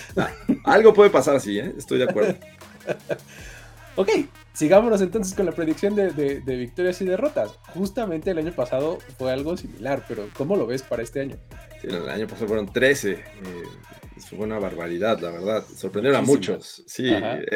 algo 0.65 0.93
puede 0.93 1.11
pasar 1.11 1.37
así, 1.37 1.59
¿eh? 1.59 1.75
Estoy 1.77 1.99
de 1.99 2.05
acuerdo. 2.05 2.35
Ok, 3.99 4.11
sigámonos 4.53 5.01
entonces 5.01 5.35
con 5.35 5.45
la 5.45 5.51
predicción 5.51 5.97
de, 5.97 6.43
victorias 6.47 7.01
y 7.01 7.05
derrotas. 7.05 7.51
Justamente 7.75 8.31
el 8.31 8.39
año 8.39 8.53
pasado 8.53 8.99
fue 9.19 9.33
algo 9.33 9.57
similar, 9.57 10.05
pero 10.07 10.29
¿cómo 10.37 10.55
lo 10.55 10.69
ves 10.69 10.85
para 10.85 11.03
este 11.03 11.21
año? 11.21 11.37
Sí, 11.81 11.89
el 11.89 12.09
año 12.09 12.27
pasado 12.27 12.49
fueron 12.49 12.73
13 12.73 13.25
fue 14.37 14.45
una 14.45 14.59
barbaridad, 14.59 15.19
la 15.21 15.31
verdad. 15.31 15.65
Sorprendieron 15.75 16.21
a 16.21 16.25
muchos. 16.25 16.83
Sí, 16.87 17.11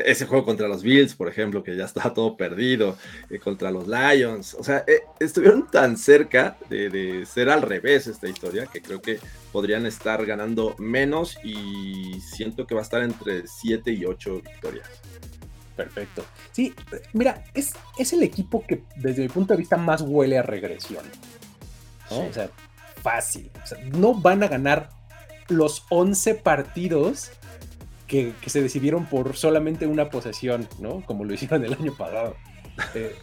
ese 0.05 0.27
juego 0.27 0.45
contra 0.45 0.69
los 0.69 0.83
Bills, 0.83 1.15
por 1.15 1.29
ejemplo, 1.29 1.63
que 1.63 1.77
ya 1.77 1.85
estaba 1.85 2.15
todo 2.15 2.37
perdido, 2.37 2.97
eh, 3.31 3.39
contra 3.39 3.71
los 3.71 3.87
Lions. 3.87 4.55
O 4.55 4.65
sea, 4.65 4.85
eh, 4.87 5.03
estuvieron 5.21 5.71
tan 5.71 5.97
cerca 5.97 6.57
de, 6.69 7.25
ser 7.27 7.51
al 7.51 7.63
revés 7.63 8.07
esta 8.07 8.29
historia 8.29 8.67
que 8.67 8.81
creo 8.81 9.01
que 9.01 9.19
podrían 9.51 9.87
estar 9.87 10.25
ganando 10.25 10.75
menos 10.79 11.39
y 11.45 12.21
siento 12.21 12.67
que 12.67 12.75
va 12.75 12.81
a 12.81 12.85
estar 12.85 13.03
entre 13.03 13.47
7 13.47 13.93
y 13.93 14.05
8 14.05 14.43
victorias. 14.43 14.89
Perfecto. 15.77 16.25
Sí, 16.53 16.75
mira, 17.13 17.45
es, 17.55 17.73
es 17.99 18.13
el 18.13 18.23
equipo 18.23 18.65
que 18.67 18.83
desde 18.97 19.23
mi 19.23 19.29
punto 19.29 19.55
de 19.55 19.59
vista 19.59 19.77
más 19.77 20.03
huele 20.03 20.39
a 20.39 20.43
regresión. 20.43 21.05
O 22.11 22.31
sea, 22.31 22.51
fácil. 23.03 23.51
O 23.63 23.67
sea, 23.67 23.79
no 23.97 24.15
van 24.15 24.43
a 24.43 24.49
ganar 24.49 24.91
los 25.49 25.85
11 25.91 26.37
partidos 26.37 27.33
que, 28.07 28.35
se 28.47 28.61
decidieron 28.63 29.07
por 29.07 29.37
solamente 29.37 29.87
una 29.87 30.11
posesión, 30.11 30.69
¿no? 30.79 31.03
Como 31.07 31.25
lo 31.25 31.33
hicieron 31.35 31.65
el 31.65 31.73
año 31.75 31.95
pasado. 31.97 32.37
Eh, 32.95 33.15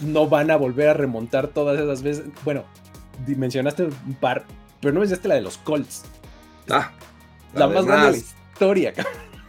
no 0.00 0.28
van 0.28 0.50
a 0.50 0.56
volver 0.56 0.88
a 0.88 0.94
remontar 0.94 1.48
todas 1.48 1.78
esas 1.78 2.02
veces. 2.02 2.24
Bueno, 2.44 2.64
mencionaste 3.26 3.84
un 3.84 4.14
par, 4.20 4.44
pero 4.80 4.94
no 4.94 5.00
mencionaste 5.00 5.28
la 5.28 5.34
de 5.34 5.40
los 5.42 5.58
Colts. 5.58 6.04
Ah, 6.70 6.92
la 7.54 7.68
más 7.68 7.84
grande 7.84 8.06
de 8.06 8.12
la 8.12 8.18
historia, 8.18 8.92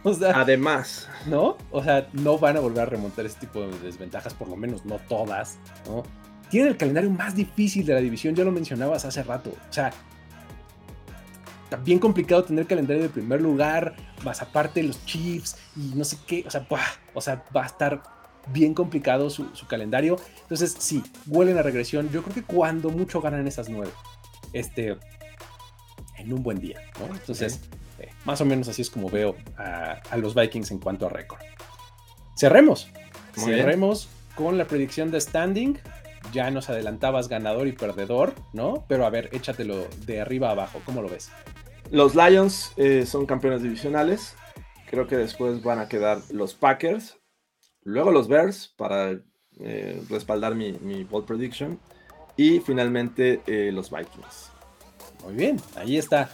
o 0.02 0.14
sea, 0.14 0.40
además. 0.40 1.08
¿No? 1.26 1.56
O 1.70 1.82
sea, 1.82 2.08
no 2.12 2.38
van 2.38 2.56
a 2.56 2.60
volver 2.60 2.82
a 2.82 2.86
remontar 2.86 3.26
ese 3.26 3.40
tipo 3.40 3.60
de 3.60 3.78
desventajas, 3.80 4.34
por 4.34 4.48
lo 4.48 4.56
menos 4.56 4.84
no 4.84 4.98
todas, 5.08 5.58
¿no? 5.86 6.04
Tienen 6.50 6.70
el 6.70 6.76
calendario 6.76 7.10
más 7.10 7.34
difícil 7.34 7.84
de 7.84 7.94
la 7.94 8.00
división, 8.00 8.34
ya 8.34 8.44
lo 8.44 8.52
mencionabas 8.52 9.04
hace 9.04 9.22
rato. 9.22 9.50
O 9.50 9.72
sea, 9.72 9.92
bien 11.84 11.98
complicado 11.98 12.44
tener 12.44 12.66
calendario 12.66 13.02
de 13.02 13.08
primer 13.08 13.40
lugar, 13.40 13.94
más 14.24 14.40
aparte 14.40 14.82
los 14.82 15.04
Chiefs 15.04 15.56
y 15.76 15.92
no 15.94 16.04
sé 16.04 16.16
qué, 16.26 16.44
o 16.46 16.50
sea, 16.50 16.66
o 17.14 17.20
sea 17.20 17.44
va 17.54 17.64
a 17.64 17.66
estar 17.66 18.02
bien 18.52 18.74
complicado 18.74 19.30
su, 19.30 19.46
calendario. 19.68 20.16
Entonces, 20.42 20.74
sí, 20.78 21.02
huelen 21.26 21.58
a 21.58 21.62
regresión. 21.62 22.10
Yo 22.10 22.22
creo 22.22 22.34
que 22.34 22.42
cuando 22.42 22.90
mucho 22.90 23.20
ganan 23.20 23.46
esas 23.46 23.68
nueve, 23.68 23.92
este, 24.52 24.96
en 26.16 26.32
un 26.32 26.42
buen 26.42 26.58
día, 26.58 26.80
¿no? 26.98 27.14
Entonces, 27.14 27.60
eh, 27.98 28.08
más 28.24 28.40
o 28.40 28.44
menos 28.44 28.68
así 28.68 28.82
es 28.82 28.90
como 28.90 29.10
veo 29.10 29.36
a, 29.56 30.16
los 30.16 30.34
Vikings 30.34 30.70
en 30.70 30.78
cuanto 30.78 31.06
a 31.06 31.10
récord. 31.10 31.40
Cerremos. 32.36 32.88
Cerremos 33.34 34.08
con 34.34 34.56
la 34.56 34.66
predicción 34.66 35.10
de 35.10 35.20
standing. 35.20 35.78
Ya 36.32 36.50
nos 36.50 36.68
adelantabas 36.70 37.28
ganador 37.28 37.66
y 37.68 37.72
perdedor, 37.72 38.34
¿no? 38.52 38.84
Pero 38.88 39.06
a 39.06 39.10
ver, 39.10 39.30
échatelo 39.32 39.86
de 40.06 40.20
arriba 40.20 40.48
a 40.48 40.52
abajo, 40.52 40.80
¿cómo 40.84 41.02
lo 41.02 41.08
ves? 41.08 41.30
Los 41.90 42.14
Lions 42.14 42.72
eh, 42.76 43.06
son 43.06 43.26
campeones 43.26 43.62
divisionales. 43.62 44.36
Creo 44.90 45.06
que 45.06 45.16
después 45.16 45.62
van 45.62 45.78
a 45.78 45.88
quedar 45.88 46.18
los 46.30 46.54
Packers. 46.54 47.18
Luego 47.82 48.10
los 48.10 48.28
Bears 48.28 48.68
para 48.76 49.18
eh, 49.60 50.02
respaldar 50.10 50.54
mi, 50.54 50.72
mi 50.72 51.04
ball 51.04 51.24
prediction. 51.24 51.78
Y 52.36 52.60
finalmente 52.60 53.40
eh, 53.46 53.72
los 53.72 53.90
Vikings. 53.90 54.50
Muy 55.24 55.34
bien, 55.34 55.60
ahí 55.76 55.96
está. 55.96 56.30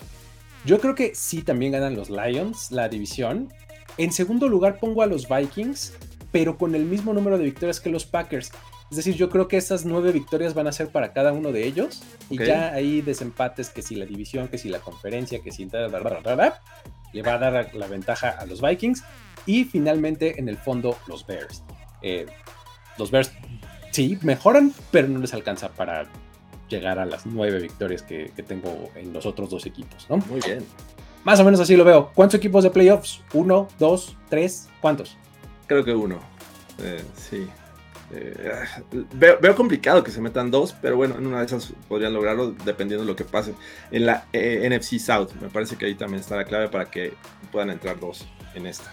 Yo 0.65 0.79
creo 0.81 0.95
que 0.95 1.15
sí 1.15 1.43
también 1.43 1.73
ganan 1.73 1.97
los 1.97 2.11
Lions 2.11 2.71
la 2.71 2.89
división. 2.89 3.53
En 3.97 4.13
segundo 4.13 4.49
lugar 4.49 4.79
pongo 4.81 5.03
a 5.03 5.07
los 5.07 5.29
Vikings, 5.29 5.95
pero 6.33 6.59
con 6.59 6.75
el 6.75 6.85
mismo 6.85 7.15
número 7.15 7.39
de 7.39 7.45
victorias 7.45 7.81
que 7.81 7.91
los 7.91 8.07
Packers. 8.07 8.51
Es 8.95 8.99
decir, 8.99 9.17
yo 9.17 9.29
creo 9.29 9.49
que 9.49 9.57
estas 9.57 9.85
nueve 9.85 10.13
victorias 10.13 10.55
van 10.55 10.69
a 10.69 10.73
ser 10.73 10.89
para 10.89 11.13
cada 11.13 11.33
uno 11.33 11.51
de 11.51 11.67
ellos. 11.67 12.05
Y 12.31 12.39
ya 12.39 12.73
hay 12.73 13.03
desempates 13.03 13.71
que 13.71 13.83
si 13.83 13.97
la 13.97 14.07
división, 14.07 14.47
que 14.47 14.57
si 14.57 14.69
la 14.69 14.79
conferencia, 14.79 15.41
que 15.43 15.51
si... 15.51 15.65
le 15.65 17.23
va 17.23 17.35
a 17.35 17.39
dar 17.39 17.75
la 17.75 17.87
ventaja 17.89 18.29
a 18.29 18.47
los 18.47 18.63
Vikings. 18.63 19.03
Y 19.47 19.65
finalmente, 19.65 20.39
en 20.39 20.49
el 20.49 20.57
fondo, 20.57 20.97
los 21.09 21.27
Bears. 21.27 21.65
Eh, 22.03 22.27
los 22.97 23.11
Bears 23.11 23.33
sí 23.91 24.17
mejoran, 24.23 24.73
pero 24.93 25.09
no 25.09 25.19
les 25.19 25.35
alcanza 25.35 25.71
para 25.71 26.07
llegar 26.69 27.01
a 27.01 27.05
las 27.05 27.27
nueve 27.27 27.59
victorias 27.59 28.05
que, 28.05 28.31
tengo 28.47 28.93
en 28.95 29.13
los 29.13 29.27
otros 29.27 29.51
dos 29.51 29.67
equipos, 29.67 30.07
¿no? 30.09 30.19
Muy 30.19 30.41
bien. 30.41 30.65
Más 31.25 31.41
o 31.41 31.45
menos 31.45 31.59
así 31.59 31.75
lo 31.75 31.83
veo. 31.83 32.13
¿Cuántos 32.15 32.39
equipos 32.39 32.63
de 32.63 32.71
playoffs? 32.71 33.23
¿Uno, 33.33 33.67
dos, 33.81 34.17
tres? 34.29 34.69
¿Cuántos? 34.81 35.17
Creo 35.67 35.85
que 35.85 35.93
uno. 35.93 36.21
Eh, 36.79 37.03
sí. 37.17 37.49
Eh, 38.13 38.35
veo, 39.15 39.55
complicado 39.55 40.05
que 40.05 40.11
se 40.11 40.21
metan 40.21 40.51
dos, 40.51 40.75
pero 40.81 40.97
bueno, 40.97 41.17
en 41.19 41.27
una 41.27 41.41
de 41.41 41.47
esas 41.47 41.73
podrían 41.89 42.13
lograrlo 42.13 42.53
dependiendo 42.65 43.05
de 43.05 43.11
lo 43.11 43.17
que 43.17 43.25
pase. 43.25 43.55
En 43.91 44.07
la 44.07 44.27
eh, 44.33 44.69
NFC 44.69 44.99
South, 44.99 45.31
me 45.41 45.49
parece 45.49 45.77
que 45.77 45.87
ahí 45.87 45.95
también 45.95 46.21
está 46.21 46.37
la 46.37 46.45
clave 46.45 46.69
para 46.69 46.87
que 46.87 47.15
puedan 47.51 47.71
entrar 47.71 47.99
dos 47.99 48.27
en 48.55 48.67
esta. 48.67 48.93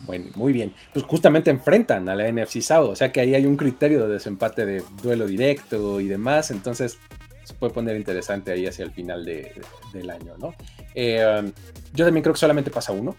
Bueno, 0.00 0.26
muy 0.34 0.52
bien. 0.52 0.74
Pues 0.92 1.04
justamente 1.06 1.50
enfrentan 1.50 2.08
a 2.08 2.14
la 2.14 2.30
NFC 2.30 2.60
South, 2.60 2.90
o 2.90 2.96
sea 2.96 3.10
que 3.10 3.20
ahí 3.20 3.34
hay 3.34 3.46
un 3.46 3.56
criterio 3.56 4.06
de 4.06 4.14
desempate 4.14 4.66
de 4.66 4.82
duelo 5.02 5.26
directo 5.26 5.98
y 6.00 6.08
demás, 6.08 6.50
entonces 6.50 6.98
se 7.44 7.54
puede 7.54 7.72
poner 7.72 7.96
interesante 7.96 8.52
ahí 8.52 8.66
hacia 8.66 8.84
el 8.84 8.90
final 8.90 9.24
del 9.24 10.10
año, 10.10 10.36
¿no? 10.38 10.54
Eh, 10.94 11.52
yo 11.94 12.04
también 12.04 12.22
creo 12.22 12.34
que 12.34 12.40
solamente 12.40 12.70
pasa 12.70 12.92
uno. 12.92 13.16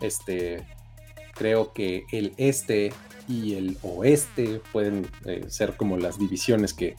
Este, 0.00 0.64
creo 1.38 1.72
que 1.72 2.04
el 2.12 2.34
este 2.36 2.92
y 3.28 3.54
el 3.54 3.78
oeste 3.82 4.60
pueden 4.72 5.06
eh, 5.24 5.44
ser 5.48 5.76
como 5.76 5.96
las 5.96 6.18
divisiones 6.18 6.74
que, 6.74 6.96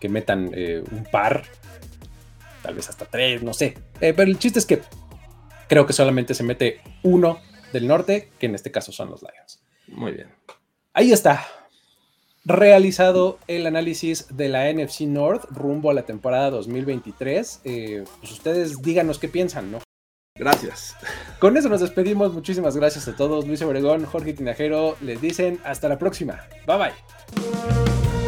que 0.00 0.08
metan 0.08 0.50
eh, 0.54 0.82
un 0.90 1.04
par, 1.04 1.44
tal 2.62 2.74
vez 2.74 2.88
hasta 2.88 3.04
tres, 3.04 3.42
no 3.42 3.52
sé. 3.52 3.76
Eh, 4.00 4.14
pero 4.14 4.30
el 4.30 4.38
chiste 4.38 4.58
es 4.58 4.66
que 4.66 4.80
creo 5.68 5.86
que 5.86 5.92
solamente 5.92 6.34
se 6.34 6.44
mete 6.44 6.80
uno 7.02 7.40
del 7.72 7.86
norte, 7.86 8.30
que 8.38 8.46
en 8.46 8.54
este 8.54 8.70
caso 8.70 8.92
son 8.92 9.10
los 9.10 9.22
Lions. 9.22 9.62
Muy 9.88 10.12
bien. 10.12 10.28
Ahí 10.94 11.12
está. 11.12 11.46
Realizado 12.44 13.38
el 13.46 13.66
análisis 13.66 14.26
de 14.36 14.48
la 14.48 14.72
NFC 14.72 15.02
North 15.02 15.44
rumbo 15.50 15.90
a 15.90 15.94
la 15.94 16.02
temporada 16.02 16.50
2023. 16.50 17.60
pues 17.62 18.32
ustedes 18.32 18.80
díganos 18.82 19.18
qué 19.18 19.28
piensan, 19.28 19.70
¿no? 19.70 19.78
Gracias. 20.42 20.96
Con 21.38 21.56
eso 21.56 21.68
nos 21.68 21.80
despedimos. 21.80 22.32
Muchísimas 22.32 22.76
gracias 22.76 23.06
a 23.06 23.14
todos. 23.14 23.46
Luis 23.46 23.60
Obregón, 23.62 24.06
Jorge 24.06 24.32
Tinajero 24.32 24.96
les 25.00 25.20
dicen 25.20 25.60
hasta 25.64 25.88
la 25.88 25.98
próxima. 25.98 26.40
Bye 26.66 26.78
bye. 26.78 26.92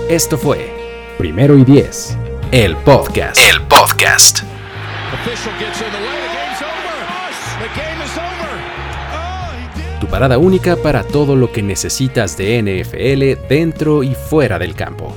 Esto 0.08 0.36
fue 0.36 0.70
Primero 1.16 1.56
y 1.56 1.64
Diez, 1.64 2.16
el 2.52 2.76
podcast. 2.78 3.40
El 3.50 3.62
podcast. 3.62 4.40
Tu 10.00 10.06
parada 10.06 10.36
única 10.36 10.76
para 10.76 11.02
todo 11.04 11.36
lo 11.36 11.50
que 11.50 11.62
necesitas 11.62 12.36
de 12.36 12.60
NFL 12.62 13.48
dentro 13.48 14.02
y 14.02 14.14
fuera 14.14 14.58
del 14.58 14.74
campo. 14.74 15.14